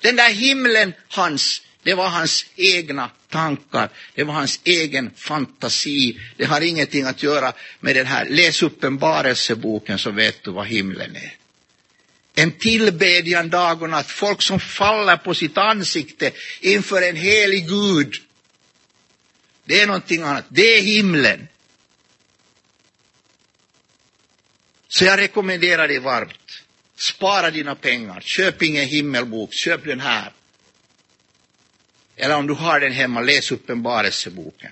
Den 0.01 0.15
där 0.15 0.29
himlen 0.29 0.93
hans, 1.07 1.61
det 1.83 1.93
var 1.93 2.07
hans 2.09 2.45
egna 2.55 3.09
tankar, 3.29 3.89
det 4.15 4.23
var 4.23 4.33
hans 4.33 4.59
egen 4.63 5.11
fantasi. 5.15 6.19
Det 6.37 6.45
har 6.45 6.61
ingenting 6.61 7.05
att 7.05 7.23
göra 7.23 7.53
med 7.79 7.95
den 7.95 8.05
här, 8.05 8.25
läs 8.25 8.63
uppenbarelseboken 8.63 9.99
så 9.99 10.11
vet 10.11 10.43
du 10.43 10.51
vad 10.51 10.67
himlen 10.67 11.15
är. 11.15 11.44
En 12.35 12.51
tillbedjan 12.51 13.49
dag 13.49 13.81
och 13.81 13.89
natt, 13.89 14.11
folk 14.11 14.41
som 14.41 14.59
faller 14.59 15.17
på 15.17 15.33
sitt 15.33 15.57
ansikte 15.57 16.31
inför 16.59 17.01
en 17.01 17.15
helig 17.15 17.67
Gud. 17.67 18.15
Det 19.65 19.81
är 19.81 19.87
någonting 19.87 20.21
annat, 20.21 20.45
det 20.49 20.77
är 20.77 20.81
himlen. 20.81 21.47
Så 24.87 25.05
jag 25.05 25.19
rekommenderar 25.19 25.87
dig 25.87 25.99
varmt, 25.99 26.63
spara 26.95 27.51
dina 27.51 27.75
pengar, 27.75 28.21
köp 28.21 28.61
ingen 28.61 28.85
himmelbok, 28.85 29.53
köp 29.53 29.85
den 29.85 29.99
här. 29.99 30.31
Eller 32.15 32.35
om 32.35 32.47
du 32.47 32.53
har 32.53 32.79
den 32.79 32.91
hemma, 32.91 33.21
läs 33.21 33.51
uppenbarelseboken. 33.51 34.71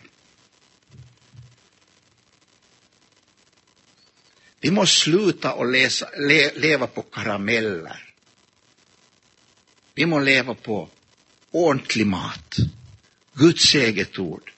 Vi 4.64 4.72
måste 4.72 5.00
sluta 5.00 5.52
att 5.52 5.72
läsa, 5.72 6.10
le, 6.18 6.52
leva 6.56 6.88
på 6.88 7.02
karameller. 7.02 8.14
Vi 9.94 10.06
måste 10.06 10.26
leva 10.26 10.54
på 10.54 10.90
ordentlig 11.52 12.08
mat. 12.08 12.56
Guds 13.34 13.76
eget 13.76 14.20
ord. 14.20 14.52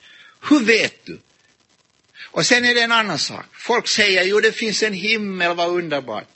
Hur 0.50 0.60
vet 0.60 1.06
du? 1.06 1.20
Och 2.22 2.46
sen 2.46 2.66
är 2.66 2.76
det 2.76 2.82
en 2.82 2.92
annan 2.92 3.20
sak. 3.20 3.46
Folk 3.52 3.88
säger 3.88 4.24
jo 4.24 4.40
det 4.40 4.52
finns 4.52 4.84
en 4.84 4.94
himmel, 4.94 5.56
vad 5.56 5.70
underbart. 5.70 6.28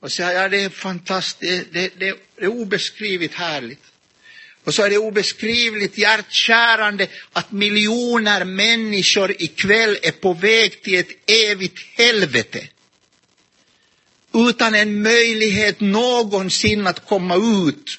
Och 0.00 0.12
säger 0.12 0.42
ja 0.42 0.48
det 0.48 0.60
är 0.60 0.70
fantastiskt, 0.70 1.66
det, 1.72 1.90
det, 1.98 2.14
det 2.36 2.44
är 2.44 2.48
obeskrivligt 2.48 3.34
härligt. 3.34 3.84
Och 4.64 4.74
så 4.74 4.82
är 4.82 4.90
det 4.90 4.98
obeskrivligt 4.98 5.98
hjärtkärande 5.98 7.06
att 7.32 7.52
miljoner 7.52 8.44
människor 8.44 9.42
ikväll 9.42 9.98
är 10.02 10.12
på 10.12 10.32
väg 10.32 10.82
till 10.82 10.98
ett 10.98 11.30
evigt 11.30 11.78
helvete. 11.98 12.68
Utan 14.32 14.74
en 14.74 15.02
möjlighet 15.02 15.80
någonsin 15.80 16.86
att 16.86 17.06
komma 17.06 17.36
ut. 17.68 17.98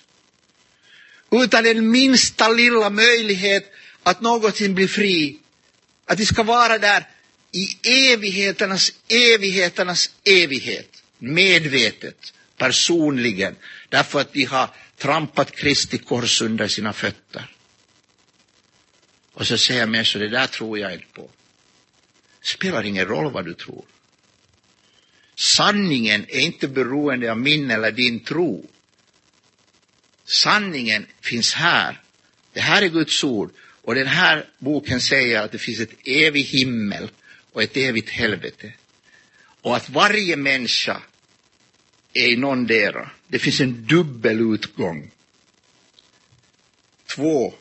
Utan 1.32 1.64
den 1.64 1.92
minsta 1.92 2.50
lilla 2.50 2.90
möjlighet 2.90 3.72
att 4.04 4.22
någonsin 4.22 4.76
bli 4.76 4.88
fri. 4.88 5.40
Att 6.06 6.18
de 6.18 6.26
ska 6.26 6.44
vara 6.44 6.78
där 6.78 7.08
i 7.52 7.78
evigheternas, 8.12 8.92
evigheternas 9.08 10.10
evighet. 10.24 11.04
Medvetet, 11.18 12.34
personligen. 12.58 13.56
Därför 13.90 14.22
att 14.22 14.34
de 14.34 14.44
har 14.44 14.70
trampat 14.98 15.52
Kristi 15.52 15.98
kors 15.98 16.42
under 16.42 16.68
sina 16.68 16.94
fötter. 16.94 17.56
Och 19.34 19.48
så 19.48 19.58
säger 19.58 19.86
människor, 19.86 20.20
det 20.20 20.30
där 20.30 20.48
tror 20.48 20.80
jag 20.80 20.94
inte 20.94 21.06
på. 21.14 21.30
spelar 22.42 22.84
ingen 22.84 23.06
roll 23.06 23.32
vad 23.32 23.46
du 23.46 23.54
tror. 23.54 23.86
Sanningen 25.40 26.26
är 26.30 26.40
inte 26.40 26.68
beroende 26.68 27.32
av 27.32 27.38
min 27.38 27.72
eller 27.72 27.92
din 27.92 28.20
tro. 28.20 28.68
Sanningen 30.26 31.06
finns 31.22 31.54
här. 31.54 32.02
Det 32.54 32.60
här 32.60 32.82
är 32.82 32.90
Guds 32.90 33.24
ord. 33.24 33.52
Och 33.82 33.96
den 33.96 34.08
här 34.08 34.46
boken 34.58 35.02
säger 35.02 35.42
att 35.42 35.52
det 35.52 35.58
finns 35.58 35.80
ett 35.80 36.08
evig 36.08 36.44
himmel 36.44 37.10
och 37.54 37.64
ett 37.64 37.78
evigt 37.78 38.10
helvete. 38.10 38.74
Och 39.62 39.76
att 39.76 39.90
varje 39.90 40.36
människa 40.36 41.02
är 42.14 42.28
i 42.28 42.36
någondera. 42.36 43.10
Det 43.28 43.40
finns 43.40 43.60
en 43.60 43.88
dubbel 43.88 44.54
utgång. 44.54 45.12
Två 47.16 47.54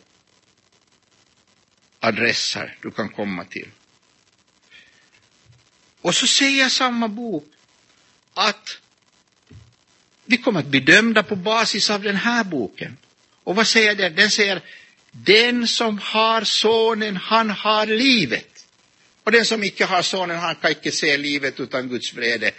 adresser 2.00 2.76
du 2.82 2.90
kan 2.90 3.08
komma 3.08 3.44
till. 3.44 3.68
Och 6.00 6.14
så 6.14 6.26
säger 6.26 6.68
samma 6.68 7.08
bok 7.08 7.54
att 8.38 8.78
vi 10.24 10.36
kommer 10.36 10.60
att 10.60 10.66
bli 10.66 10.80
dömda 10.80 11.22
på 11.22 11.36
basis 11.36 11.90
av 11.90 12.02
den 12.02 12.16
här 12.16 12.44
boken. 12.44 12.96
Och 13.44 13.56
vad 13.56 13.66
säger 13.66 13.94
den? 13.94 14.14
Den 14.14 14.30
säger 14.30 14.62
den 15.10 15.68
som 15.68 15.98
har 15.98 16.44
sonen, 16.44 17.16
han 17.16 17.50
har 17.50 17.86
livet. 17.86 18.66
Och 19.24 19.32
den 19.32 19.44
som 19.44 19.64
icke 19.64 19.84
har 19.84 20.02
sonen, 20.02 20.38
han 20.38 20.54
kan 20.54 20.70
icke 20.70 20.92
se 20.92 21.16
livet 21.16 21.60
utan 21.60 21.88
Guds 21.88 22.14
vrede 22.14 22.50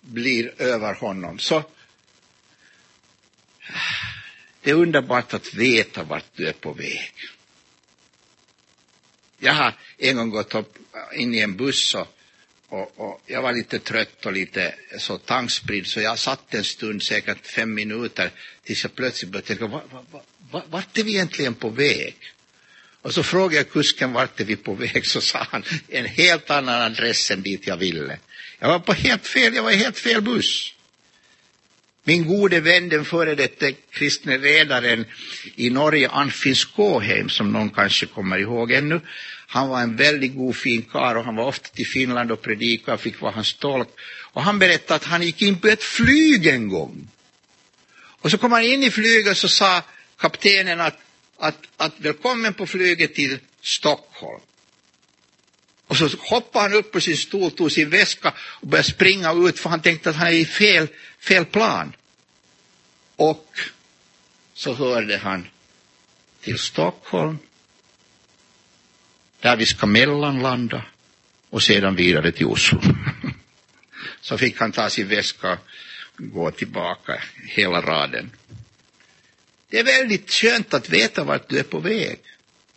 blir 0.00 0.62
över 0.62 0.94
honom. 0.94 1.38
Så 1.38 1.64
det 4.62 4.70
är 4.70 4.74
underbart 4.74 5.34
att 5.34 5.54
veta 5.54 6.02
vart 6.02 6.24
du 6.34 6.48
är 6.48 6.52
på 6.52 6.72
väg. 6.72 7.12
Jag 9.38 9.52
har 9.52 9.72
en 9.98 10.16
gång 10.16 10.30
gått 10.30 10.54
upp 10.54 10.78
in 11.14 11.34
i 11.34 11.38
en 11.38 11.56
buss 11.56 11.94
och, 11.94 12.13
och, 12.74 12.92
och 12.96 13.22
jag 13.26 13.42
var 13.42 13.52
lite 13.52 13.78
trött 13.78 14.26
och 14.26 14.32
lite 14.32 14.74
så 14.98 15.18
tankspridd 15.18 15.86
så 15.86 16.00
jag 16.00 16.18
satt 16.18 16.54
en 16.54 16.64
stund, 16.64 17.02
säkert 17.02 17.46
fem 17.46 17.74
minuter, 17.74 18.30
tills 18.64 18.84
jag 18.84 18.94
plötsligt 18.94 19.30
började 19.30 19.46
tänka, 19.46 19.66
vart, 19.66 19.84
va, 20.50 20.62
vart 20.70 20.98
är 20.98 21.04
vi 21.04 21.10
egentligen 21.10 21.54
på 21.54 21.68
väg? 21.68 22.16
Och 23.02 23.14
så 23.14 23.22
frågade 23.22 23.56
jag 23.56 23.70
kusken 23.70 24.12
vart 24.12 24.40
är 24.40 24.44
vi 24.44 24.56
på 24.56 24.74
väg, 24.74 25.06
så 25.06 25.20
sa 25.20 25.46
han 25.50 25.64
en 25.88 26.06
helt 26.06 26.50
annan 26.50 26.82
adress 26.82 27.30
än 27.30 27.42
dit 27.42 27.66
jag 27.66 27.76
ville. 27.76 28.18
Jag 28.58 28.68
var 28.68 28.78
på 28.78 28.92
helt 28.92 29.26
fel, 29.26 29.54
jag 29.54 29.62
var 29.62 29.70
i 29.70 29.76
helt 29.76 29.98
fel 29.98 30.22
buss. 30.22 30.74
Min 32.04 32.26
gode 32.26 32.60
vän, 32.60 32.88
den 32.88 33.04
före 33.04 33.34
detta 33.34 33.66
kristne 33.90 34.38
ledaren 34.38 35.04
i 35.56 35.70
Norge, 35.70 36.08
Anfinn 36.08 36.54
Skåheim, 36.54 37.28
som 37.28 37.52
någon 37.52 37.70
kanske 37.70 38.06
kommer 38.06 38.38
ihåg 38.38 38.72
ännu, 38.72 39.00
han 39.54 39.68
var 39.68 39.80
en 39.82 39.96
väldigt 39.96 40.34
god 40.34 40.56
fin 40.56 40.82
karl 40.82 41.16
och 41.16 41.24
han 41.24 41.36
var 41.36 41.44
ofta 41.44 41.68
till 41.68 41.86
Finland 41.86 42.32
och 42.32 42.42
predikade 42.42 42.94
och 42.94 43.00
fick 43.00 43.20
vara 43.20 43.32
hans 43.32 43.54
tolk. 43.54 43.88
Och 44.32 44.42
han 44.42 44.58
berättade 44.58 44.94
att 44.94 45.04
han 45.04 45.22
gick 45.22 45.42
in 45.42 45.58
på 45.58 45.68
ett 45.68 45.82
flyg 45.82 46.46
en 46.46 46.68
gång. 46.68 47.08
Och 47.96 48.30
så 48.30 48.38
kom 48.38 48.52
han 48.52 48.62
in 48.62 48.82
i 48.82 48.90
flyget 48.90 49.30
och 49.30 49.36
så 49.36 49.48
sa 49.48 49.82
kaptenen 50.16 50.80
att, 50.80 50.98
att, 51.38 51.58
att 51.76 51.92
välkommen 51.96 52.54
på 52.54 52.66
flyget 52.66 53.14
till 53.14 53.38
Stockholm. 53.62 54.40
Och 55.86 55.96
så 55.96 56.08
hoppade 56.18 56.68
han 56.68 56.78
upp 56.78 56.92
på 56.92 57.00
sin 57.00 57.16
stol, 57.16 57.50
tog 57.50 57.72
sin 57.72 57.90
väska 57.90 58.34
och 58.38 58.66
började 58.68 58.88
springa 58.88 59.32
ut 59.32 59.58
för 59.58 59.70
han 59.70 59.82
tänkte 59.82 60.10
att 60.10 60.16
han 60.16 60.26
är 60.26 60.32
i 60.32 60.44
fel, 60.44 60.88
fel 61.20 61.44
plan. 61.44 61.92
Och 63.16 63.58
så 64.54 64.74
hörde 64.74 65.16
han 65.16 65.46
till 66.40 66.58
Stockholm 66.58 67.38
där 69.44 69.56
vi 69.56 69.66
ska 69.66 69.86
mellanlanda 69.86 70.82
och 71.50 71.62
sedan 71.62 71.96
vidare 71.96 72.32
till 72.32 72.46
Oslo. 72.46 72.80
Så 74.20 74.38
fick 74.38 74.60
han 74.60 74.72
ta 74.72 74.90
sin 74.90 75.08
väska 75.08 75.52
och 75.52 75.58
gå 76.16 76.50
tillbaka 76.50 77.22
hela 77.46 77.80
raden. 77.80 78.30
Det 79.70 79.78
är 79.78 79.84
väldigt 79.84 80.30
skönt 80.30 80.74
att 80.74 80.88
veta 80.88 81.24
vart 81.24 81.48
du 81.48 81.58
är 81.58 81.62
på 81.62 81.78
väg. 81.78 82.18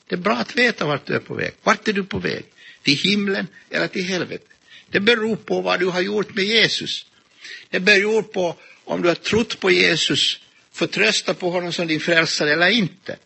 Det 0.07 0.15
är 0.15 0.19
bra 0.19 0.35
att 0.35 0.55
veta 0.55 0.85
vart 0.85 1.05
du 1.05 1.13
är 1.13 1.19
på 1.19 1.33
väg. 1.33 1.51
Vart 1.63 1.87
är 1.87 1.93
du 1.93 2.03
på 2.03 2.19
väg? 2.19 2.45
Till 2.83 2.97
himlen 2.97 3.47
eller 3.69 3.87
till 3.87 4.03
helvetet? 4.03 4.49
Det 4.89 4.99
beror 4.99 5.35
på 5.35 5.61
vad 5.61 5.79
du 5.79 5.85
har 5.85 6.01
gjort 6.01 6.35
med 6.35 6.45
Jesus. 6.45 7.05
Det 7.69 7.79
beror 7.79 8.21
på 8.21 8.55
om 8.83 9.01
du 9.01 9.07
har 9.07 9.15
trott 9.15 9.59
på 9.59 9.71
Jesus, 9.71 10.39
förtröstat 10.71 11.39
på 11.39 11.49
honom 11.49 11.73
som 11.73 11.87
din 11.87 11.99
frälsare 11.99 12.53
eller 12.53 12.69
inte. 12.69 13.17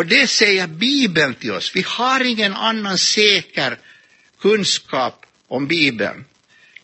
Och 0.00 0.06
det 0.06 0.26
säger 0.26 0.66
Bibeln 0.66 1.34
till 1.34 1.52
oss. 1.52 1.76
Vi 1.76 1.82
har 1.86 2.20
ingen 2.20 2.54
annan 2.54 2.98
säker 2.98 3.78
kunskap 4.38 5.26
om 5.48 5.66
Bibeln. 5.66 6.24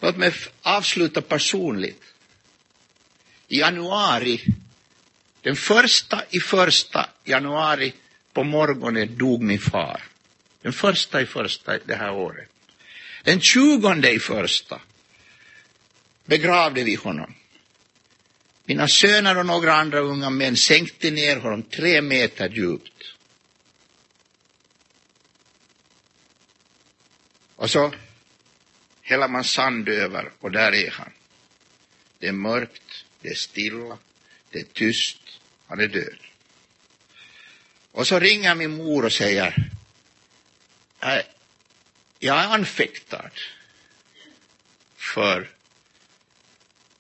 Låt 0.01 0.17
mig 0.17 0.33
avsluta 0.63 1.23
personligt. 1.23 2.03
I 3.49 3.59
januari, 3.59 4.45
den 5.43 5.57
första 5.57 6.23
i 6.31 6.41
första 6.41 7.09
januari 7.25 7.93
på 8.33 8.45
morgonen 8.45 9.19
dog 9.19 9.43
min 9.43 9.61
far. 9.61 10.03
Den 10.63 10.73
första 10.73 11.21
i 11.21 11.27
första 11.27 11.79
det 11.79 11.95
här 11.95 12.13
året. 12.13 12.49
Den 13.23 13.41
tjugonde 13.41 14.11
i 14.11 14.19
första 14.19 14.81
begravde 16.25 16.85
vi 16.85 16.95
honom. 16.95 17.35
Mina 18.69 18.89
söner 18.89 19.39
och 19.39 19.47
några 19.47 19.75
andra 19.75 20.01
unga 20.01 20.31
män 20.31 20.57
sänkte 20.57 21.11
ner 21.11 21.37
honom 21.37 21.63
tre 21.63 22.03
meter 22.03 22.49
djupt. 22.49 23.17
Och 27.57 27.71
så 27.71 27.93
häller 29.03 29.29
man 29.29 29.45
sand 29.45 29.89
över 29.89 30.33
och 30.41 30.51
där 30.51 30.73
är 30.75 30.91
han. 30.91 31.13
Det 32.19 32.29
är 32.29 32.33
mörkt, 32.33 33.05
det 33.21 33.29
är 33.29 33.35
stilla, 33.35 33.99
det 34.51 34.59
är 34.59 34.65
tyst, 34.65 35.41
han 35.67 35.81
är 35.81 35.89
död. 35.89 36.19
Och 37.93 38.07
så 38.07 38.19
ringer 38.19 38.55
min 38.55 38.71
mor 38.71 39.05
och 39.05 39.13
säger, 39.13 39.71
äh, 41.01 41.19
jag 42.19 42.45
är 42.45 42.49
anfäktad 42.49 43.31
för 44.97 45.51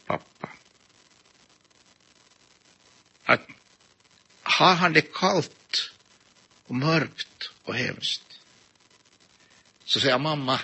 pappa. 0.06 0.48
Att 3.26 3.48
har 4.42 4.74
han 4.74 4.92
det 4.92 5.12
kallt 5.12 5.90
och 6.66 6.74
mörkt 6.74 7.50
och 7.62 7.74
hemskt 7.74 8.22
så 9.84 10.00
säger 10.00 10.18
mamma, 10.18 10.60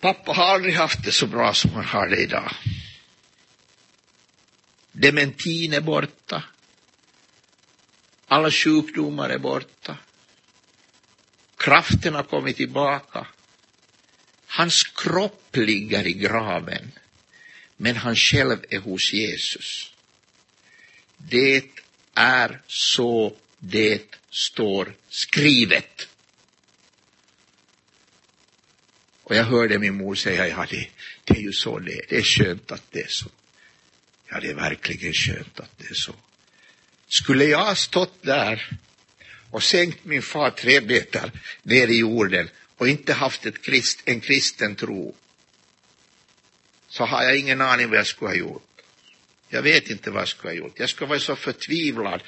pappa 0.00 0.32
har 0.32 0.44
aldrig 0.44 0.74
haft 0.74 1.04
det 1.04 1.12
så 1.12 1.26
bra 1.26 1.54
som 1.54 1.70
han 1.70 1.84
har 1.84 2.08
det 2.08 2.22
idag. 2.22 2.52
Dementin 4.92 5.72
är 5.72 5.80
borta. 5.80 6.42
Alla 8.26 8.50
sjukdomar 8.50 9.30
är 9.30 9.38
borta. 9.38 9.96
Kraften 11.56 12.14
har 12.14 12.22
kommit 12.22 12.56
tillbaka. 12.56 13.26
Hans 14.46 14.82
kropp 14.82 15.56
ligger 15.56 16.06
i 16.06 16.12
graven, 16.12 16.92
men 17.76 17.96
han 17.96 18.16
själv 18.16 18.64
är 18.70 18.78
hos 18.78 19.12
Jesus. 19.12 19.93
Det 21.28 21.64
är 22.14 22.60
så 22.66 23.36
det 23.58 24.02
står 24.30 24.94
skrivet. 25.08 26.08
Och 29.22 29.36
jag 29.36 29.44
hörde 29.44 29.78
min 29.78 29.94
mor 29.94 30.14
säga, 30.14 30.48
ja 30.48 30.66
det, 30.70 30.88
det 31.24 31.34
är 31.34 31.42
ju 31.42 31.52
så 31.52 31.78
det 31.78 31.92
är, 31.92 32.04
det 32.08 32.16
är 32.16 32.22
skönt 32.22 32.72
att 32.72 32.82
det 32.90 33.00
är 33.00 33.08
så. 33.08 33.26
Ja, 34.28 34.40
det 34.40 34.50
är 34.50 34.54
verkligen 34.54 35.12
skönt 35.12 35.60
att 35.60 35.78
det 35.78 35.90
är 35.90 35.94
så. 35.94 36.14
Skulle 37.08 37.44
jag 37.44 37.64
ha 37.64 37.74
stått 37.74 38.22
där 38.22 38.70
och 39.50 39.62
sänkt 39.62 40.04
min 40.04 40.22
far 40.22 40.50
tre 40.50 40.80
meter 40.80 41.32
ner 41.62 41.88
i 41.88 41.98
jorden 41.98 42.48
och 42.76 42.88
inte 42.88 43.12
haft 43.12 43.46
ett 43.46 43.62
krist, 43.62 44.02
en 44.04 44.20
kristen 44.20 44.74
tro, 44.74 45.14
så 46.88 47.04
har 47.04 47.22
jag 47.22 47.38
ingen 47.38 47.60
aning 47.60 47.88
vad 47.88 47.98
jag 47.98 48.06
skulle 48.06 48.30
ha 48.30 48.36
gjort. 48.36 48.73
Jag 49.54 49.62
vet 49.62 49.90
inte 49.90 50.10
vad 50.10 50.20
jag 50.20 50.28
skulle 50.28 50.50
ha 50.50 50.56
gjort. 50.56 50.78
Jag 50.78 50.90
skulle 50.90 51.08
vara 51.08 51.20
så 51.20 51.36
förtvivlad 51.36 52.22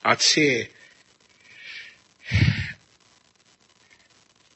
att 0.00 0.22
se 0.22 0.68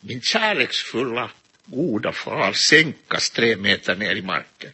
min 0.00 0.20
kärleksfulla 0.20 1.30
goda 1.64 2.12
far 2.12 2.52
sänkas 2.52 3.30
tre 3.30 3.56
meter 3.56 3.96
ner 3.96 4.16
i 4.16 4.22
marken. 4.22 4.72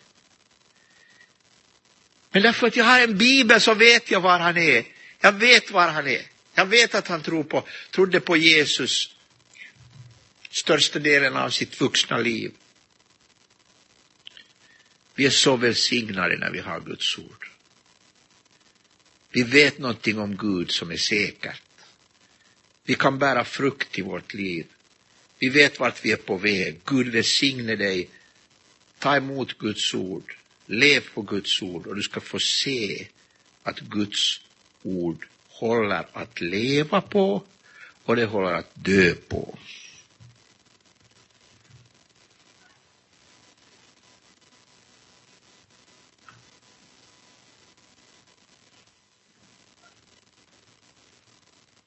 Men 2.30 2.42
därför 2.42 2.66
att 2.66 2.76
jag 2.76 2.84
har 2.84 3.00
en 3.00 3.18
bibel 3.18 3.60
så 3.60 3.74
vet 3.74 4.10
jag 4.10 4.20
var 4.20 4.38
han 4.38 4.56
är. 4.56 4.84
Jag 5.20 5.32
vet 5.32 5.70
var 5.70 5.88
han 5.88 6.06
är. 6.06 6.22
Jag 6.54 6.66
vet 6.66 6.94
att 6.94 7.08
han 7.08 7.22
tror 7.22 7.44
på, 7.44 7.64
trodde 7.90 8.20
på 8.20 8.36
Jesus 8.36 9.16
största 10.50 10.98
delen 10.98 11.36
av 11.36 11.50
sitt 11.50 11.80
vuxna 11.80 12.18
liv. 12.18 12.52
Vi 15.16 15.26
är 15.26 15.30
så 15.30 15.56
välsignade 15.56 16.38
när 16.38 16.50
vi 16.50 16.58
har 16.58 16.80
Guds 16.80 17.18
ord. 17.18 17.48
Vi 19.30 19.42
vet 19.42 19.78
någonting 19.78 20.18
om 20.18 20.36
Gud 20.36 20.70
som 20.70 20.90
är 20.90 20.96
säkert. 20.96 21.62
Vi 22.84 22.94
kan 22.94 23.18
bära 23.18 23.44
frukt 23.44 23.98
i 23.98 24.02
vårt 24.02 24.34
liv. 24.34 24.66
Vi 25.38 25.48
vet 25.48 25.80
vart 25.80 26.04
vi 26.04 26.12
är 26.12 26.16
på 26.16 26.36
väg. 26.36 26.80
Gud 26.84 27.08
välsigne 27.08 27.76
dig. 27.76 28.08
Ta 28.98 29.16
emot 29.16 29.58
Guds 29.58 29.94
ord. 29.94 30.36
Lev 30.66 31.04
på 31.14 31.22
Guds 31.22 31.62
ord 31.62 31.86
och 31.86 31.96
du 31.96 32.02
ska 32.02 32.20
få 32.20 32.38
se 32.38 33.06
att 33.62 33.80
Guds 33.80 34.40
ord 34.82 35.26
håller 35.48 36.06
att 36.12 36.40
leva 36.40 37.00
på 37.00 37.42
och 38.04 38.16
det 38.16 38.24
håller 38.24 38.52
att 38.52 38.70
dö 38.74 39.14
på. 39.14 39.58